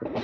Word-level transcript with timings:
Hello, 0.00 0.16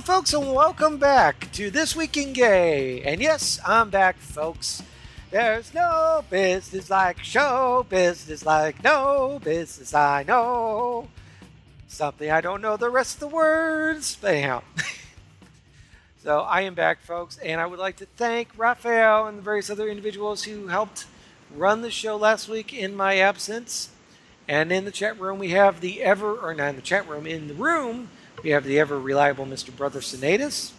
folks, 0.00 0.34
and 0.34 0.52
welcome 0.52 0.98
back 0.98 1.48
to 1.52 1.70
This 1.70 1.94
Week 1.94 2.16
in 2.16 2.32
Gay. 2.32 3.02
And 3.02 3.20
yes, 3.20 3.60
I'm 3.64 3.88
back, 3.88 4.16
folks. 4.18 4.82
There's 5.30 5.72
no 5.72 6.24
business 6.28 6.90
like 6.90 7.20
show 7.20 7.86
business 7.88 8.44
like 8.44 8.82
no 8.82 9.38
business 9.44 9.94
I 9.94 10.24
know. 10.24 11.06
Something 11.90 12.30
I 12.30 12.40
don't 12.40 12.62
know 12.62 12.76
the 12.76 12.88
rest 12.88 13.14
of 13.14 13.20
the 13.20 13.28
words, 13.28 14.16
but 14.20 14.34
anyhow. 14.34 14.62
so 16.22 16.38
I 16.42 16.60
am 16.60 16.74
back, 16.74 17.02
folks, 17.02 17.36
and 17.38 17.60
I 17.60 17.66
would 17.66 17.80
like 17.80 17.96
to 17.96 18.06
thank 18.06 18.48
Raphael 18.56 19.26
and 19.26 19.36
the 19.36 19.42
various 19.42 19.68
other 19.68 19.88
individuals 19.88 20.44
who 20.44 20.68
helped 20.68 21.06
run 21.52 21.82
the 21.82 21.90
show 21.90 22.16
last 22.16 22.48
week 22.48 22.72
in 22.72 22.94
my 22.94 23.16
absence. 23.16 23.90
And 24.46 24.70
in 24.70 24.84
the 24.84 24.92
chat 24.92 25.18
room, 25.18 25.40
we 25.40 25.50
have 25.50 25.80
the 25.80 26.00
ever, 26.00 26.36
or 26.36 26.54
not 26.54 26.70
in 26.70 26.76
the 26.76 26.82
chat 26.82 27.08
room, 27.08 27.26
in 27.26 27.48
the 27.48 27.54
room, 27.54 28.08
we 28.44 28.50
have 28.50 28.62
the 28.62 28.78
ever 28.78 28.98
reliable 28.98 29.44
Mr. 29.44 29.76
Brother 29.76 29.98
Sinatus. 29.98 30.70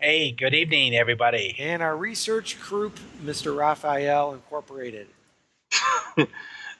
Hey, 0.00 0.30
good 0.30 0.54
evening, 0.54 0.94
everybody. 0.94 1.56
And 1.58 1.82
our 1.82 1.96
research 1.96 2.60
group, 2.60 3.00
Mr. 3.20 3.54
Raphael 3.56 4.32
Incorporated. 4.32 5.08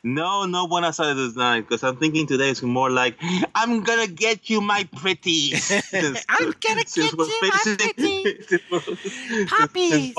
no, 0.05 0.47
no 0.47 0.66
Buenos 0.66 0.98
Aires 0.98 1.16
is 1.16 1.37
night, 1.37 1.61
because 1.61 1.83
I'm 1.84 1.97
thinking 1.97 2.27
today 2.27 2.51
is 2.51 2.62
more 2.62 2.91
like, 2.91 3.16
I'm 3.55 3.83
gonna 3.83 4.09
get 4.09 4.51
you, 4.51 4.61
my 4.61 4.88
pretty. 4.97 5.52
I'm 6.28 6.55
gonna 6.61 6.84
get 6.84 6.97
you, 6.97 7.11
my 7.16 7.51
pretty. 7.65 8.39
Puppies. 9.47 10.14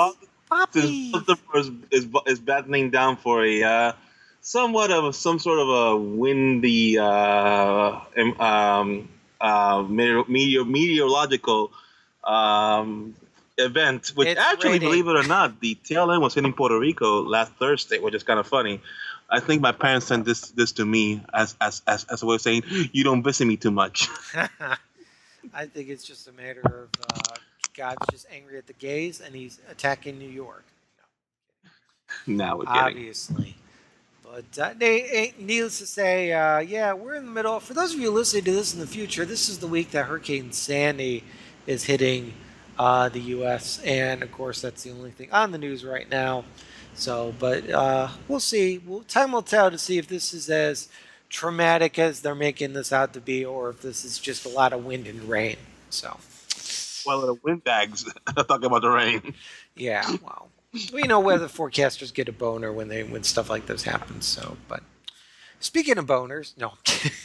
Puppies. 0.49 1.15
Is, 1.53 1.71
is, 1.91 2.07
is 2.27 2.39
battling 2.39 2.91
down 2.91 3.17
for 3.17 3.43
a 3.43 3.63
uh, 3.63 3.93
somewhat 4.41 4.91
of 4.91 5.05
a, 5.05 5.13
some 5.13 5.39
sort 5.39 5.59
of 5.59 5.69
a 5.69 5.97
windy 5.97 6.99
uh, 6.99 7.99
um, 8.39 9.09
uh, 9.41 9.83
meteor, 9.89 10.63
meteorological 10.63 11.71
um, 12.23 13.15
event, 13.57 14.11
which 14.15 14.29
It's 14.29 14.39
actually, 14.39 14.73
raining. 14.73 14.89
believe 14.89 15.07
it 15.07 15.15
or 15.15 15.27
not, 15.27 15.59
the 15.59 15.75
tail 15.75 16.11
end 16.11 16.21
was 16.21 16.33
hitting 16.33 16.53
Puerto 16.53 16.79
Rico 16.79 17.23
last 17.23 17.53
Thursday, 17.53 17.99
which 17.99 18.13
is 18.13 18.23
kind 18.23 18.39
of 18.39 18.47
funny. 18.47 18.81
I 19.33 19.39
think 19.39 19.61
my 19.61 19.71
parents 19.71 20.05
sent 20.05 20.25
this 20.25 20.51
this 20.51 20.73
to 20.73 20.85
me 20.85 21.23
as 21.33 21.55
as 21.59 21.81
as, 21.87 22.05
as 22.05 22.21
a 22.21 22.25
way 22.27 22.35
of 22.35 22.41
saying 22.41 22.61
you 22.91 23.03
don't 23.03 23.23
visit 23.23 23.45
me 23.45 23.57
too 23.57 23.71
much. 23.71 24.07
I 25.53 25.65
think 25.65 25.89
it's 25.89 26.03
just 26.03 26.27
a 26.27 26.31
matter 26.31 26.61
of 26.63 26.89
uh, 27.09 27.35
God's 27.75 28.05
just 28.11 28.27
angry 28.31 28.59
at 28.59 28.67
the 28.67 28.73
gays 28.73 29.21
and 29.21 29.33
he's 29.33 29.59
attacking 29.71 30.19
New 30.19 30.29
York. 30.29 30.63
now 32.27 32.57
we're 32.57 32.65
kidding. 32.65 32.79
obviously. 32.79 33.55
But 34.23 34.59
uh, 34.59 34.73
they, 34.77 35.03
eh, 35.03 35.31
needless 35.37 35.79
to 35.79 35.85
say, 35.85 36.31
uh, 36.31 36.59
yeah, 36.59 36.93
we're 36.93 37.15
in 37.15 37.25
the 37.25 37.31
middle. 37.31 37.59
For 37.59 37.73
those 37.73 37.93
of 37.93 37.99
you 37.99 38.09
listening 38.09 38.43
to 38.45 38.51
this 38.51 38.73
in 38.73 38.79
the 38.79 38.87
future, 38.87 39.25
this 39.25 39.49
is 39.49 39.59
the 39.59 39.67
week 39.67 39.91
that 39.91 40.05
Hurricane 40.05 40.51
Sandy 40.51 41.23
is 41.67 41.83
hitting 41.83 42.33
uh, 42.79 43.09
the 43.09 43.19
U.S. 43.19 43.79
And 43.83 44.23
of 44.23 44.31
course, 44.31 44.61
that's 44.61 44.83
the 44.83 44.91
only 44.91 45.11
thing 45.11 45.31
on 45.31 45.51
the 45.51 45.59
news 45.59 45.85
right 45.85 46.09
now. 46.09 46.45
So, 46.95 47.33
but 47.39 47.69
uh, 47.69 48.09
we'll 48.27 48.39
see. 48.39 48.79
Well, 48.85 49.01
time 49.07 49.31
will 49.31 49.41
tell 49.41 49.71
to 49.71 49.77
see 49.77 49.97
if 49.97 50.07
this 50.07 50.33
is 50.33 50.49
as 50.49 50.89
traumatic 51.29 51.97
as 51.97 52.21
they're 52.21 52.35
making 52.35 52.73
this 52.73 52.93
out 52.93 53.13
to 53.13 53.19
be, 53.21 53.43
or 53.43 53.69
if 53.69 53.81
this 53.81 54.05
is 54.05 54.19
just 54.19 54.45
a 54.45 54.49
lot 54.49 54.73
of 54.73 54.85
wind 54.85 55.07
and 55.07 55.23
rain. 55.23 55.57
So, 55.89 56.17
Well, 57.05 57.21
the 57.21 57.33
windbags 57.35 58.05
talking 58.35 58.65
about 58.65 58.81
the 58.83 58.89
rain. 58.89 59.33
yeah, 59.75 60.05
well, 60.23 60.49
we 60.93 61.03
know 61.03 61.19
whether 61.19 61.47
forecasters 61.47 62.13
get 62.13 62.29
a 62.29 62.31
boner 62.33 62.71
when 62.71 62.87
they 62.87 63.03
when 63.03 63.23
stuff 63.23 63.49
like 63.49 63.65
this 63.65 63.83
happens. 63.83 64.25
So, 64.25 64.57
but 64.67 64.83
speaking 65.59 65.97
of 65.97 66.05
boners, 66.05 66.55
no. 66.57 66.73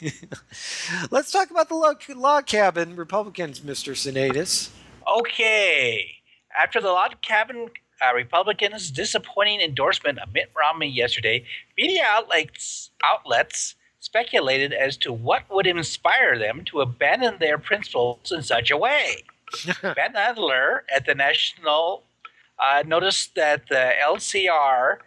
Let's 1.10 1.31
talk 1.31 1.50
about 1.50 1.69
the 1.69 1.75
log, 1.75 2.03
log 2.14 2.47
cabin 2.47 2.97
Republicans, 2.97 3.62
Mister 3.62 3.94
Senatus. 3.94 4.70
Okay. 5.06 6.14
After 6.59 6.81
the 6.81 6.88
log 6.88 7.20
cabin 7.22 7.69
uh, 8.03 8.14
Republicans' 8.14 8.91
disappointing 8.91 9.60
endorsement 9.60 10.19
of 10.19 10.32
Mitt 10.32 10.50
Romney 10.56 10.88
yesterday, 10.88 11.44
media 11.76 12.03
outlets, 12.06 12.91
outlets 13.04 13.75
speculated 14.00 14.72
as 14.72 14.97
to 14.97 15.12
what 15.12 15.42
would 15.50 15.66
inspire 15.66 16.38
them 16.38 16.64
to 16.66 16.81
abandon 16.81 17.38
their 17.38 17.58
principles 17.58 18.32
in 18.32 18.42
such 18.42 18.70
a 18.70 18.76
way. 18.76 19.25
ben 19.82 20.14
Adler 20.14 20.84
at 20.94 21.06
the 21.06 21.14
National 21.14 22.04
uh, 22.58 22.82
noticed 22.87 23.34
that 23.34 23.69
the 23.69 23.92
LCR 24.03 24.98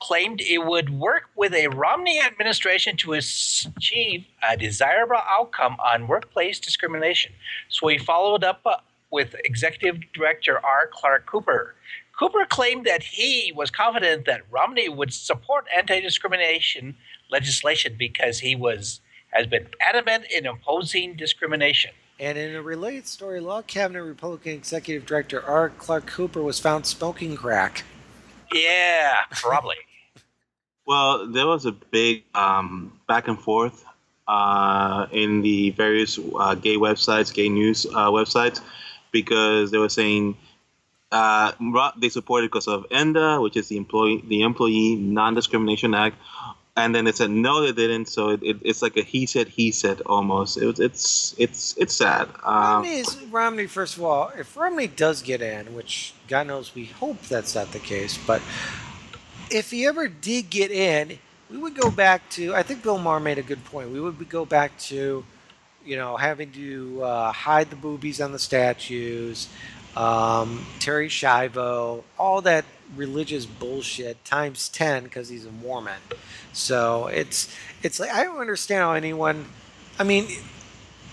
claimed 0.00 0.40
it 0.40 0.64
would 0.64 0.90
work 0.90 1.24
with 1.36 1.52
a 1.52 1.68
Romney 1.68 2.20
administration 2.20 2.96
to 2.96 3.12
achieve 3.12 4.24
a 4.48 4.56
desirable 4.56 5.20
outcome 5.28 5.76
on 5.84 6.08
workplace 6.08 6.58
discrimination. 6.58 7.32
So 7.68 7.88
he 7.88 7.98
followed 7.98 8.42
up 8.42 8.60
uh, 8.64 8.76
with 9.10 9.34
Executive 9.44 10.00
Director 10.14 10.58
R. 10.64 10.88
Clark 10.92 11.26
Cooper. 11.26 11.74
Cooper 12.20 12.44
claimed 12.44 12.84
that 12.84 13.02
he 13.02 13.50
was 13.56 13.70
confident 13.70 14.26
that 14.26 14.42
Romney 14.50 14.90
would 14.90 15.10
support 15.10 15.64
anti-discrimination 15.74 16.94
legislation 17.30 17.96
because 17.98 18.40
he 18.40 18.54
was 18.54 19.00
has 19.32 19.46
been 19.46 19.66
adamant 19.80 20.24
in 20.30 20.44
opposing 20.44 21.16
discrimination. 21.16 21.92
And 22.18 22.36
in 22.36 22.54
a 22.54 22.60
related 22.60 23.06
story, 23.06 23.40
log 23.40 23.66
cabinet 23.66 24.02
Republican 24.02 24.52
Executive 24.52 25.06
Director 25.06 25.42
R. 25.42 25.70
Clark 25.70 26.04
Cooper 26.08 26.42
was 26.42 26.60
found 26.60 26.84
smoking 26.84 27.36
crack. 27.36 27.84
Yeah, 28.52 29.20
probably. 29.30 29.76
Well, 30.86 31.30
there 31.30 31.46
was 31.46 31.66
a 31.66 31.72
big 31.72 32.24
um, 32.34 32.98
back 33.06 33.28
and 33.28 33.38
forth 33.38 33.84
uh, 34.26 35.06
in 35.12 35.40
the 35.40 35.70
various 35.70 36.18
uh, 36.18 36.56
gay 36.56 36.74
websites, 36.74 37.32
gay 37.32 37.48
news 37.48 37.86
uh, 37.86 38.10
websites, 38.10 38.60
because 39.12 39.70
they 39.70 39.78
were 39.78 39.88
saying 39.88 40.36
uh, 41.12 41.52
they 41.96 42.08
supported 42.08 42.50
because 42.50 42.68
of 42.68 42.86
ENDA, 42.90 43.40
which 43.40 43.56
is 43.56 43.68
the 43.68 43.76
employee 43.76 44.22
the 44.26 44.42
Employee 44.42 44.96
Non-Discrimination 44.96 45.94
Act, 45.94 46.16
and 46.76 46.94
then 46.94 47.04
they 47.04 47.12
said 47.12 47.30
no, 47.30 47.60
they 47.62 47.72
didn't. 47.72 48.06
So 48.06 48.30
it, 48.30 48.42
it, 48.42 48.56
it's 48.62 48.82
like 48.82 48.96
a 48.96 49.02
he 49.02 49.26
said 49.26 49.48
he 49.48 49.72
said 49.72 50.00
almost. 50.02 50.56
It, 50.56 50.78
it's 50.78 51.34
it's 51.38 51.76
it's 51.76 51.94
sad. 51.94 52.28
Um, 52.44 52.84
Romney 52.84 52.98
is 52.98 53.22
Romney. 53.30 53.66
First 53.66 53.96
of 53.96 54.04
all, 54.04 54.32
if 54.38 54.56
Romney 54.56 54.86
does 54.86 55.22
get 55.22 55.42
in, 55.42 55.74
which 55.74 56.14
God 56.28 56.46
knows 56.46 56.74
we 56.74 56.86
hope 56.86 57.20
that's 57.22 57.54
not 57.54 57.72
the 57.72 57.80
case, 57.80 58.18
but 58.26 58.40
if 59.50 59.70
he 59.70 59.86
ever 59.86 60.08
did 60.08 60.48
get 60.48 60.70
in, 60.70 61.18
we 61.50 61.58
would 61.58 61.74
go 61.74 61.90
back 61.90 62.28
to. 62.30 62.54
I 62.54 62.62
think 62.62 62.82
Bill 62.82 62.98
Maher 62.98 63.20
made 63.20 63.38
a 63.38 63.42
good 63.42 63.64
point. 63.64 63.90
We 63.90 64.00
would 64.00 64.28
go 64.28 64.44
back 64.44 64.78
to, 64.80 65.24
you 65.84 65.96
know, 65.96 66.16
having 66.16 66.52
to 66.52 67.02
uh, 67.02 67.32
hide 67.32 67.70
the 67.70 67.76
boobies 67.76 68.20
on 68.20 68.32
the 68.32 68.38
statues, 68.38 69.48
um, 69.96 70.66
Terri 70.78 71.06
Schiavo, 71.08 72.04
all 72.18 72.40
that 72.42 72.64
religious 72.96 73.46
bullshit 73.46 74.24
times 74.24 74.68
ten 74.68 75.04
because 75.04 75.28
he's 75.28 75.44
a 75.46 75.50
Mormon. 75.50 76.00
So 76.52 77.06
it's 77.08 77.54
it's 77.82 77.98
like 78.00 78.10
I 78.10 78.24
don't 78.24 78.38
understand 78.40 78.82
how 78.82 78.92
anyone. 78.92 79.46
I 79.98 80.04
mean, 80.04 80.26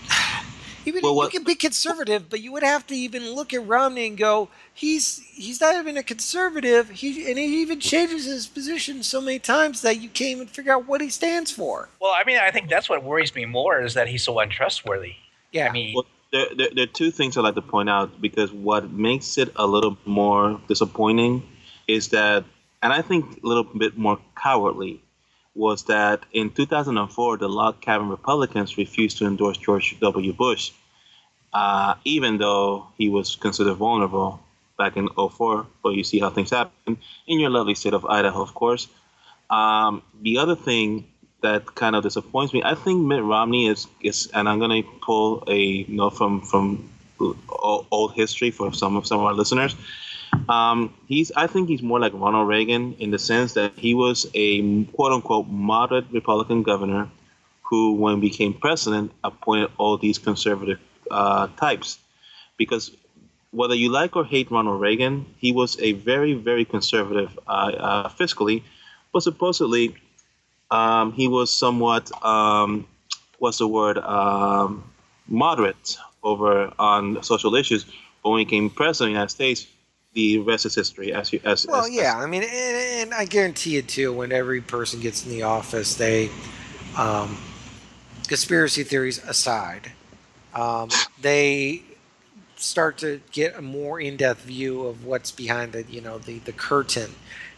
even 0.86 1.02
Well, 1.02 1.12
you 1.12 1.16
what- 1.16 1.30
can 1.32 1.44
be 1.44 1.54
conservative, 1.54 2.28
but 2.30 2.40
you 2.40 2.52
would 2.52 2.62
have 2.62 2.86
to 2.88 2.94
even 2.94 3.30
look 3.32 3.52
at 3.52 3.66
Romney 3.66 4.06
and 4.06 4.16
go, 4.16 4.48
he's 4.72 5.18
he's 5.32 5.60
not 5.60 5.74
even 5.76 5.96
a 5.96 6.02
conservative. 6.02 6.88
He 6.90 7.28
and 7.28 7.38
he 7.38 7.60
even 7.60 7.80
changes 7.80 8.24
his 8.24 8.46
position 8.46 9.02
so 9.02 9.20
many 9.20 9.38
times 9.38 9.82
that 9.82 10.00
you 10.00 10.08
can't 10.08 10.30
even 10.30 10.46
figure 10.46 10.72
out 10.72 10.86
what 10.86 11.00
he 11.00 11.10
stands 11.10 11.50
for. 11.50 11.88
Well, 12.00 12.12
I 12.16 12.24
mean, 12.24 12.38
I 12.38 12.50
think 12.50 12.68
that's 12.70 12.88
what 12.88 13.02
worries 13.04 13.34
me 13.34 13.44
more 13.44 13.80
is 13.80 13.94
that 13.94 14.08
he's 14.08 14.22
so 14.22 14.38
untrustworthy. 14.38 15.14
Yeah, 15.52 15.68
I 15.68 15.72
mean, 15.72 15.94
Well, 15.94 16.06
there, 16.32 16.46
there, 16.56 16.68
there 16.74 16.84
are 16.84 16.86
two 16.86 17.10
things 17.10 17.36
I'd 17.36 17.42
like 17.42 17.54
to 17.54 17.62
point 17.62 17.88
out 17.88 18.20
because 18.20 18.52
what 18.52 18.90
makes 18.90 19.38
it 19.38 19.52
a 19.56 19.66
little 19.66 19.96
more 20.04 20.60
disappointing 20.68 21.42
is 21.86 22.08
that, 22.08 22.44
and 22.82 22.92
I 22.92 23.02
think 23.02 23.42
a 23.42 23.46
little 23.46 23.64
bit 23.64 23.96
more 23.96 24.18
cowardly, 24.36 25.02
was 25.54 25.84
that 25.84 26.24
in 26.32 26.50
2004, 26.50 27.38
the 27.38 27.48
log 27.48 27.80
cabin 27.80 28.08
Republicans 28.08 28.78
refused 28.78 29.18
to 29.18 29.26
endorse 29.26 29.56
George 29.56 29.98
W. 29.98 30.32
Bush, 30.32 30.70
uh, 31.52 31.94
even 32.04 32.38
though 32.38 32.86
he 32.96 33.08
was 33.08 33.34
considered 33.34 33.74
vulnerable 33.74 34.40
back 34.76 34.96
in 34.96 35.08
04. 35.08 35.66
But 35.82 35.90
you 35.90 36.04
see 36.04 36.20
how 36.20 36.30
things 36.30 36.50
happen 36.50 36.98
in 37.26 37.40
your 37.40 37.50
lovely 37.50 37.74
state 37.74 37.94
of 37.94 38.06
Idaho, 38.06 38.40
of 38.42 38.54
course. 38.54 38.86
Um, 39.50 40.02
the 40.22 40.38
other 40.38 40.54
thing 40.54 41.08
that 41.40 41.74
kind 41.74 41.94
of 41.94 42.02
disappoints 42.02 42.52
me, 42.52 42.62
I 42.64 42.74
think 42.74 43.06
Mitt 43.06 43.22
Romney 43.22 43.66
is, 43.68 43.86
is 44.00 44.28
and 44.34 44.48
I'm 44.48 44.58
going 44.58 44.82
to 44.82 44.88
pull 45.00 45.44
a 45.48 45.84
note 45.88 46.16
from 46.16 46.40
from 46.42 46.90
old 47.50 48.12
history 48.14 48.50
for 48.50 48.72
some 48.72 48.96
of 48.96 49.06
some 49.06 49.20
of 49.20 49.26
our 49.26 49.34
listeners. 49.34 49.74
Um, 50.48 50.94
he's 51.06 51.32
I 51.36 51.46
think 51.46 51.68
he's 51.68 51.82
more 51.82 52.00
like 52.00 52.12
Ronald 52.14 52.48
Reagan 52.48 52.94
in 52.98 53.10
the 53.10 53.18
sense 53.18 53.54
that 53.54 53.72
he 53.76 53.94
was 53.94 54.26
a 54.34 54.84
quote 54.84 55.12
unquote 55.12 55.48
moderate 55.48 56.06
Republican 56.12 56.62
governor 56.62 57.08
who, 57.62 57.92
when 57.94 58.20
became 58.20 58.54
president, 58.54 59.12
appointed 59.24 59.70
all 59.78 59.98
these 59.98 60.18
conservative 60.18 60.78
uh, 61.10 61.48
types, 61.58 61.98
because 62.56 62.90
whether 63.50 63.74
you 63.74 63.90
like 63.90 64.16
or 64.16 64.24
hate 64.24 64.50
Ronald 64.50 64.80
Reagan, 64.80 65.26
he 65.38 65.52
was 65.52 65.78
a 65.80 65.92
very, 65.92 66.32
very 66.34 66.64
conservative 66.64 67.38
uh, 67.46 67.50
uh, 67.50 68.08
fiscally, 68.10 68.62
but 69.12 69.22
supposedly 69.22 69.96
um, 70.70 71.12
he 71.12 71.28
was 71.28 71.50
somewhat, 71.50 72.10
um, 72.24 72.86
what's 73.38 73.58
the 73.58 73.68
word, 73.68 73.98
um, 73.98 74.84
moderate 75.26 75.96
over 76.22 76.72
on 76.78 77.22
social 77.22 77.54
issues. 77.54 77.84
But 78.22 78.30
when 78.30 78.40
he 78.40 78.44
became 78.44 78.70
president 78.70 79.06
of 79.06 79.08
the 79.08 79.12
United 79.12 79.30
States, 79.30 79.66
the 80.14 80.38
rest 80.38 80.66
is 80.66 80.74
history. 80.74 81.12
As 81.12 81.32
you, 81.32 81.40
as 81.44 81.66
Well, 81.66 81.84
as- 81.84 81.92
yeah, 81.92 82.16
I 82.16 82.26
mean, 82.26 82.42
and, 82.42 82.52
and 82.52 83.14
I 83.14 83.24
guarantee 83.24 83.76
you 83.76 83.82
too. 83.82 84.12
When 84.12 84.32
every 84.32 84.60
person 84.60 85.00
gets 85.00 85.24
in 85.24 85.30
the 85.30 85.42
office, 85.42 85.94
they, 85.94 86.30
um, 86.96 87.38
conspiracy 88.26 88.84
theories 88.84 89.22
aside, 89.24 89.92
um, 90.54 90.88
they 91.20 91.82
start 92.56 92.98
to 92.98 93.20
get 93.30 93.56
a 93.56 93.62
more 93.62 94.00
in-depth 94.00 94.42
view 94.42 94.86
of 94.86 95.04
what's 95.04 95.30
behind 95.30 95.72
the, 95.72 95.84
you 95.84 96.00
know, 96.00 96.18
the 96.18 96.38
the 96.40 96.52
curtain 96.52 97.14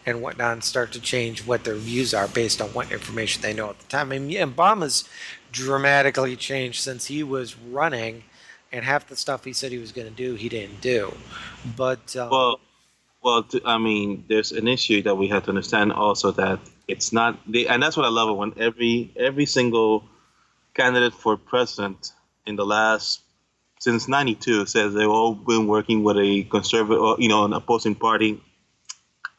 and 0.06 0.22
whatnot, 0.22 0.52
and 0.52 0.64
start 0.64 0.92
to 0.92 1.00
change 1.00 1.46
what 1.46 1.64
their 1.64 1.74
views 1.74 2.14
are 2.14 2.28
based 2.28 2.60
on 2.60 2.68
what 2.70 2.90
information 2.90 3.42
they 3.42 3.52
know 3.52 3.70
at 3.70 3.78
the 3.78 3.86
time. 3.86 4.12
I 4.12 4.18
mean, 4.18 4.36
Obama's 4.38 5.08
dramatically 5.52 6.36
changed 6.36 6.80
since 6.80 7.06
he 7.06 7.22
was 7.22 7.56
running, 7.56 8.24
and 8.72 8.84
half 8.84 9.08
the 9.08 9.16
stuff 9.16 9.44
he 9.44 9.52
said 9.52 9.72
he 9.72 9.78
was 9.78 9.92
going 9.92 10.08
to 10.08 10.14
do, 10.14 10.34
he 10.34 10.48
didn't 10.48 10.80
do. 10.80 11.12
But 11.76 12.16
um, 12.16 12.30
Well, 12.30 12.60
well, 13.22 13.46
I 13.64 13.78
mean, 13.78 14.24
there's 14.28 14.52
an 14.52 14.66
issue 14.66 15.02
that 15.02 15.16
we 15.16 15.28
have 15.28 15.44
to 15.44 15.50
understand 15.50 15.92
also 15.92 16.30
that 16.32 16.58
it's 16.88 17.12
not, 17.12 17.38
the, 17.46 17.68
and 17.68 17.82
that's 17.82 17.96
what 17.96 18.06
I 18.06 18.08
love 18.08 18.34
when 18.36 18.54
every 18.56 19.12
every 19.16 19.46
single 19.46 20.04
candidate 20.74 21.12
for 21.12 21.36
president 21.36 22.12
in 22.46 22.56
the 22.56 22.64
last 22.64 23.20
since 23.78 24.08
'92 24.08 24.66
says 24.66 24.94
they've 24.94 25.08
all 25.08 25.34
been 25.34 25.66
working 25.66 26.02
with 26.02 26.16
a 26.16 26.44
conservative, 26.44 27.18
you 27.18 27.28
know, 27.28 27.44
an 27.44 27.52
opposing 27.52 27.94
party 27.94 28.42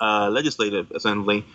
uh, 0.02 0.30
legislative 0.30 0.92
assembly. 0.92 1.46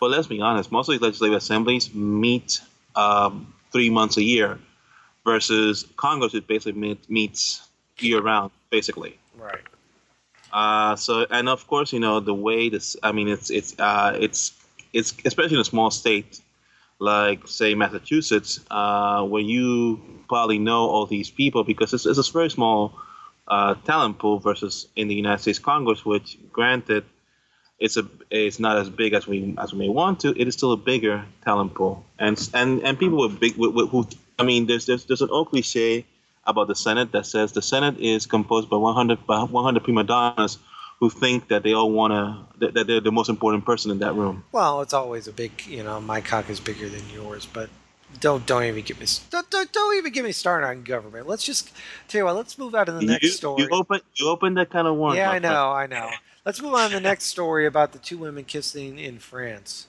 But 0.00 0.10
let's 0.10 0.26
be 0.26 0.40
honest, 0.40 0.72
most 0.72 0.88
of 0.88 0.94
these 0.94 1.02
legislative 1.02 1.36
assemblies 1.36 1.94
meet 1.94 2.60
um, 2.96 3.54
three 3.70 3.90
months 3.90 4.16
a 4.16 4.22
year, 4.22 4.58
versus 5.24 5.86
Congress, 5.96 6.32
which 6.32 6.46
basically 6.46 6.80
meet, 6.80 7.10
meets 7.10 7.68
year 7.98 8.20
round, 8.20 8.50
basically. 8.70 9.18
right. 9.36 9.60
Uh, 10.52 10.96
so 10.96 11.24
and 11.30 11.48
of 11.48 11.66
course, 11.66 11.92
you 11.92 12.00
know 12.00 12.20
the 12.20 12.34
way 12.34 12.68
this. 12.68 12.96
I 13.02 13.12
mean, 13.12 13.28
it's 13.28 13.48
it's 13.50 13.78
uh, 13.78 14.16
it's 14.20 14.52
it's 14.92 15.14
especially 15.24 15.54
in 15.54 15.60
a 15.60 15.64
small 15.64 15.90
state 15.90 16.40
like 16.98 17.48
say 17.48 17.74
Massachusetts, 17.74 18.60
uh, 18.70 19.24
where 19.24 19.42
you 19.42 20.00
probably 20.28 20.58
know 20.58 20.88
all 20.88 21.06
these 21.06 21.30
people 21.30 21.64
because 21.64 21.92
it's, 21.92 22.06
it's 22.06 22.28
a 22.28 22.32
very 22.32 22.48
small 22.48 22.94
uh, 23.48 23.74
talent 23.84 24.18
pool 24.18 24.38
versus 24.38 24.86
in 24.94 25.08
the 25.08 25.14
United 25.14 25.42
States 25.42 25.58
Congress, 25.58 26.04
which 26.04 26.38
granted 26.52 27.04
it's 27.82 27.96
a 27.96 28.06
it's 28.30 28.60
not 28.60 28.78
as 28.78 28.88
big 28.88 29.12
as 29.12 29.26
we 29.26 29.54
as 29.58 29.72
we 29.72 29.80
may 29.80 29.88
want 29.88 30.20
to. 30.20 30.28
It 30.40 30.46
is 30.46 30.54
still 30.54 30.72
a 30.72 30.76
bigger 30.76 31.24
talent 31.44 31.74
pool, 31.74 32.04
and 32.18 32.38
and 32.54 32.80
and 32.84 32.98
people 32.98 33.18
with 33.18 33.40
big 33.40 33.56
with, 33.56 33.74
with, 33.74 33.90
who 33.90 34.06
I 34.38 34.44
mean, 34.44 34.66
there's 34.66 34.86
there's 34.86 35.04
there's 35.06 35.20
an 35.20 35.30
old 35.30 35.50
cliche 35.50 36.06
about 36.46 36.68
the 36.68 36.76
Senate 36.76 37.10
that 37.12 37.26
says 37.26 37.52
the 37.52 37.62
Senate 37.62 37.98
is 37.98 38.26
composed 38.26 38.70
by 38.70 38.76
100 38.76 39.26
by 39.26 39.42
100 39.42 39.82
prima 39.82 40.04
donnas 40.04 40.58
who 41.00 41.10
think 41.10 41.48
that 41.48 41.64
they 41.64 41.72
all 41.72 41.90
want 41.90 42.12
to 42.12 42.58
that, 42.60 42.74
that 42.74 42.86
they're 42.86 43.00
the 43.00 43.10
most 43.10 43.28
important 43.28 43.64
person 43.64 43.90
in 43.90 43.98
that 43.98 44.14
room. 44.14 44.44
Well, 44.52 44.80
it's 44.82 44.94
always 44.94 45.26
a 45.26 45.32
big, 45.32 45.66
you 45.66 45.82
know, 45.82 46.00
my 46.00 46.20
cock 46.20 46.48
is 46.50 46.60
bigger 46.60 46.88
than 46.88 47.02
yours, 47.10 47.46
but 47.46 47.68
don't 48.20 48.46
don't 48.46 48.62
even 48.64 48.84
get 48.84 49.00
me 49.00 49.06
don't, 49.30 49.50
don't, 49.50 49.72
don't 49.72 49.96
even 49.96 50.12
get 50.12 50.24
me 50.24 50.30
started 50.30 50.68
on 50.68 50.84
government. 50.84 51.26
Let's 51.26 51.42
just 51.42 51.72
tell 52.06 52.20
you 52.20 52.24
what. 52.26 52.36
Let's 52.36 52.58
move 52.58 52.76
out 52.76 52.84
to 52.84 52.92
the 52.92 53.02
next 53.02 53.24
you, 53.24 53.30
story. 53.30 53.62
you 53.62 53.68
open 53.72 54.00
you 54.14 54.28
open 54.28 54.54
that 54.54 54.70
kind 54.70 54.86
of 54.86 54.94
one. 54.94 55.16
yeah, 55.16 55.30
I 55.30 55.40
friend. 55.40 55.42
know, 55.44 55.72
I 55.72 55.86
know. 55.88 56.10
Let's 56.44 56.60
move 56.60 56.74
on 56.74 56.90
to 56.90 56.96
the 56.96 57.00
next 57.00 57.26
story 57.26 57.66
about 57.66 57.92
the 57.92 58.00
two 58.00 58.18
women 58.18 58.42
kissing 58.42 58.98
in 58.98 59.20
France. 59.20 59.86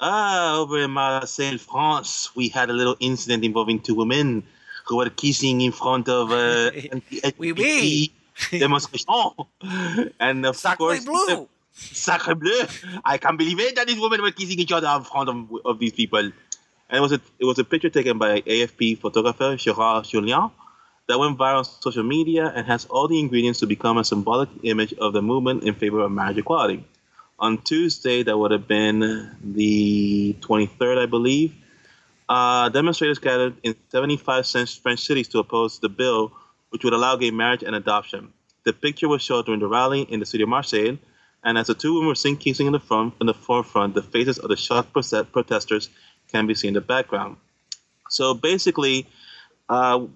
Ah, 0.00 0.56
over 0.56 0.78
in 0.78 0.92
Marseille, 0.92 1.58
France, 1.58 2.30
we 2.36 2.48
had 2.48 2.70
a 2.70 2.72
little 2.72 2.96
incident 3.00 3.44
involving 3.44 3.80
two 3.80 3.96
women 3.96 4.44
who 4.86 4.98
were 4.98 5.10
kissing 5.10 5.60
in 5.60 5.72
front 5.72 6.08
of 6.08 6.30
uh, 6.30 6.70
Oui, 7.38 7.50
oui. 7.52 8.12
demonstration. 8.52 9.04
and 10.20 10.46
of 10.46 10.56
Sacre 10.56 10.76
course, 10.76 11.04
bleu. 11.04 11.48
Sacre 11.72 12.36
bleu! 12.36 12.66
I 13.04 13.18
can't 13.18 13.36
believe 13.36 13.58
it 13.58 13.74
that 13.74 13.88
these 13.88 13.98
women 13.98 14.22
were 14.22 14.30
kissing 14.30 14.60
each 14.60 14.70
other 14.70 14.86
in 14.96 15.02
front 15.02 15.28
of, 15.28 15.48
of 15.64 15.80
these 15.80 15.92
people. 15.92 16.20
And 16.20 16.32
it 16.92 17.00
was 17.00 17.10
a 17.10 17.20
it 17.40 17.44
was 17.44 17.58
a 17.58 17.64
picture 17.64 17.90
taken 17.90 18.16
by 18.16 18.42
AFP 18.42 18.98
photographer 18.98 19.56
Gerard 19.56 20.04
Julien 20.04 20.50
that 21.10 21.18
went 21.18 21.36
viral 21.36 21.58
on 21.58 21.64
social 21.64 22.04
media 22.04 22.52
and 22.54 22.66
has 22.66 22.86
all 22.86 23.08
the 23.08 23.18
ingredients 23.18 23.58
to 23.60 23.66
become 23.66 23.98
a 23.98 24.04
symbolic 24.04 24.48
image 24.62 24.92
of 24.94 25.12
the 25.12 25.20
movement 25.20 25.64
in 25.64 25.74
favor 25.74 26.00
of 26.00 26.12
marriage 26.12 26.38
equality. 26.38 26.84
On 27.40 27.58
Tuesday, 27.58 28.22
that 28.22 28.38
would 28.38 28.52
have 28.52 28.68
been 28.68 29.00
the 29.42 30.36
23rd, 30.40 30.98
I 31.02 31.06
believe, 31.06 31.52
uh, 32.28 32.68
demonstrators 32.68 33.18
gathered 33.18 33.54
in 33.64 33.74
75 33.88 34.46
French 34.46 35.00
cities 35.00 35.26
to 35.28 35.40
oppose 35.40 35.80
the 35.80 35.88
bill, 35.88 36.30
which 36.68 36.84
would 36.84 36.92
allow 36.92 37.16
gay 37.16 37.32
marriage 37.32 37.64
and 37.64 37.74
adoption. 37.74 38.32
The 38.62 38.72
picture 38.72 39.08
was 39.08 39.20
shot 39.20 39.46
during 39.46 39.60
the 39.60 39.66
rally 39.66 40.02
in 40.02 40.20
the 40.20 40.26
city 40.26 40.44
of 40.44 40.48
Marseille, 40.48 40.96
and 41.42 41.58
as 41.58 41.66
the 41.66 41.74
two 41.74 41.94
women 41.94 42.06
were 42.06 42.14
seen 42.14 42.36
kissing 42.36 42.68
in 42.68 42.72
the 42.72 42.78
front, 42.78 43.14
in 43.20 43.26
the 43.26 43.34
forefront, 43.34 43.94
the 43.94 44.02
faces 44.02 44.38
of 44.38 44.48
the 44.48 44.56
shocked 44.56 44.92
protesters 44.92 45.88
can 46.30 46.46
be 46.46 46.54
seen 46.54 46.68
in 46.68 46.74
the 46.74 46.80
background. 46.80 47.36
So 48.10 48.34
basically, 48.34 49.08
uh, 49.68 50.06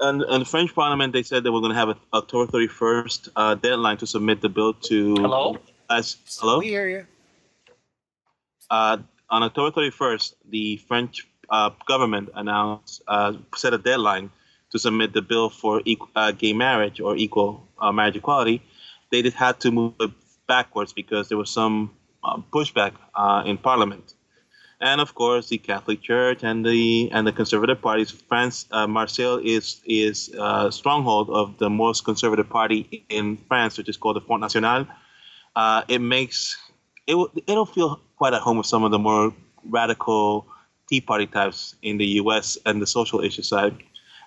in, 0.00 0.22
in 0.22 0.40
the 0.40 0.44
French 0.44 0.74
Parliament, 0.74 1.12
they 1.12 1.22
said 1.22 1.44
they 1.44 1.50
were 1.50 1.60
going 1.60 1.72
to 1.72 1.78
have 1.78 1.90
an 1.90 1.96
October 2.12 2.50
31st 2.50 3.28
uh, 3.36 3.54
deadline 3.54 3.96
to 3.98 4.06
submit 4.06 4.40
the 4.40 4.48
bill 4.48 4.74
to. 4.74 5.14
Hello? 5.16 5.58
As 5.90 6.16
hello. 6.40 6.58
We 6.58 6.68
hear 6.68 6.88
you. 6.88 7.06
Uh, 8.70 8.98
on 9.28 9.42
October 9.42 9.70
31st, 9.80 10.34
the 10.48 10.76
French 10.88 11.26
uh, 11.50 11.70
government 11.86 12.30
announced 12.34 13.02
uh, 13.06 13.34
set 13.54 13.74
a 13.74 13.78
deadline 13.78 14.30
to 14.70 14.78
submit 14.78 15.12
the 15.12 15.22
bill 15.22 15.50
for 15.50 15.80
equ- 15.80 16.08
uh, 16.16 16.32
gay 16.32 16.52
marriage 16.52 17.00
or 17.00 17.16
equal 17.16 17.68
uh, 17.78 17.92
marriage 17.92 18.16
equality. 18.16 18.62
They 19.10 19.20
did 19.22 19.34
had 19.34 19.60
to 19.60 19.70
move 19.70 19.94
it 20.00 20.10
backwards 20.46 20.92
because 20.92 21.28
there 21.28 21.38
was 21.38 21.50
some 21.50 21.90
uh, 22.24 22.38
pushback 22.52 22.92
uh, 23.14 23.42
in 23.44 23.58
Parliament, 23.58 24.14
and 24.82 25.00
of 25.00 25.14
course 25.14 25.48
the 25.48 25.58
Catholic 25.58 26.02
Church 26.02 26.42
and 26.42 26.66
the 26.66 27.08
and 27.12 27.26
the 27.26 27.32
conservative 27.32 27.80
parties. 27.80 28.10
France, 28.10 28.66
uh, 28.72 28.86
Marseille 28.86 29.38
is 29.38 29.80
is 29.86 30.28
a 30.38 30.70
stronghold 30.70 31.30
of 31.30 31.56
the 31.58 31.70
most 31.70 32.04
conservative 32.04 32.50
party 32.50 33.04
in 33.08 33.38
France, 33.48 33.78
which 33.78 33.88
is 33.88 33.96
called 33.96 34.16
the 34.16 34.20
Front 34.20 34.42
National. 34.42 34.86
Uh, 35.54 35.82
it 35.88 36.00
makes 36.00 36.58
it 37.06 37.14
will 37.14 37.30
it'll 37.46 37.66
feel 37.66 38.00
quite 38.16 38.34
at 38.34 38.42
home 38.42 38.58
with 38.58 38.66
some 38.66 38.82
of 38.82 38.90
the 38.90 38.98
more 38.98 39.32
radical 39.64 40.46
Tea 40.88 41.00
Party 41.00 41.26
types 41.26 41.76
in 41.82 41.96
the 41.96 42.06
U.S. 42.22 42.58
and 42.66 42.82
the 42.82 42.86
social 42.86 43.20
issue 43.20 43.42
side. 43.42 43.76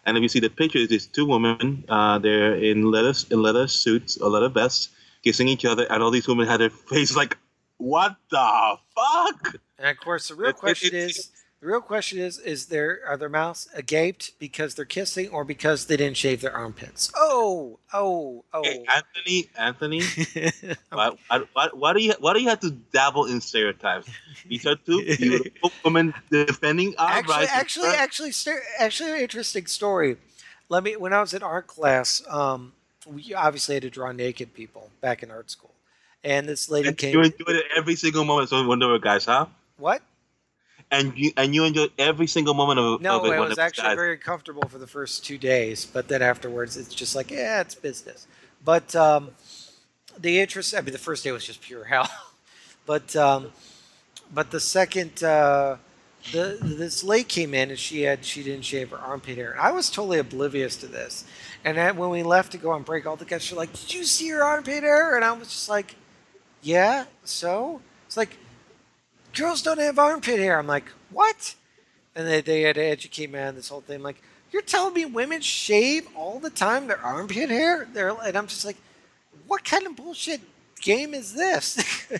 And 0.05 0.17
if 0.17 0.21
you 0.21 0.29
see 0.29 0.39
the 0.39 0.49
pictures, 0.49 0.87
these 0.87 1.07
two 1.07 1.25
women, 1.25 1.83
uh, 1.89 2.19
they're 2.19 2.55
in 2.55 2.91
leather 2.91 3.13
in 3.29 3.41
leather 3.41 3.67
suits 3.67 4.17
or 4.17 4.29
leather 4.29 4.49
vests, 4.49 4.89
kissing 5.21 5.49
each 5.49 5.65
other, 5.65 5.85
and 5.89 6.01
all 6.01 6.11
these 6.11 6.27
women 6.27 6.47
had 6.47 6.61
their 6.61 6.69
face 6.91 7.13
like, 7.13 7.37
"What 7.77 8.15
the 8.29 8.77
fuck?" 8.95 9.59
And 9.77 9.87
of 9.89 9.97
course, 9.97 10.27
the 10.29 10.35
real 10.35 10.49
It- 10.49 10.55
it- 10.55 10.59
question 10.59 10.95
it's- 10.95 11.17
is 11.17 11.29
the 11.61 11.67
real 11.67 11.81
question 11.81 12.19
is 12.19 12.37
is 12.37 12.67
there 12.67 13.01
are 13.07 13.17
their 13.17 13.29
mouths 13.29 13.67
agaped 13.73 14.31
because 14.39 14.75
they're 14.75 14.85
kissing 14.85 15.29
or 15.29 15.43
because 15.43 15.87
they 15.87 15.97
didn't 15.97 16.17
shave 16.17 16.41
their 16.41 16.53
armpits? 16.55 17.11
Oh, 17.15 17.79
oh, 17.93 18.45
oh. 18.53 18.63
Hey, 18.63 18.85
Anthony, 18.87 19.49
Anthony, 19.57 20.01
why, 20.91 21.11
why, 21.27 21.41
why, 21.53 21.69
why 21.73 21.93
do 21.93 22.01
you 22.03 22.13
why 22.19 22.33
do 22.33 22.41
you 22.41 22.49
have 22.49 22.59
to 22.61 22.71
dabble 22.71 23.25
in 23.25 23.41
stereotypes? 23.41 24.07
These 24.47 24.65
are 24.65 24.75
two 24.75 25.03
beautiful 25.17 25.71
women 25.83 26.13
defending 26.29 26.95
our 26.97 27.09
actually, 27.09 27.33
rights. 27.35 27.51
actually, 27.51 27.89
actually, 27.89 28.31
st- 28.31 28.59
actually, 28.79 29.11
an 29.11 29.19
interesting 29.19 29.65
story. 29.65 30.17
Let 30.69 30.83
me. 30.83 30.95
When 30.95 31.13
I 31.13 31.21
was 31.21 31.33
in 31.33 31.41
art 31.43 31.67
class, 31.67 32.21
um, 32.29 32.73
we 33.05 33.33
obviously 33.33 33.75
had 33.75 33.83
to 33.83 33.89
draw 33.89 34.11
naked 34.11 34.53
people 34.53 34.89
back 35.01 35.21
in 35.23 35.31
art 35.31 35.49
school, 35.51 35.73
and 36.23 36.47
this 36.47 36.69
lady 36.69 36.89
And 36.89 36.97
came. 36.97 37.13
you 37.13 37.21
enjoyed 37.21 37.55
it 37.55 37.65
every 37.75 37.95
single 37.95 38.23
moment. 38.23 38.49
So 38.49 38.61
I 38.63 38.65
Wonder 38.65 38.87
Woman 38.87 39.01
guys, 39.01 39.25
huh? 39.25 39.45
What? 39.77 40.01
And 40.91 41.13
you 41.17 41.31
and 41.35 41.55
you 41.55 41.63
enjoyed 41.65 41.91
every 41.97 42.27
single 42.27 42.53
moment 42.53 42.79
of, 42.79 43.01
No, 43.01 43.19
of 43.19 43.25
it. 43.25 43.29
it 43.33 43.39
when 43.39 43.49
was 43.49 43.57
actually 43.57 43.87
guys. 43.89 43.95
very 43.95 44.17
comfortable 44.17 44.67
for 44.69 44.77
the 44.77 44.87
first 44.87 45.25
two 45.25 45.37
days, 45.37 45.85
but 45.85 46.07
then 46.07 46.21
afterwards, 46.21 46.77
it's 46.77 46.93
just 46.93 47.15
like, 47.15 47.31
yeah, 47.31 47.61
it's 47.61 47.73
business. 47.75 48.27
But 48.63 48.95
um, 48.95 49.31
the 50.19 50.39
interest, 50.39 50.75
I 50.75 50.81
mean, 50.81 50.91
the 50.93 50.99
first 50.99 51.23
day 51.23 51.31
was 51.31 51.43
just 51.45 51.61
pure 51.61 51.83
hell. 51.93 52.09
but 52.85 53.15
um, 53.15 53.51
but 54.31 54.51
the 54.51 54.59
second, 54.59 55.23
uh, 55.23 55.77
the 56.31 56.57
this 56.61 57.03
lady 57.03 57.23
came 57.23 57.53
in 57.55 57.71
and 57.71 57.79
she 57.79 58.03
had 58.03 58.23
she 58.23 58.43
didn't 58.43 58.65
shave 58.65 58.91
her 58.91 58.97
armpit 58.97 59.37
hair. 59.37 59.55
I 59.59 59.71
was 59.71 59.89
totally 59.89 60.19
oblivious 60.19 60.75
to 60.77 60.87
this. 60.87 61.25
And 61.63 61.77
then 61.77 61.97
when 61.97 62.11
we 62.11 62.21
left 62.21 62.51
to 62.51 62.59
go 62.59 62.69
on 62.71 62.83
break, 62.83 63.07
all 63.07 63.15
the 63.15 63.25
guys 63.25 63.49
were 63.51 63.57
like, 63.57 63.73
"Did 63.73 63.93
you 63.95 64.03
see 64.03 64.29
her 64.29 64.43
armpit 64.43 64.83
hair?" 64.83 65.15
And 65.15 65.25
I 65.25 65.31
was 65.31 65.47
just 65.47 65.67
like, 65.67 65.95
"Yeah." 66.61 67.05
So 67.23 67.81
it's 68.05 68.17
like, 68.17 68.37
girls 69.35 69.61
don't 69.61 69.79
have 69.79 69.99
armpit 69.99 70.39
hair. 70.39 70.57
I'm 70.57 70.67
like, 70.67 70.85
what? 71.11 71.55
And 72.15 72.27
they, 72.27 72.41
they 72.41 72.61
had 72.61 72.75
to 72.75 72.83
educate 72.83 73.31
me 73.31 73.39
on 73.39 73.55
this 73.55 73.69
whole 73.69 73.81
thing. 73.81 74.01
like, 74.01 74.21
You're 74.51 74.61
telling 74.61 74.93
me 74.93 75.05
women 75.05 75.41
shave 75.41 76.07
all 76.15 76.39
the 76.39 76.49
time 76.49 76.87
their 76.87 76.99
armpit 76.99 77.49
hair? 77.49 77.87
They're, 77.93 78.15
and 78.25 78.37
I'm 78.37 78.47
just 78.47 78.65
like, 78.65 78.77
what 79.47 79.63
kind 79.63 79.85
of 79.85 79.95
bullshit 79.95 80.41
game 80.81 81.13
is 81.13 81.33
this? 81.33 82.07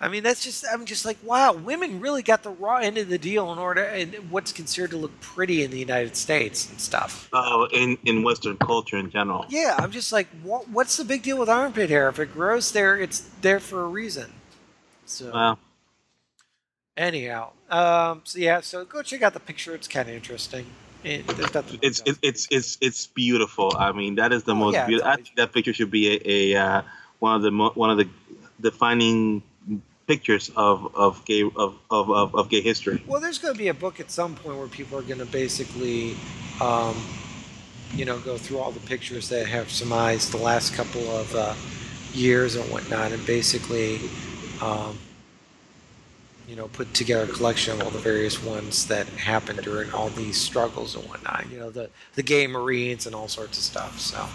I 0.00 0.08
mean, 0.08 0.24
that's 0.24 0.42
just, 0.42 0.64
I'm 0.70 0.84
just 0.86 1.04
like, 1.04 1.18
wow, 1.22 1.52
women 1.52 2.00
really 2.00 2.22
got 2.22 2.42
the 2.42 2.50
raw 2.50 2.78
end 2.78 2.98
of 2.98 3.08
the 3.08 3.18
deal 3.18 3.52
in 3.52 3.58
order, 3.58 3.84
and 3.84 4.12
what's 4.30 4.52
considered 4.52 4.90
to 4.90 4.96
look 4.96 5.20
pretty 5.20 5.62
in 5.62 5.70
the 5.70 5.78
United 5.78 6.16
States 6.16 6.68
and 6.68 6.80
stuff. 6.80 7.28
Oh, 7.32 7.68
in, 7.72 7.96
in 8.04 8.24
Western 8.24 8.56
culture 8.56 8.96
in 8.96 9.10
general. 9.10 9.46
Yeah, 9.48 9.76
I'm 9.78 9.92
just 9.92 10.12
like, 10.12 10.26
what, 10.42 10.68
what's 10.68 10.96
the 10.96 11.04
big 11.04 11.22
deal 11.22 11.38
with 11.38 11.48
armpit 11.48 11.90
hair? 11.90 12.08
If 12.08 12.18
it 12.18 12.32
grows 12.32 12.72
there, 12.72 12.98
it's 12.98 13.20
there 13.40 13.60
for 13.60 13.84
a 13.84 13.88
reason. 13.88 14.32
So, 15.12 15.30
Well, 15.32 15.58
anyhow, 16.96 17.52
um, 17.70 18.22
so 18.24 18.38
yeah, 18.38 18.60
so 18.60 18.84
go 18.84 19.02
check 19.02 19.22
out 19.22 19.34
the 19.34 19.40
picture. 19.40 19.74
It's 19.74 19.88
kind 19.88 20.08
of 20.08 20.14
interesting. 20.14 20.66
It, 21.04 21.24
it's 21.82 22.00
it's 22.06 22.18
it's 22.22 22.48
it's 22.50 22.78
it's 22.80 23.06
beautiful. 23.08 23.74
I 23.76 23.92
mean, 23.92 24.14
that 24.16 24.32
is 24.32 24.44
the 24.44 24.52
Oh, 24.52 24.64
most 24.64 24.74
yeah, 24.74 24.86
beautiful. 24.86 25.10
I 25.10 25.16
think 25.16 25.34
that 25.36 25.52
picture 25.52 25.74
should 25.74 25.90
be 25.90 26.14
a, 26.14 26.54
a 26.54 26.60
uh, 26.60 26.82
one 27.18 27.36
of 27.36 27.42
the 27.42 27.50
mo- 27.50 27.72
one 27.74 27.90
of 27.90 27.98
the 27.98 28.08
defining 28.60 29.42
pictures 30.06 30.50
of 30.56 30.94
of 30.94 31.24
gay 31.24 31.42
of 31.42 31.76
of, 31.90 32.10
of, 32.10 32.34
of 32.34 32.48
gay 32.48 32.60
history. 32.60 33.02
Well, 33.06 33.20
there's 33.20 33.38
going 33.38 33.54
to 33.54 33.58
be 33.58 33.68
a 33.68 33.74
book 33.74 34.00
at 34.00 34.10
some 34.10 34.34
point 34.34 34.56
where 34.58 34.68
people 34.68 34.98
are 34.98 35.02
going 35.02 35.18
to 35.18 35.26
basically, 35.26 36.14
um, 36.60 36.96
you 37.94 38.04
know, 38.04 38.18
go 38.20 38.38
through 38.38 38.58
all 38.58 38.70
the 38.72 38.80
pictures 38.86 39.28
that 39.28 39.46
have 39.46 39.70
surmised 39.70 40.32
the 40.32 40.38
last 40.38 40.72
couple 40.74 41.02
of 41.10 41.34
uh, 41.34 41.54
years 42.14 42.54
and 42.56 42.64
whatnot, 42.70 43.12
and 43.12 43.24
basically, 43.26 44.00
um, 44.62 44.98
you 46.48 46.56
know, 46.56 46.68
put 46.68 46.92
together 46.92 47.24
a 47.30 47.34
collection 47.34 47.72
of 47.74 47.82
all 47.82 47.90
the 47.90 47.98
various 47.98 48.42
ones 48.42 48.86
that 48.88 49.06
happened 49.08 49.60
during 49.62 49.92
all 49.92 50.08
these 50.10 50.36
struggles 50.40 50.94
and 50.96 51.04
whatnot. 51.08 51.46
You 51.50 51.58
know, 51.60 51.70
the 51.70 51.88
the 52.14 52.22
gay 52.22 52.46
Marines 52.46 53.06
and 53.06 53.14
all 53.14 53.28
sorts 53.28 53.58
of 53.58 53.64
stuff. 53.64 54.00
So, 54.00 54.26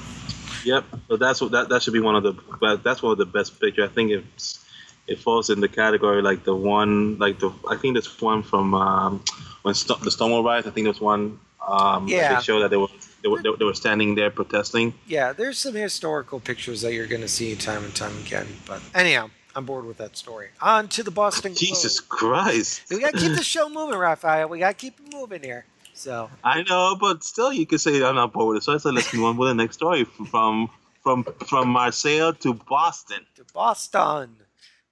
Yep. 0.65 0.85
So 1.07 1.17
that's 1.17 1.41
what 1.41 1.51
that 1.51 1.69
that 1.69 1.83
should 1.83 1.93
be 1.93 1.99
one 1.99 2.15
of 2.15 2.23
the 2.23 2.79
that's 2.83 3.01
one 3.03 3.11
of 3.11 3.17
the 3.17 3.25
best 3.25 3.59
pictures. 3.59 3.89
I 3.89 3.93
think 3.93 4.11
it's 4.11 4.65
it 5.07 5.19
falls 5.19 5.49
in 5.49 5.59
the 5.61 5.67
category 5.67 6.21
like 6.21 6.43
the 6.43 6.55
one 6.55 7.17
like 7.19 7.39
the 7.39 7.51
I 7.69 7.75
think 7.75 7.95
there's 7.95 8.21
one 8.21 8.41
from 8.43 8.73
um, 8.73 9.23
when 9.61 9.73
St- 9.75 10.01
the 10.01 10.11
Stonewall 10.11 10.43
riots. 10.43 10.67
I 10.67 10.71
think 10.71 10.85
there's 10.85 11.01
one. 11.01 11.39
Um, 11.65 12.07
Yeah. 12.07 12.35
They 12.35 12.41
show 12.41 12.59
that 12.61 12.69
they 12.69 12.77
were 12.77 12.87
they 13.21 13.29
were, 13.29 13.41
they 13.41 13.65
were 13.65 13.73
standing 13.73 14.15
there 14.15 14.29
protesting. 14.31 14.93
yeah, 15.07 15.33
there's 15.33 15.57
some 15.57 15.73
historical 15.75 16.39
pictures 16.39 16.81
that 16.81 16.93
you're 16.93 17.07
going 17.07 17.21
to 17.21 17.27
see 17.27 17.55
time 17.55 17.83
and 17.83 17.93
time 17.93 18.17
again. 18.19 18.47
But 18.65 18.81
anyhow, 18.95 19.29
I'm 19.57 19.65
bored 19.65 19.85
with 19.85 19.97
that 19.97 20.15
story. 20.15 20.49
On 20.61 20.87
to 20.89 21.01
the 21.01 21.09
Boston. 21.09 21.49
Globe. 21.53 21.57
Jesus 21.57 21.99
Christ! 21.99 22.83
We 22.91 22.99
gotta 22.99 23.17
keep 23.17 23.33
the 23.33 23.41
show 23.43 23.67
moving, 23.67 23.97
Raphael. 23.97 24.49
We 24.49 24.59
gotta 24.59 24.75
keep 24.75 24.99
it 24.99 25.11
moving 25.11 25.41
here. 25.41 25.65
So 25.95 26.29
I 26.43 26.61
know, 26.61 26.95
but 26.95 27.23
still, 27.23 27.51
you 27.51 27.65
could 27.65 27.81
say 27.81 28.03
I'm 28.03 28.13
not 28.13 28.33
bored 28.33 28.49
with 28.49 28.57
it. 28.57 28.63
So 28.63 28.75
I 28.75 28.77
said, 28.77 28.93
let's 28.93 29.11
move 29.15 29.25
on 29.25 29.35
with 29.35 29.49
the 29.49 29.55
next 29.55 29.77
story 29.77 30.03
from 30.03 30.69
from 31.01 31.23
from 31.47 31.69
Marseille 31.69 32.33
to 32.33 32.53
Boston. 32.53 33.25
to 33.35 33.45
Boston. 33.51 34.35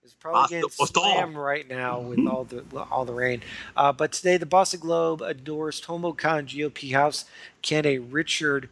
It's 0.03 0.15
probably 0.15 0.41
Boston, 0.41 0.61
getting 0.61 0.75
Boston. 0.79 1.01
slammed 1.03 1.35
right 1.35 1.69
now 1.69 1.99
with 1.99 2.25
all 2.25 2.45
the 2.45 2.63
all 2.89 3.05
the 3.05 3.13
rain. 3.13 3.43
Uh, 3.77 3.91
but 3.91 4.13
today, 4.13 4.37
the 4.37 4.47
Boston 4.47 4.79
Globe 4.79 5.21
endorsed 5.21 5.85
Homocan 5.85 6.47
GOP 6.47 6.91
House 6.91 7.25
candidate 7.61 8.01
Richard 8.09 8.69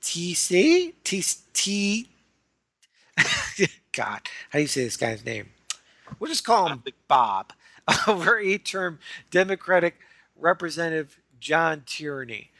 T.C. 0.00 0.94
T. 1.04 1.24
T. 1.54 2.08
God, 3.92 4.20
how 4.50 4.58
do 4.58 4.60
you 4.60 4.66
say 4.66 4.84
this 4.84 4.96
guy's 4.96 5.24
name? 5.24 5.50
We'll 6.18 6.30
just 6.30 6.44
call 6.44 6.68
him 6.68 6.82
Bob. 7.08 7.52
Over 8.06 8.38
eight-term 8.38 8.98
Democratic 9.30 9.96
Representative 10.38 11.18
John 11.40 11.82
Tierney, 11.86 12.50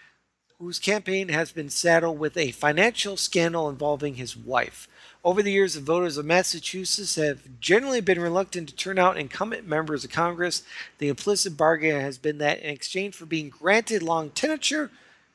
whose 0.58 0.78
campaign 0.78 1.28
has 1.28 1.52
been 1.52 1.68
saddled 1.68 2.18
with 2.18 2.36
a 2.36 2.50
financial 2.52 3.16
scandal 3.16 3.68
involving 3.68 4.14
his 4.14 4.36
wife. 4.36 4.88
Over 5.22 5.42
the 5.42 5.52
years, 5.52 5.74
the 5.74 5.80
voters 5.80 6.16
of 6.16 6.24
Massachusetts 6.24 7.16
have 7.16 7.60
generally 7.60 8.00
been 8.00 8.20
reluctant 8.20 8.70
to 8.70 8.74
turn 8.74 8.98
out 8.98 9.18
incumbent 9.18 9.68
members 9.68 10.04
of 10.04 10.10
Congress. 10.10 10.62
The 10.98 11.08
implicit 11.08 11.56
bargain 11.56 12.00
has 12.00 12.18
been 12.18 12.38
that 12.38 12.60
in 12.60 12.70
exchange 12.70 13.14
for 13.14 13.26
being 13.26 13.50
granted 13.50 14.02
long 14.02 14.30
tenure, 14.30 14.90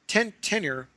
ten- 0.07 0.33
tenure 0.41 0.87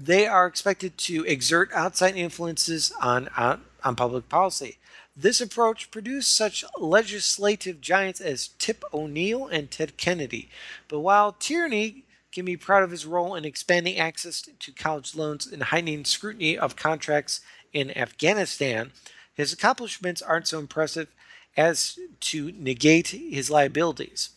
they 0.00 0.26
are 0.26 0.46
expected 0.46 0.96
to 0.96 1.24
exert 1.24 1.72
outside 1.72 2.16
influences 2.16 2.92
on, 3.00 3.28
on, 3.36 3.62
on 3.88 3.96
public 3.96 4.28
policy. 4.28 4.78
This 5.16 5.40
approach 5.40 5.90
produced 5.90 6.36
such 6.36 6.64
legislative 6.78 7.80
giants 7.80 8.20
as 8.20 8.50
Tip 8.58 8.84
O'Neill 8.94 9.48
and 9.48 9.68
Ted 9.68 9.96
Kennedy. 9.96 10.48
But 10.86 11.00
while 11.00 11.32
Tierney 11.32 12.04
can 12.30 12.44
be 12.44 12.56
proud 12.56 12.84
of 12.84 12.92
his 12.92 13.06
role 13.06 13.34
in 13.34 13.44
expanding 13.44 13.98
access 13.98 14.42
to 14.42 14.72
college 14.72 15.16
loans 15.16 15.46
and 15.46 15.62
heightening 15.64 16.04
scrutiny 16.04 16.56
of 16.56 16.76
contracts 16.76 17.40
in 17.72 17.96
Afghanistan, 17.96 18.92
his 19.34 19.52
accomplishments 19.52 20.22
aren't 20.22 20.46
so 20.46 20.58
impressive 20.58 21.08
as 21.56 21.98
to 22.20 22.52
negate 22.52 23.08
his 23.08 23.50
liabilities. 23.50 24.30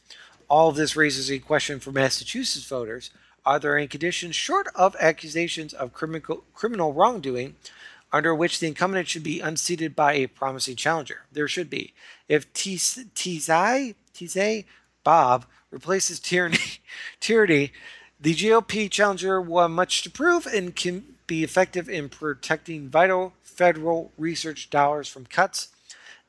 All 0.49 0.69
of 0.69 0.75
this 0.75 0.95
raises 0.95 1.29
a 1.29 1.39
question 1.39 1.79
for 1.79 1.91
Massachusetts 1.91 2.65
voters. 2.65 3.11
Are 3.45 3.59
there 3.59 3.77
any 3.77 3.87
conditions 3.87 4.35
short 4.35 4.67
of 4.75 4.95
accusations 4.99 5.73
of 5.73 5.93
criminal, 5.93 6.43
criminal 6.53 6.93
wrongdoing 6.93 7.55
under 8.13 8.35
which 8.35 8.59
the 8.59 8.67
incumbent 8.67 9.07
should 9.07 9.23
be 9.23 9.39
unseated 9.39 9.95
by 9.95 10.13
a 10.13 10.27
promising 10.27 10.75
challenger? 10.75 11.21
There 11.31 11.47
should 11.47 11.69
be. 11.69 11.93
If 12.27 12.51
Tisei, 12.53 13.95
Tisei 14.13 14.65
Bob 15.03 15.45
replaces 15.69 16.19
Tierney, 16.19 16.57
Tierney, 17.19 17.71
the 18.19 18.35
GOP 18.35 18.89
challenger 18.89 19.41
will 19.41 19.61
have 19.61 19.71
much 19.71 20.03
to 20.03 20.11
prove 20.11 20.45
and 20.45 20.75
can 20.75 21.15
be 21.25 21.43
effective 21.43 21.89
in 21.89 22.09
protecting 22.09 22.89
vital 22.89 23.33
federal 23.41 24.11
research 24.17 24.69
dollars 24.69 25.07
from 25.07 25.25
cuts 25.25 25.69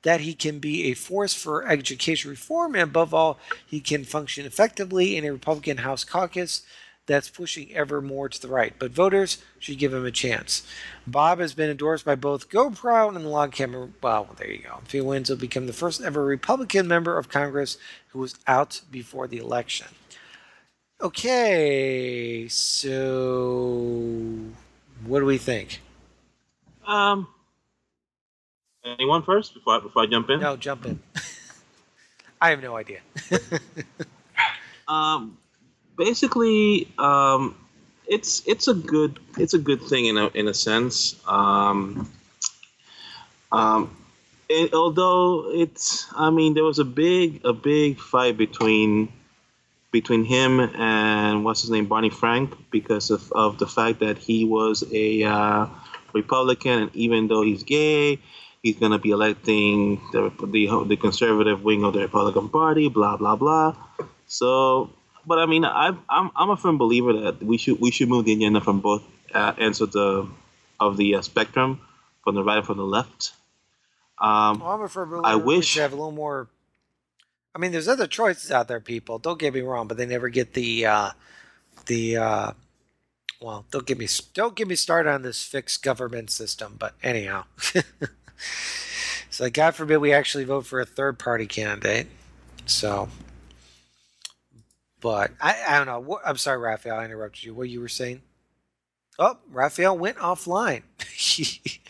that 0.03 0.21
he 0.21 0.35
can 0.35 0.59
be 0.59 0.91
a 0.91 0.95
force 0.95 1.33
for 1.33 1.67
education 1.67 2.31
reform, 2.31 2.75
and 2.75 2.83
above 2.83 3.15
all, 3.15 3.39
he 3.65 3.81
can 3.81 4.05
function 4.05 4.45
effectively 4.45 5.17
in 5.17 5.25
a 5.25 5.33
Republican 5.33 5.79
House 5.79 6.05
caucus 6.05 6.63
that's 7.07 7.29
pushing 7.29 7.73
ever 7.75 8.01
more 8.01 8.29
to 8.29 8.41
the 8.41 8.49
right. 8.49 8.75
But 8.79 8.93
voters 8.93 9.43
should 9.59 9.79
give 9.79 9.93
him 9.93 10.07
a 10.07 10.11
chance. 10.11 10.67
Bob 11.07 11.41
has 11.41 11.55
been 11.55 11.71
endorsed 11.71 12.05
by 12.05 12.15
both 12.15 12.49
GOProud 12.49 13.17
and 13.17 13.25
the 13.25 13.29
Log 13.29 13.53
Camera. 13.53 13.89
Well, 14.03 14.29
there 14.37 14.51
you 14.51 14.63
go. 14.63 14.81
If 14.85 14.93
he 14.93 15.01
wins, 15.01 15.29
he'll 15.29 15.37
become 15.37 15.67
the 15.67 15.73
first 15.73 16.01
ever 16.01 16.25
Republican 16.25 16.87
member 16.87 17.19
of 17.19 17.29
Congress 17.29 17.77
who 18.09 18.21
was 18.21 18.37
out 18.47 18.83
before 18.91 19.27
the 19.27 19.39
election. 19.39 19.89
Okay, 21.01 22.47
so 22.49 24.01
what 25.05 25.19
do 25.19 25.27
we 25.27 25.39
think? 25.39 25.81
Um, 26.87 27.27
anyone 28.85 29.23
first 29.25 29.55
before 29.55 29.77
I, 29.77 29.81
before 29.81 30.03
I 30.03 30.07
jump 30.07 30.31
in? 30.31 30.39
No, 30.39 30.57
jump 30.57 30.87
in. 30.87 31.01
I 32.41 32.51
have 32.51 32.63
no 32.63 32.77
idea. 32.77 33.01
Um, 34.89 35.39
basically, 35.97 36.89
um, 36.99 37.57
it's 38.07 38.43
it's 38.47 38.69
a 38.69 38.75
good 38.75 39.19
it's 39.39 39.55
a 39.55 39.59
good 39.59 39.83
thing 39.83 40.07
in 40.07 40.17
a 40.17 40.27
in 40.29 40.49
a 40.49 40.55
sense. 40.55 41.21
Um, 41.27 42.11
um, 43.51 43.97
it, 44.49 44.75
although 44.75 45.51
it's 45.53 46.07
I 46.15 46.31
mean 46.31 46.55
there 46.55 46.65
was 46.65 46.79
a 46.79 46.85
big 46.85 47.45
a 47.45 47.53
big 47.53 47.99
fight 47.99 48.37
between 48.37 49.13
between 49.91 50.25
him 50.25 50.61
and 50.61 51.45
what's 51.45 51.63
his 51.63 51.71
name 51.71 51.87
Barney 51.87 52.11
Frank 52.11 52.57
because 52.71 53.11
of, 53.11 53.31
of 53.33 53.59
the 53.59 53.67
fact 53.67 54.01
that 54.01 54.17
he 54.19 54.45
was 54.45 54.85
a 54.93 55.23
uh, 55.23 55.67
Republican 56.15 56.83
and 56.83 56.97
even 56.97 57.29
though 57.29 57.43
he's 57.43 57.63
gay 57.63 58.19
he's 58.63 58.79
going 58.79 58.93
to 58.93 58.99
be 58.99 59.11
electing 59.11 60.01
the, 60.13 60.33
the 60.47 60.85
the 60.89 60.97
conservative 60.97 61.63
wing 61.63 61.85
of 61.85 61.93
the 61.93 62.01
Republican 62.01 62.49
Party 62.49 62.89
blah 62.89 63.17
blah 63.17 63.37
blah 63.37 63.77
so 64.27 64.91
but 65.27 65.39
I 65.39 65.47
mean 65.47 65.65
I 65.65 65.95
I'm 66.09 66.31
I'm 66.37 66.51
a 66.51 66.57
firm 66.57 66.79
believer 66.79 67.13
that 67.13 67.43
we 67.43 67.57
should 67.59 67.81
we 67.81 67.91
should 67.91 68.09
move 68.09 68.25
the 68.25 68.33
agenda 68.33 68.61
from 68.61 68.81
both 68.81 69.03
uh, 69.35 69.53
ends 69.59 69.81
of 69.81 69.93
the 69.93 70.29
of 70.81 70.97
the 70.97 71.17
uh, 71.17 71.23
spectrum 71.23 71.81
from 72.25 72.35
the 72.35 72.43
right 72.45 72.59
and 72.59 72.67
from 72.67 72.77
the 72.79 72.85
left 72.85 73.33
um, 74.19 74.61
Well, 74.61 74.71
I'm 74.71 74.83
a 74.83 74.89
firm 74.89 75.13
I 75.25 75.33
believer 75.33 75.39
we 75.47 75.57
wish- 75.57 75.67
should 75.67 75.83
have 75.83 75.93
a 75.93 75.97
little 75.97 76.13
more. 76.13 76.49
I 77.55 77.59
mean, 77.59 77.71
there's 77.73 77.89
other 77.89 78.07
choices 78.07 78.51
out 78.51 78.67
there, 78.69 78.81
people. 78.81 79.19
Don't 79.19 79.39
get 79.39 79.53
me 79.53 79.61
wrong, 79.61 79.87
but 79.87 79.99
they 79.99 80.07
never 80.07 80.29
get 80.31 80.55
the 80.55 80.87
uh, 80.87 81.11
the. 81.87 82.17
Uh, 82.17 82.53
well, 83.43 83.67
don't 83.71 83.85
get 83.85 83.99
me 83.99 84.07
don't 84.33 84.55
get 84.55 84.69
me 84.69 84.75
started 84.77 85.11
on 85.11 85.23
this 85.23 85.43
fixed 85.45 85.83
government 85.83 86.31
system. 86.31 86.77
But 86.79 86.95
anyhow, 87.03 87.45
so 89.31 89.51
God 89.51 89.75
forbid 89.75 89.99
we 89.99 90.13
actually 90.13 90.45
vote 90.45 90.65
for 90.65 90.81
a 90.81 90.87
third 90.87 91.19
party 91.19 91.47
candidate. 91.47 92.07
So, 92.65 93.09
but 95.03 95.33
I, 95.41 95.57
I 95.69 95.77
don't 95.77 95.87
know. 95.87 96.21
I'm 96.25 96.39
sorry, 96.39 96.59
Raphael. 96.59 96.97
I 96.97 97.05
interrupted 97.05 97.45
you. 97.45 97.53
What 97.55 97.69
you 97.69 97.81
were 97.81 97.89
saying? 97.89 98.23
Oh, 99.19 99.39
Raphael 99.51 99.99
went 99.99 100.17
offline. 100.17 100.83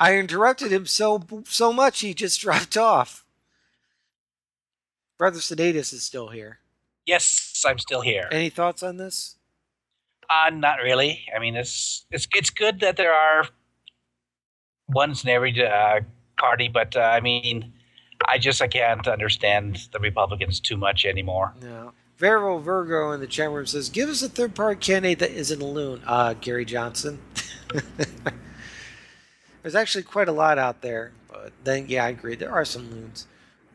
I 0.00 0.16
interrupted 0.16 0.72
him 0.72 0.84
so 0.84 1.22
so 1.46 1.72
much 1.72 2.00
he 2.00 2.12
just 2.12 2.40
dropped 2.40 2.76
off. 2.76 3.24
Brother 5.16 5.38
Sedatus 5.38 5.92
is 5.92 6.02
still 6.02 6.28
here. 6.28 6.58
Yes, 7.06 7.62
I'm 7.66 7.78
still 7.78 8.00
here. 8.00 8.28
Any 8.30 8.50
thoughts 8.50 8.82
on 8.82 8.96
this? 8.96 9.36
Uh, 10.28 10.50
not 10.50 10.78
really. 10.82 11.24
I 11.34 11.38
mean, 11.38 11.56
it's 11.56 12.04
it's 12.10 12.26
it's 12.34 12.50
good 12.50 12.80
that 12.80 12.96
there 12.96 13.12
are 13.12 13.46
ones 14.88 15.22
in 15.24 15.30
every 15.30 15.64
uh, 15.64 16.00
party, 16.38 16.68
but 16.68 16.96
uh, 16.96 17.00
I 17.00 17.20
mean, 17.20 17.72
I 18.28 18.38
just 18.38 18.60
I 18.62 18.68
can't 18.68 19.06
understand 19.06 19.88
the 19.92 19.98
Republicans 19.98 20.60
too 20.60 20.76
much 20.76 21.04
anymore. 21.04 21.54
No. 21.60 21.92
Vero 22.18 22.58
Virgo 22.58 23.12
in 23.12 23.20
the 23.20 23.26
chat 23.26 23.50
room 23.50 23.66
says, 23.66 23.88
"Give 23.88 24.08
us 24.08 24.22
a 24.22 24.28
third-party 24.28 24.80
candidate 24.80 25.18
that 25.18 25.30
isn't 25.32 25.60
a 25.60 25.66
loon." 25.66 26.02
Uh, 26.06 26.34
Gary 26.34 26.64
Johnson. 26.64 27.20
There's 29.62 29.74
actually 29.74 30.04
quite 30.04 30.28
a 30.28 30.32
lot 30.32 30.58
out 30.58 30.82
there, 30.82 31.12
but 31.28 31.52
then 31.64 31.86
yeah, 31.88 32.04
I 32.04 32.08
agree. 32.10 32.36
There 32.36 32.52
are 32.52 32.64
some 32.64 32.90
loons. 32.90 33.26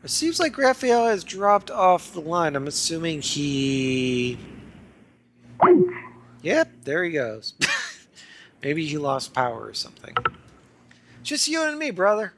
It 0.04 0.10
seems 0.10 0.38
like 0.38 0.56
Raphael 0.56 1.06
has 1.06 1.24
dropped 1.24 1.70
off 1.70 2.12
the 2.12 2.20
line. 2.20 2.56
I'm 2.56 2.66
assuming 2.66 3.20
he. 3.20 4.38
Yep, 6.42 6.70
there 6.84 7.04
he 7.04 7.10
goes. 7.10 7.54
Maybe 8.62 8.86
he 8.86 8.96
lost 8.96 9.34
power 9.34 9.66
or 9.66 9.74
something. 9.74 10.14
Just 11.28 11.46
you 11.46 11.62
and 11.62 11.78
me, 11.78 11.90
brother. 11.90 12.32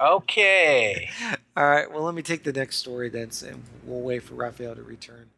Okay. 0.00 1.08
All 1.56 1.64
right, 1.64 1.88
well, 1.88 2.02
let 2.02 2.16
me 2.16 2.22
take 2.22 2.42
the 2.42 2.52
next 2.52 2.78
story 2.78 3.08
then, 3.08 3.30
and 3.46 3.62
we'll 3.84 4.00
wait 4.00 4.24
for 4.24 4.34
Raphael 4.34 4.74
to 4.74 4.82
return. 4.82 5.30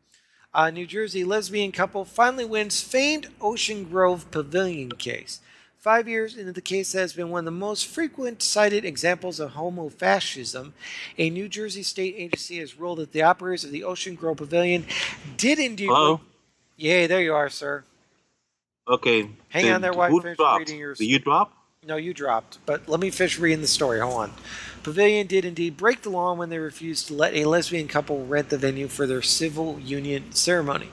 Uh, 0.55 0.71
New 0.71 0.87
Jersey 0.87 1.23
lesbian 1.23 1.73
couple 1.73 2.07
finally 2.07 2.47
wins 2.47 2.81
famed 2.81 3.27
Ocean 3.39 3.85
Grove 3.85 4.31
Pavilion 4.31 4.93
case. 4.93 5.41
Five 5.79 6.09
years 6.09 6.39
into 6.39 6.53
the 6.53 6.63
case 6.63 6.93
that 6.93 7.01
has 7.01 7.13
been 7.13 7.29
one 7.29 7.41
of 7.41 7.45
the 7.45 7.51
most 7.51 7.85
frequent 7.87 8.43
cited 8.43 8.87
examples 8.87 9.41
of 9.41 9.53
homofascism, 9.53 10.73
a 11.19 11.29
New 11.29 11.51
Jersey 11.51 11.83
state 11.83 12.15
agency 12.17 12.61
has 12.61 12.79
ruled 12.79 13.01
that 13.01 13.13
the 13.13 13.21
operators 13.21 13.63
of 13.65 13.73
the 13.73 13.85
Ocean 13.85 14.15
Grove 14.15 14.39
Pavilion 14.39 14.87
did 15.37 15.59
indeed. 15.59 15.89
Hello. 15.89 16.23
Yay, 16.79 17.07
there 17.07 17.21
you 17.21 17.35
are, 17.35 17.51
sir. 17.51 17.85
Okay. 18.89 19.29
Hang 19.51 19.65
did- 19.65 19.73
on 19.75 19.81
there 19.83 19.93
while 19.93 20.17
I 20.17 20.19
finish 20.23 20.39
dropped? 20.39 20.61
reading 20.61 20.79
your- 20.79 20.95
Did 20.95 21.05
you 21.05 21.19
drop? 21.19 21.53
No, 21.87 21.97
you 21.97 22.13
dropped. 22.13 22.59
But 22.67 22.89
let 22.89 22.99
me 22.99 23.11
finish 23.11 23.39
reading 23.39 23.61
the 23.61 23.69
story. 23.69 24.01
Hold 24.01 24.15
on. 24.15 24.33
Pavilion 24.83 25.29
did 25.29 25.45
indeed 25.45 25.77
break 25.77 26.03
the 26.03 26.11
law 26.11 26.35
when 26.35 26.49
they 26.49 26.59
refused 26.59 27.07
to 27.07 27.15
let 27.15 27.35
a 27.35 27.45
lesbian 27.45 27.87
couple 27.87 28.27
rent 28.27 28.49
the 28.49 28.59
venue 28.59 28.89
for 28.89 29.07
their 29.07 29.23
civil 29.23 29.79
union 29.79 30.33
ceremony. 30.33 30.89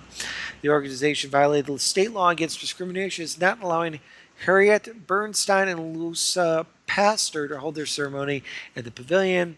The 0.61 0.69
organization 0.69 1.31
violated 1.31 1.65
the 1.65 1.79
state 1.79 2.11
law 2.11 2.29
against 2.29 2.59
discrimination, 2.59 3.23
is 3.23 3.41
not 3.41 3.63
allowing 3.63 4.01
Harriet 4.45 5.07
Bernstein 5.07 5.67
and 5.67 5.97
Luisa 5.97 6.67
Paster 6.85 7.47
to 7.47 7.57
hold 7.57 7.73
their 7.73 7.87
ceremony 7.87 8.43
at 8.75 8.83
the 8.83 8.91
pavilion. 8.91 9.57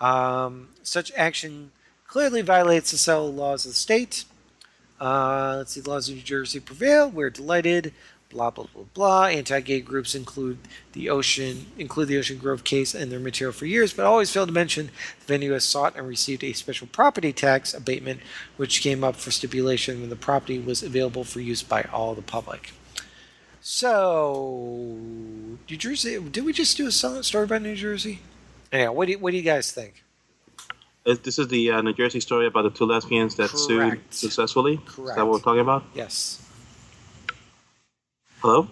Um, 0.00 0.68
such 0.84 1.10
action 1.16 1.72
clearly 2.06 2.42
violates 2.42 2.92
the 2.92 2.98
civil 2.98 3.32
laws 3.32 3.64
of 3.64 3.72
the 3.72 3.76
state. 3.76 4.24
Uh, 5.00 5.56
let's 5.58 5.72
see, 5.72 5.80
the 5.80 5.90
laws 5.90 6.08
of 6.08 6.14
New 6.14 6.22
Jersey 6.22 6.60
prevail. 6.60 7.10
We're 7.10 7.30
delighted. 7.30 7.92
Blah 8.36 8.50
blah 8.50 8.66
blah 8.74 8.84
blah. 8.92 9.24
Anti-gay 9.28 9.80
groups 9.80 10.14
include 10.14 10.58
the 10.92 11.08
Ocean 11.08 11.66
include 11.78 12.08
the 12.08 12.18
Ocean 12.18 12.36
Grove 12.36 12.64
case 12.64 12.94
and 12.94 13.10
their 13.10 13.18
material 13.18 13.54
for 13.54 13.64
years, 13.64 13.94
but 13.94 14.04
always 14.04 14.30
fail 14.30 14.46
to 14.46 14.52
mention 14.52 14.90
the 15.20 15.26
venue 15.26 15.52
has 15.52 15.64
sought 15.64 15.96
and 15.96 16.06
received 16.06 16.44
a 16.44 16.52
special 16.52 16.86
property 16.86 17.32
tax 17.32 17.72
abatement, 17.72 18.20
which 18.58 18.82
came 18.82 19.02
up 19.02 19.16
for 19.16 19.30
stipulation 19.30 20.00
when 20.02 20.10
the 20.10 20.16
property 20.16 20.58
was 20.58 20.82
available 20.82 21.24
for 21.24 21.40
use 21.40 21.62
by 21.62 21.84
all 21.84 22.14
the 22.14 22.20
public. 22.20 22.72
So, 23.62 24.96
New 24.98 25.76
Jersey. 25.78 26.20
Did 26.20 26.44
we 26.44 26.52
just 26.52 26.76
do 26.76 26.86
a 26.86 26.92
silent 26.92 27.24
story 27.24 27.44
about 27.44 27.62
New 27.62 27.74
Jersey? 27.74 28.20
Anyhow, 28.70 28.92
what 28.92 29.06
do 29.06 29.12
you, 29.12 29.18
what 29.18 29.30
do 29.30 29.38
you 29.38 29.42
guys 29.42 29.72
think? 29.72 30.04
Uh, 31.06 31.16
This 31.22 31.38
is 31.38 31.48
the 31.48 31.70
uh, 31.70 31.80
New 31.80 31.94
Jersey 31.94 32.20
story 32.20 32.46
about 32.46 32.62
the 32.62 32.70
two 32.70 32.84
lesbians 32.84 33.34
that 33.36 33.48
sued 33.48 34.00
successfully. 34.10 34.76
Correct. 34.84 35.10
Is 35.10 35.16
that 35.16 35.24
what 35.24 35.32
we're 35.32 35.40
talking 35.40 35.62
about? 35.62 35.84
Yes. 35.94 36.45
Hello. 38.46 38.68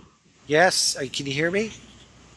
Yes. 0.47 0.97
Uh, 0.97 1.05
can 1.13 1.27
you 1.27 1.33
hear 1.33 1.51
me? 1.51 1.73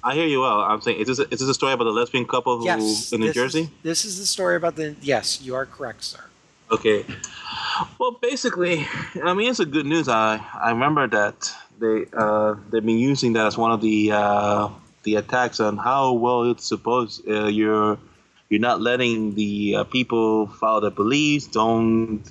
I 0.03 0.15
hear 0.15 0.25
you 0.25 0.41
well. 0.41 0.61
I'm 0.61 0.81
saying, 0.81 0.97
is 1.01 1.05
this 1.05 1.19
a, 1.19 1.31
is 1.31 1.39
this 1.39 1.47
a 1.47 1.53
story 1.53 1.71
about 1.73 1.83
the 1.83 1.91
lesbian 1.91 2.25
couple 2.25 2.57
who 2.57 2.65
Yes. 2.65 3.13
in 3.13 3.19
New 3.19 3.27
this 3.27 3.35
Jersey? 3.35 3.61
Is, 3.61 3.69
this 3.83 4.05
is 4.05 4.17
the 4.17 4.25
story 4.25 4.55
about 4.55 4.75
the. 4.75 4.95
Yes, 5.03 5.39
you 5.43 5.53
are 5.53 5.67
correct, 5.67 6.03
sir. 6.03 6.23
Okay. 6.71 7.05
Well, 7.99 8.17
basically, 8.19 8.87
I 9.23 9.35
mean, 9.35 9.51
it's 9.51 9.59
a 9.59 9.67
good 9.67 9.85
news. 9.85 10.09
I 10.09 10.43
I 10.51 10.71
remember 10.71 11.07
that 11.09 11.53
they 11.77 12.05
uh, 12.11 12.55
they've 12.71 12.83
been 12.83 12.97
using 12.97 13.33
that 13.33 13.45
as 13.45 13.55
one 13.55 13.71
of 13.71 13.81
the 13.81 14.11
uh, 14.13 14.69
the 15.03 15.17
attacks 15.17 15.59
on 15.59 15.77
how 15.77 16.13
well 16.13 16.49
it's 16.49 16.65
supposed 16.67 17.21
uh, 17.29 17.45
you're 17.45 17.99
you're 18.49 18.65
not 18.69 18.81
letting 18.81 19.35
the 19.35 19.75
uh, 19.75 19.83
people 19.83 20.47
follow 20.47 20.79
their 20.81 20.89
beliefs. 20.89 21.45
Don't 21.45 22.23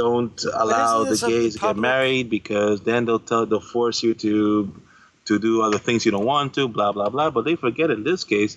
don't 0.00 0.38
allow 0.64 1.04
the 1.04 1.16
gays 1.32 1.54
to 1.54 1.60
get 1.60 1.76
married 1.76 2.26
because 2.38 2.76
then 2.88 3.04
they'll 3.04 3.26
tell 3.30 3.46
they'll 3.46 3.68
force 3.78 4.02
you 4.02 4.12
to 4.24 4.34
to 5.26 5.38
do 5.38 5.62
other 5.62 5.80
things 5.86 6.04
you 6.06 6.12
don't 6.16 6.28
want 6.34 6.54
to. 6.54 6.68
Blah 6.76 6.92
blah 6.92 7.10
blah. 7.14 7.30
But 7.30 7.44
they 7.44 7.56
forget 7.66 7.90
in 7.90 8.02
this 8.10 8.24
case 8.24 8.56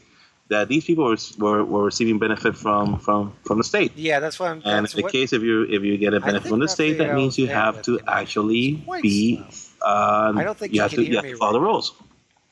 that 0.50 0.68
these 0.68 0.86
people 0.86 1.06
were, 1.06 1.18
were, 1.38 1.64
were 1.64 1.84
receiving 1.86 2.20
benefit 2.20 2.56
from, 2.56 3.00
from, 3.00 3.34
from 3.44 3.58
the 3.58 3.64
state. 3.64 3.94
Yeah, 3.96 4.20
that's 4.20 4.40
what 4.40 4.50
I'm. 4.52 4.62
And 4.66 4.86
in 4.86 4.96
the 4.96 5.04
what, 5.04 5.12
case 5.12 5.34
if 5.34 5.42
you 5.42 5.64
if 5.64 5.84
you 5.84 5.98
get 5.98 6.14
a 6.14 6.20
benefit 6.20 6.50
from 6.50 6.60
the 6.60 6.68
state, 6.68 6.98
that 7.00 7.16
means 7.16 7.38
you 7.38 7.48
have 7.48 7.82
to 7.84 8.00
actually 8.08 8.84
be. 9.02 9.44
Um, 9.82 10.38
I 10.38 10.44
don't 10.44 10.58
think 10.58 10.74
you 10.74 10.82
have 10.82 10.92
can 10.92 11.00
to 11.00 11.06
hear 11.06 11.12
you 11.14 11.18
have 11.18 11.26
to 11.26 11.38
follow 11.38 11.54
the 11.54 11.62
rules. 11.62 11.94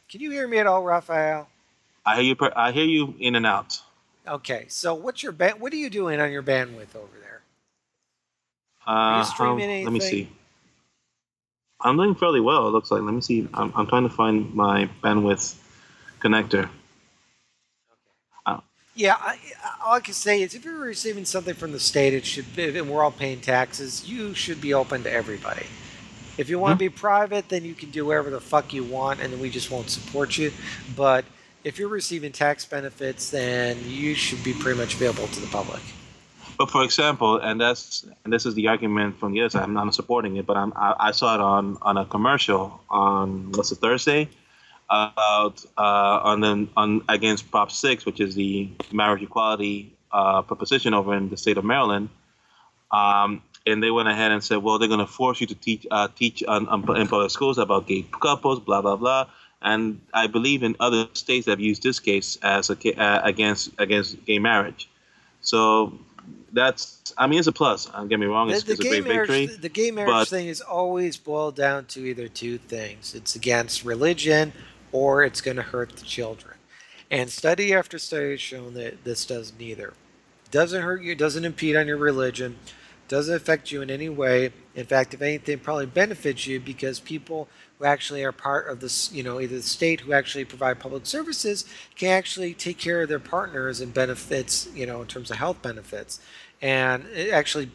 Can 0.09 0.19
you 0.21 0.31
hear 0.31 0.47
me 0.47 0.57
at 0.57 0.67
all, 0.67 0.83
Raphael? 0.83 1.47
I 2.05 2.21
hear 2.21 2.23
you. 2.23 2.35
I 2.55 2.71
hear 2.71 2.85
you 2.85 3.15
in 3.19 3.35
and 3.35 3.45
out. 3.45 3.79
Okay, 4.27 4.65
so 4.67 4.93
what's 4.93 5.23
your 5.23 5.31
band? 5.31 5.59
What 5.59 5.73
are 5.73 5.77
you 5.77 5.89
doing 5.89 6.19
on 6.19 6.31
your 6.31 6.43
bandwidth 6.43 6.95
over 6.95 7.17
there? 7.19 7.20
Uh, 8.85 9.25
Let 9.37 9.91
me 9.91 9.99
see. 9.99 10.29
I'm 11.79 11.97
doing 11.97 12.15
fairly 12.15 12.39
well. 12.39 12.67
It 12.67 12.71
looks 12.71 12.91
like. 12.91 13.01
Let 13.01 13.13
me 13.13 13.21
see. 13.21 13.47
I'm, 13.53 13.71
I'm 13.75 13.87
trying 13.87 14.03
to 14.03 14.13
find 14.13 14.53
my 14.53 14.89
bandwidth 15.03 15.55
connector. 16.19 16.69
Yeah, 18.93 19.15
I, 19.17 19.37
all 19.85 19.93
I 19.93 19.99
can 20.01 20.13
say 20.13 20.41
is 20.41 20.53
if 20.53 20.65
you're 20.65 20.77
receiving 20.77 21.23
something 21.23 21.53
from 21.53 21.71
the 21.71 21.79
state, 21.79 22.13
it 22.13 22.25
should 22.25 22.53
be, 22.55 22.77
and 22.77 22.89
we're 22.89 23.01
all 23.01 23.11
paying 23.11 23.39
taxes, 23.39 24.07
you 24.07 24.33
should 24.33 24.59
be 24.59 24.73
open 24.73 25.03
to 25.03 25.11
everybody. 25.11 25.65
If 26.37 26.49
you 26.49 26.59
want 26.59 26.73
to 26.73 26.77
be 26.77 26.89
private, 26.89 27.47
then 27.47 27.63
you 27.63 27.73
can 27.73 27.89
do 27.89 28.05
whatever 28.05 28.29
the 28.29 28.41
fuck 28.41 28.73
you 28.73 28.83
want, 28.83 29.21
and 29.21 29.31
then 29.31 29.39
we 29.39 29.49
just 29.49 29.71
won't 29.71 29.89
support 29.89 30.37
you. 30.37 30.51
But 30.95 31.23
if 31.63 31.79
you're 31.79 31.87
receiving 31.87 32.33
tax 32.33 32.65
benefits, 32.65 33.29
then 33.31 33.77
you 33.85 34.13
should 34.13 34.43
be 34.43 34.53
pretty 34.53 34.77
much 34.77 34.95
available 34.95 35.27
to 35.27 35.39
the 35.39 35.47
public. 35.47 35.81
But 36.61 36.69
for 36.69 36.83
example, 36.83 37.37
and 37.37 37.59
that's 37.59 38.05
and 38.23 38.31
this 38.31 38.45
is 38.45 38.53
the 38.53 38.67
argument 38.67 39.17
from 39.19 39.33
other. 39.33 39.55
I'm 39.55 39.73
not 39.73 39.95
supporting 39.95 40.35
it, 40.35 40.45
but 40.45 40.57
I'm, 40.57 40.71
I, 40.75 40.93
I 41.07 41.11
saw 41.11 41.33
it 41.33 41.41
on 41.41 41.79
on 41.81 41.97
a 41.97 42.05
commercial 42.05 42.79
on 42.87 43.51
what's 43.53 43.71
it 43.71 43.79
Thursday 43.79 44.29
about 44.87 45.65
uh, 45.75 46.29
on 46.29 46.41
the 46.41 46.67
on 46.77 47.01
against 47.09 47.49
Prop 47.49 47.71
Six, 47.71 48.05
which 48.05 48.19
is 48.19 48.35
the 48.35 48.69
marriage 48.91 49.23
equality 49.23 49.91
uh, 50.11 50.43
proposition 50.43 50.93
over 50.93 51.15
in 51.15 51.29
the 51.29 51.37
state 51.37 51.57
of 51.57 51.65
Maryland. 51.65 52.09
Um, 52.91 53.41
and 53.65 53.81
they 53.81 53.89
went 53.89 54.09
ahead 54.09 54.31
and 54.31 54.43
said, 54.43 54.57
well, 54.57 54.77
they're 54.77 54.87
going 54.87 54.99
to 54.99 55.07
force 55.07 55.41
you 55.41 55.47
to 55.47 55.55
teach 55.55 55.87
uh, 55.89 56.09
teach 56.15 56.43
on, 56.43 56.67
on, 56.67 56.95
in 56.95 57.07
public 57.07 57.31
schools 57.31 57.57
about 57.57 57.87
gay 57.87 58.05
couples, 58.21 58.59
blah 58.59 58.83
blah 58.83 58.97
blah. 58.97 59.25
And 59.63 59.99
I 60.13 60.27
believe 60.27 60.61
in 60.61 60.75
other 60.79 61.07
states 61.13 61.47
have 61.47 61.59
used 61.59 61.81
this 61.81 61.99
case 61.99 62.37
as 62.43 62.69
a 62.69 62.75
uh, 63.01 63.21
against 63.23 63.71
against 63.79 64.23
gay 64.25 64.37
marriage. 64.37 64.87
So 65.41 65.97
that's 66.53 67.13
I 67.17 67.27
mean 67.27 67.39
it's 67.39 67.47
a 67.47 67.51
plus. 67.51 67.85
Don't 67.85 68.07
get 68.07 68.19
me 68.19 68.25
wrong, 68.25 68.47
The, 68.47 68.55
it's, 68.55 68.63
the 68.63 68.73
it's 68.73 68.85
a 68.85 68.87
great 68.89 69.07
marriage, 69.07 69.29
victory. 69.29 69.57
the 69.57 69.69
gay 69.69 69.91
marriage 69.91 70.29
thing 70.29 70.47
is 70.47 70.61
always 70.61 71.17
boiled 71.17 71.55
down 71.55 71.85
to 71.85 72.05
either 72.05 72.27
two 72.27 72.57
things: 72.57 73.15
it's 73.15 73.35
against 73.35 73.83
religion, 73.85 74.53
or 74.91 75.23
it's 75.23 75.41
going 75.41 75.57
to 75.57 75.63
hurt 75.63 75.95
the 75.95 76.05
children. 76.05 76.55
And 77.09 77.29
study 77.29 77.73
after 77.73 77.99
study 77.99 78.31
has 78.31 78.41
shown 78.41 78.73
that 78.75 79.03
this 79.03 79.25
does 79.25 79.51
neither. 79.59 79.93
Doesn't 80.49 80.81
hurt 80.81 81.01
you, 81.03 81.15
doesn't 81.15 81.45
impede 81.45 81.75
on 81.75 81.87
your 81.87 81.97
religion, 81.97 82.57
doesn't 83.11 83.35
affect 83.35 83.73
you 83.73 83.81
in 83.81 83.91
any 83.91 84.07
way. 84.07 84.53
In 84.73 84.85
fact, 84.85 85.13
if 85.13 85.21
anything, 85.21 85.59
probably 85.59 85.85
benefits 85.85 86.47
you 86.47 86.61
because 86.61 87.01
people 87.01 87.49
who 87.77 87.83
actually 87.83 88.23
are 88.23 88.31
part 88.31 88.69
of 88.69 88.79
this, 88.79 89.11
you 89.11 89.21
know, 89.21 89.41
either 89.41 89.57
the 89.57 89.61
state 89.61 89.99
who 89.99 90.13
actually 90.13 90.45
provide 90.45 90.79
public 90.79 91.05
services 91.05 91.65
can 91.97 92.07
actually 92.07 92.53
take 92.53 92.77
care 92.77 93.01
of 93.01 93.09
their 93.09 93.19
partners 93.19 93.81
and 93.81 93.93
benefits, 93.93 94.69
you 94.73 94.85
know, 94.85 95.01
in 95.01 95.07
terms 95.07 95.29
of 95.29 95.35
health 95.35 95.61
benefits. 95.61 96.21
And 96.61 97.05
it 97.13 97.33
actually, 97.33 97.69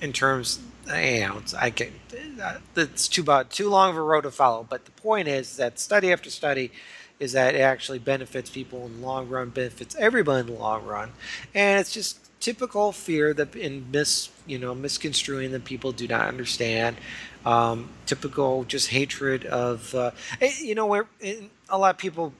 in 0.00 0.12
terms, 0.12 0.60
eh, 0.88 1.22
you 1.22 1.26
know, 1.26 1.42
I 1.58 1.70
can, 1.70 1.94
uh, 2.40 2.58
it's 2.76 3.08
too 3.08 3.22
about 3.22 3.50
too 3.50 3.68
long 3.68 3.90
of 3.90 3.96
a 3.96 4.00
road 4.00 4.20
to 4.20 4.30
follow. 4.30 4.64
But 4.70 4.84
the 4.84 4.92
point 4.92 5.26
is 5.26 5.56
that 5.56 5.80
study 5.80 6.12
after 6.12 6.30
study 6.30 6.70
is 7.18 7.32
that 7.32 7.56
it 7.56 7.60
actually 7.60 7.98
benefits 7.98 8.48
people 8.48 8.86
in 8.86 9.00
the 9.00 9.06
long 9.06 9.28
run, 9.28 9.48
benefits 9.48 9.96
everybody 9.98 10.48
in 10.48 10.54
the 10.54 10.60
long 10.60 10.84
run, 10.84 11.10
and 11.52 11.80
it's 11.80 11.92
just 11.92 12.18
typical 12.42 12.90
fear 12.90 13.32
that 13.32 13.54
in 13.54 13.88
mis 13.92 14.28
you 14.46 14.58
know 14.58 14.74
misconstruing 14.74 15.52
that 15.52 15.64
people 15.64 15.92
do 15.92 16.06
not 16.08 16.28
understand. 16.28 16.96
Um, 17.44 17.88
typical 18.06 18.64
just 18.64 18.88
hatred 18.88 19.44
of 19.46 19.94
uh, 19.94 20.10
eh, 20.40 20.52
you 20.60 20.74
know 20.74 20.86
where 20.86 21.06
eh, 21.20 21.42
a 21.68 21.78
lot 21.78 21.94
of 21.94 21.98
people. 21.98 22.32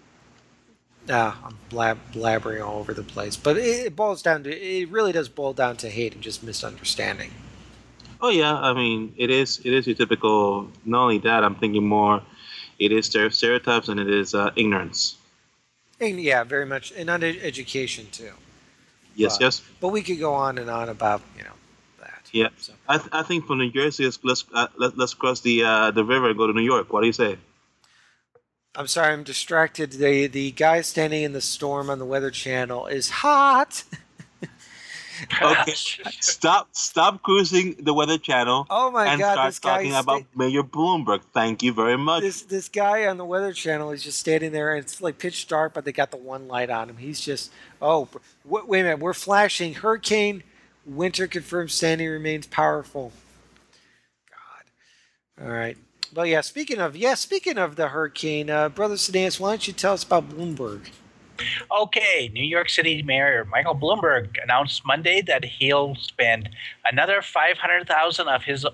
Ah, 1.10 1.36
I'm 1.44 1.56
blab- 1.68 2.12
blabbering 2.12 2.64
all 2.64 2.78
over 2.78 2.94
the 2.94 3.02
place, 3.02 3.36
but 3.36 3.56
it, 3.56 3.86
it 3.86 3.96
boils 3.96 4.22
down 4.22 4.44
to 4.44 4.50
it 4.56 4.88
really 4.88 5.10
does 5.12 5.28
boil 5.28 5.52
down 5.52 5.76
to 5.78 5.88
hate 5.88 6.14
and 6.14 6.22
just 6.22 6.42
misunderstanding. 6.44 7.32
Oh 8.20 8.28
yeah, 8.28 8.54
I 8.54 8.72
mean 8.72 9.12
it 9.16 9.30
is 9.30 9.58
it 9.64 9.72
is 9.72 9.86
your 9.86 9.96
typical. 9.96 10.68
Not 10.84 11.02
only 11.02 11.18
that, 11.18 11.42
I'm 11.42 11.56
thinking 11.56 11.86
more. 11.86 12.22
It 12.78 12.92
is 12.92 13.06
stereotypes 13.06 13.88
and 13.88 13.98
it 14.00 14.08
is 14.08 14.34
uh, 14.34 14.50
ignorance. 14.56 15.16
And 16.00 16.20
yeah, 16.20 16.42
very 16.44 16.66
much, 16.66 16.92
and 16.92 17.10
under 17.10 17.26
education 17.42 18.06
too. 18.12 18.32
Yes, 19.14 19.34
Right. 19.34 19.40
yes. 19.42 19.62
But 19.80 19.88
we 19.88 20.02
could 20.02 20.18
go 20.18 20.34
on 20.34 20.58
and 20.58 20.70
on 20.70 20.88
about 20.88 21.22
you 21.36 21.44
know. 21.44 21.51
Yeah. 22.32 22.48
So, 22.56 22.72
I, 22.88 22.98
th- 22.98 23.10
I 23.12 23.22
think 23.22 23.46
from 23.46 23.58
New 23.58 23.70
Jersey, 23.70 24.04
let's 24.04 24.18
let's, 24.22 24.44
uh, 24.54 24.68
let, 24.78 24.96
let's 24.96 25.14
cross 25.14 25.40
the 25.40 25.64
uh, 25.64 25.90
the 25.90 26.04
river 26.04 26.30
and 26.30 26.38
go 26.38 26.46
to 26.46 26.52
New 26.52 26.62
York. 26.62 26.92
What 26.92 27.02
do 27.02 27.06
you 27.06 27.12
say? 27.12 27.36
I'm 28.74 28.86
sorry, 28.86 29.12
I'm 29.12 29.22
distracted. 29.22 29.92
The 29.92 30.26
the 30.26 30.50
guy 30.52 30.80
standing 30.80 31.22
in 31.22 31.32
the 31.32 31.42
storm 31.42 31.90
on 31.90 31.98
the 31.98 32.06
Weather 32.06 32.30
Channel 32.30 32.86
is 32.86 33.10
hot. 33.10 33.84
Okay. 35.40 35.72
Stop 36.20 36.68
stop 36.72 37.22
cruising 37.22 37.76
the 37.78 37.94
Weather 37.94 38.18
Channel 38.18 38.66
Oh 38.70 38.90
my 38.90 39.06
and 39.06 39.20
God, 39.20 39.32
start 39.34 39.48
this 39.48 39.58
guy 39.58 39.76
talking 39.76 39.94
about 39.94 40.20
sta- 40.22 40.28
Mayor 40.34 40.62
Bloomberg. 40.62 41.20
Thank 41.32 41.62
you 41.62 41.72
very 41.72 41.96
much. 41.96 42.22
this 42.22 42.42
this 42.42 42.68
guy 42.68 43.06
on 43.06 43.18
the 43.18 43.24
Weather 43.24 43.52
Channel 43.52 43.92
is 43.92 44.02
just 44.02 44.18
standing 44.18 44.52
there, 44.52 44.74
and 44.74 44.84
it's 44.84 45.00
like 45.00 45.18
pitch 45.18 45.46
dark, 45.46 45.74
but 45.74 45.84
they 45.84 45.92
got 45.92 46.10
the 46.10 46.16
one 46.16 46.48
light 46.48 46.70
on 46.70 46.90
him. 46.90 46.96
He's 46.96 47.20
just 47.20 47.52
oh, 47.80 48.08
wait 48.44 48.80
a 48.80 48.84
minute, 48.84 48.98
we're 48.98 49.12
flashing 49.14 49.74
hurricane. 49.74 50.42
Winter 50.84 51.26
confirmed 51.26 51.70
Sandy 51.70 52.06
remains 52.06 52.46
powerful. 52.46 53.12
God, 54.30 55.44
all 55.44 55.52
right. 55.52 55.76
Well, 56.14 56.26
yeah. 56.26 56.40
Speaking 56.42 56.78
of 56.78 56.96
yeah, 56.96 57.14
speaking 57.14 57.58
of 57.58 57.76
the 57.76 57.88
hurricane, 57.88 58.50
uh, 58.50 58.68
brother 58.68 58.96
Sedanis, 58.96 59.40
why 59.40 59.50
don't 59.50 59.66
you 59.66 59.72
tell 59.72 59.94
us 59.94 60.04
about 60.04 60.28
Bloomberg? 60.28 60.88
Okay, 61.70 62.30
New 62.32 62.44
York 62.44 62.68
City 62.68 63.02
Mayor 63.02 63.44
Michael 63.50 63.74
Bloomberg 63.74 64.42
announced 64.42 64.84
Monday 64.84 65.22
that 65.22 65.44
he'll 65.44 65.94
spend 65.96 66.50
another 66.84 67.22
500,000 67.22 68.28
of 68.28 68.44
his 68.44 68.66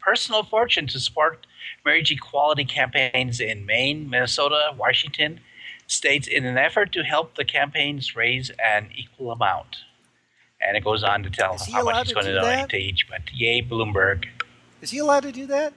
personal 0.00 0.42
fortune 0.42 0.86
to 0.88 0.98
support 0.98 1.46
marriage 1.84 2.10
equality 2.10 2.64
campaigns 2.64 3.40
in 3.40 3.66
Maine, 3.66 4.08
Minnesota, 4.08 4.74
Washington 4.76 5.40
states 5.86 6.26
in 6.26 6.44
an 6.44 6.58
effort 6.58 6.92
to 6.92 7.02
help 7.02 7.36
the 7.36 7.44
campaigns 7.44 8.16
raise 8.16 8.50
an 8.62 8.88
equal 8.96 9.30
amount. 9.30 9.76
And 10.66 10.76
it 10.76 10.84
goes 10.84 11.04
on 11.04 11.22
to 11.22 11.30
tell 11.30 11.56
how 11.58 11.84
much 11.84 11.92
allowed 11.92 12.06
he's 12.06 12.14
going 12.14 12.26
to 12.26 12.34
donate 12.34 12.68
to 12.70 12.76
each. 12.76 13.06
But 13.08 13.22
yay, 13.32 13.62
Bloomberg! 13.62 14.26
Is 14.82 14.90
he 14.90 14.98
allowed 14.98 15.22
to 15.22 15.32
do 15.32 15.46
that? 15.46 15.72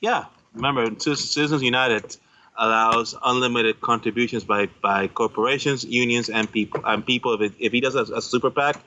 Yeah, 0.00 0.26
remember, 0.52 0.86
Citizens 0.98 1.62
United 1.62 2.16
allows 2.56 3.14
unlimited 3.24 3.80
contributions 3.80 4.44
by, 4.44 4.66
by 4.82 5.08
corporations, 5.08 5.84
unions, 5.84 6.28
and 6.28 6.50
people. 6.50 6.80
And 6.84 7.04
people, 7.04 7.34
if, 7.34 7.40
it, 7.40 7.52
if 7.58 7.72
he 7.72 7.80
does 7.80 7.94
a, 7.94 8.02
a 8.02 8.22
super 8.22 8.50
PAC, 8.50 8.78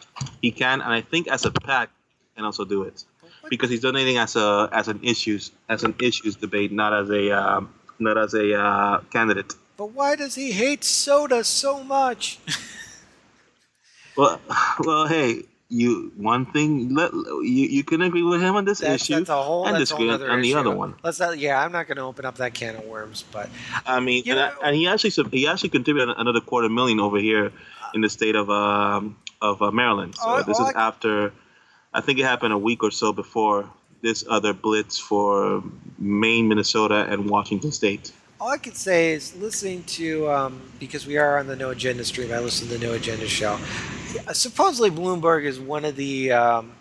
he 0.41 0.51
can. 0.51 0.82
And 0.82 0.93
I 0.93 1.01
think 1.01 1.27
as 1.27 1.45
a 1.45 1.51
PAC, 1.51 1.89
can 2.38 2.45
also 2.45 2.63
do 2.63 2.84
it 2.84 3.03
because 3.49 3.69
he's 3.69 3.82
donating 3.82 4.17
as 4.17 4.36
a 4.36 4.69
as 4.71 4.88
an 4.88 4.99
issues 5.03 5.51
as 5.67 5.84
an 5.84 5.95
issues 5.99 6.36
debate, 6.36 6.71
not 6.71 6.93
as 6.93 7.10
a 7.10 7.32
um, 7.32 7.73
not 7.99 8.17
as 8.17 8.34
a 8.34 8.53
uh, 8.53 8.99
candidate. 9.12 9.56
But 9.75 9.91
why 9.91 10.15
does 10.15 10.36
he 10.36 10.51
hate 10.51 10.84
soda 10.84 11.43
so 11.43 11.84
much? 11.84 12.39
Well, 14.17 14.39
well, 14.80 15.08
hey, 15.08 15.43
you 15.69 16.13
one 16.15 16.45
thing 16.45 16.95
let 16.95 17.12
you 17.13 17.41
you 17.43 17.84
can 17.84 18.01
agree 18.01 18.23
with 18.23 18.41
him 18.41 18.56
on 18.56 18.63
this 18.65 18.80
That's, 18.80 19.03
issue 19.03 19.15
that's 19.15 19.30
a 19.30 19.41
whole. 19.43 19.67
and 19.67 19.75
that's 19.75 19.91
a 19.91 19.95
whole 19.95 20.06
disagree 20.08 20.25
other 20.25 20.32
on 20.32 20.41
the 20.41 20.49
issue. 20.51 20.60
other 20.60 20.75
one. 20.75 20.95
Let's 21.03 21.19
not. 21.19 21.38
Yeah, 21.38 21.62
I'm 21.62 21.71
not 21.73 21.88
going 21.88 21.97
to 21.97 22.03
open 22.03 22.25
up 22.25 22.38
that 22.38 22.53
can 22.53 22.75
of 22.77 22.86
worms. 22.86 23.23
But 23.32 23.49
I 23.86 23.99
mean, 23.99 24.23
and, 24.30 24.39
I- 24.39 24.53
and 24.63 24.75
he 24.75 24.88
actually 24.88 25.12
he 25.32 25.47
actually 25.47 25.69
contributed 25.69 26.15
another 26.17 26.39
quarter 26.41 26.69
million 26.69 26.99
over 26.99 27.17
here 27.19 27.51
in 27.93 28.01
the 28.01 28.10
state 28.10 28.36
of 28.36 28.49
um, 28.49 29.17
of 29.41 29.62
uh, 29.62 29.71
Maryland. 29.71 30.15
So 30.15 30.23
Oh, 30.25 30.43
this 30.43 30.58
oh, 30.60 30.67
is 30.69 30.73
I- 30.75 30.88
after, 30.88 31.34
I 31.93 32.01
think 32.01 32.19
it 32.19 32.23
happened 32.25 32.53
a 32.53 32.58
week 32.58 32.82
or 32.84 32.91
so 32.91 33.12
before 33.13 33.69
this 34.01 34.23
other 34.30 34.53
blitz 34.53 34.97
for 34.99 35.63
Maine, 35.99 36.47
Minnesota, 36.47 37.06
and 37.10 37.30
Washington 37.30 37.71
State. 37.73 38.12
All 38.39 38.50
I 38.50 38.58
can 38.58 38.73
say 38.73 39.12
is 39.13 39.36
listening 39.36 39.84
to 39.84 40.30
um, 40.30 40.62
because 40.80 41.06
we 41.08 41.17
are 41.17 41.38
on 41.39 41.47
the 41.47 41.56
No 41.56 41.69
Agenda 41.71 42.04
stream. 42.06 42.32
I 42.32 42.39
listen 42.39 42.67
to 42.67 42.78
the 42.78 42.86
No 42.86 42.93
Agenda 42.93 43.28
show. 43.28 43.58
Supposedly, 44.34 44.89
Bloomberg 44.91 45.45
is 45.45 45.60
one 45.60 45.86
of 45.86 45.95
the. 45.95 46.32
Um, 46.32 46.71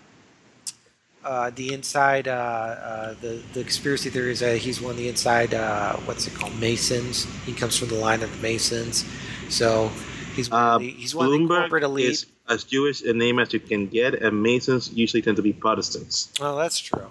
uh, 1.25 1.51
the 1.57 1.73
inside, 1.75 2.29
uh, 2.29 2.31
uh, 2.31 3.15
the 3.21 3.43
the 3.53 3.63
conspiracy 3.63 4.09
that 4.11 4.59
he's 4.59 4.81
one 4.81 4.93
of 4.93 4.97
the 4.97 5.09
inside. 5.09 5.53
Uh, 5.55 5.97
what's 6.05 6.29
it 6.29 6.35
called? 6.35 6.57
Masons. 6.61 7.25
He 7.45 7.53
comes 7.53 7.77
from 7.77 7.89
the 7.89 7.97
line 7.97 8.23
of 8.23 8.31
the 8.31 8.41
Masons, 8.41 9.05
so 9.49 9.91
he's 10.37 10.49
one 10.49 10.63
Uh, 10.63 10.75
of 10.77 10.81
the, 10.83 10.91
he's 10.91 11.17
one 11.17 11.27
of 11.27 11.33
the 11.33 11.47
corporate 11.49 11.83
elite. 11.83 12.07
is 12.11 12.27
as 12.49 12.63
Jewish 12.63 13.03
a 13.03 13.13
name 13.13 13.41
as 13.41 13.53
you 13.53 13.59
can 13.59 13.89
get, 13.89 14.15
and 14.15 14.41
Masons 14.41 14.93
usually 14.93 15.21
tend 15.21 15.35
to 15.39 15.43
be 15.43 15.53
Protestants. 15.53 16.33
Well, 16.39 16.57
that's 16.59 16.79
true. 16.79 17.07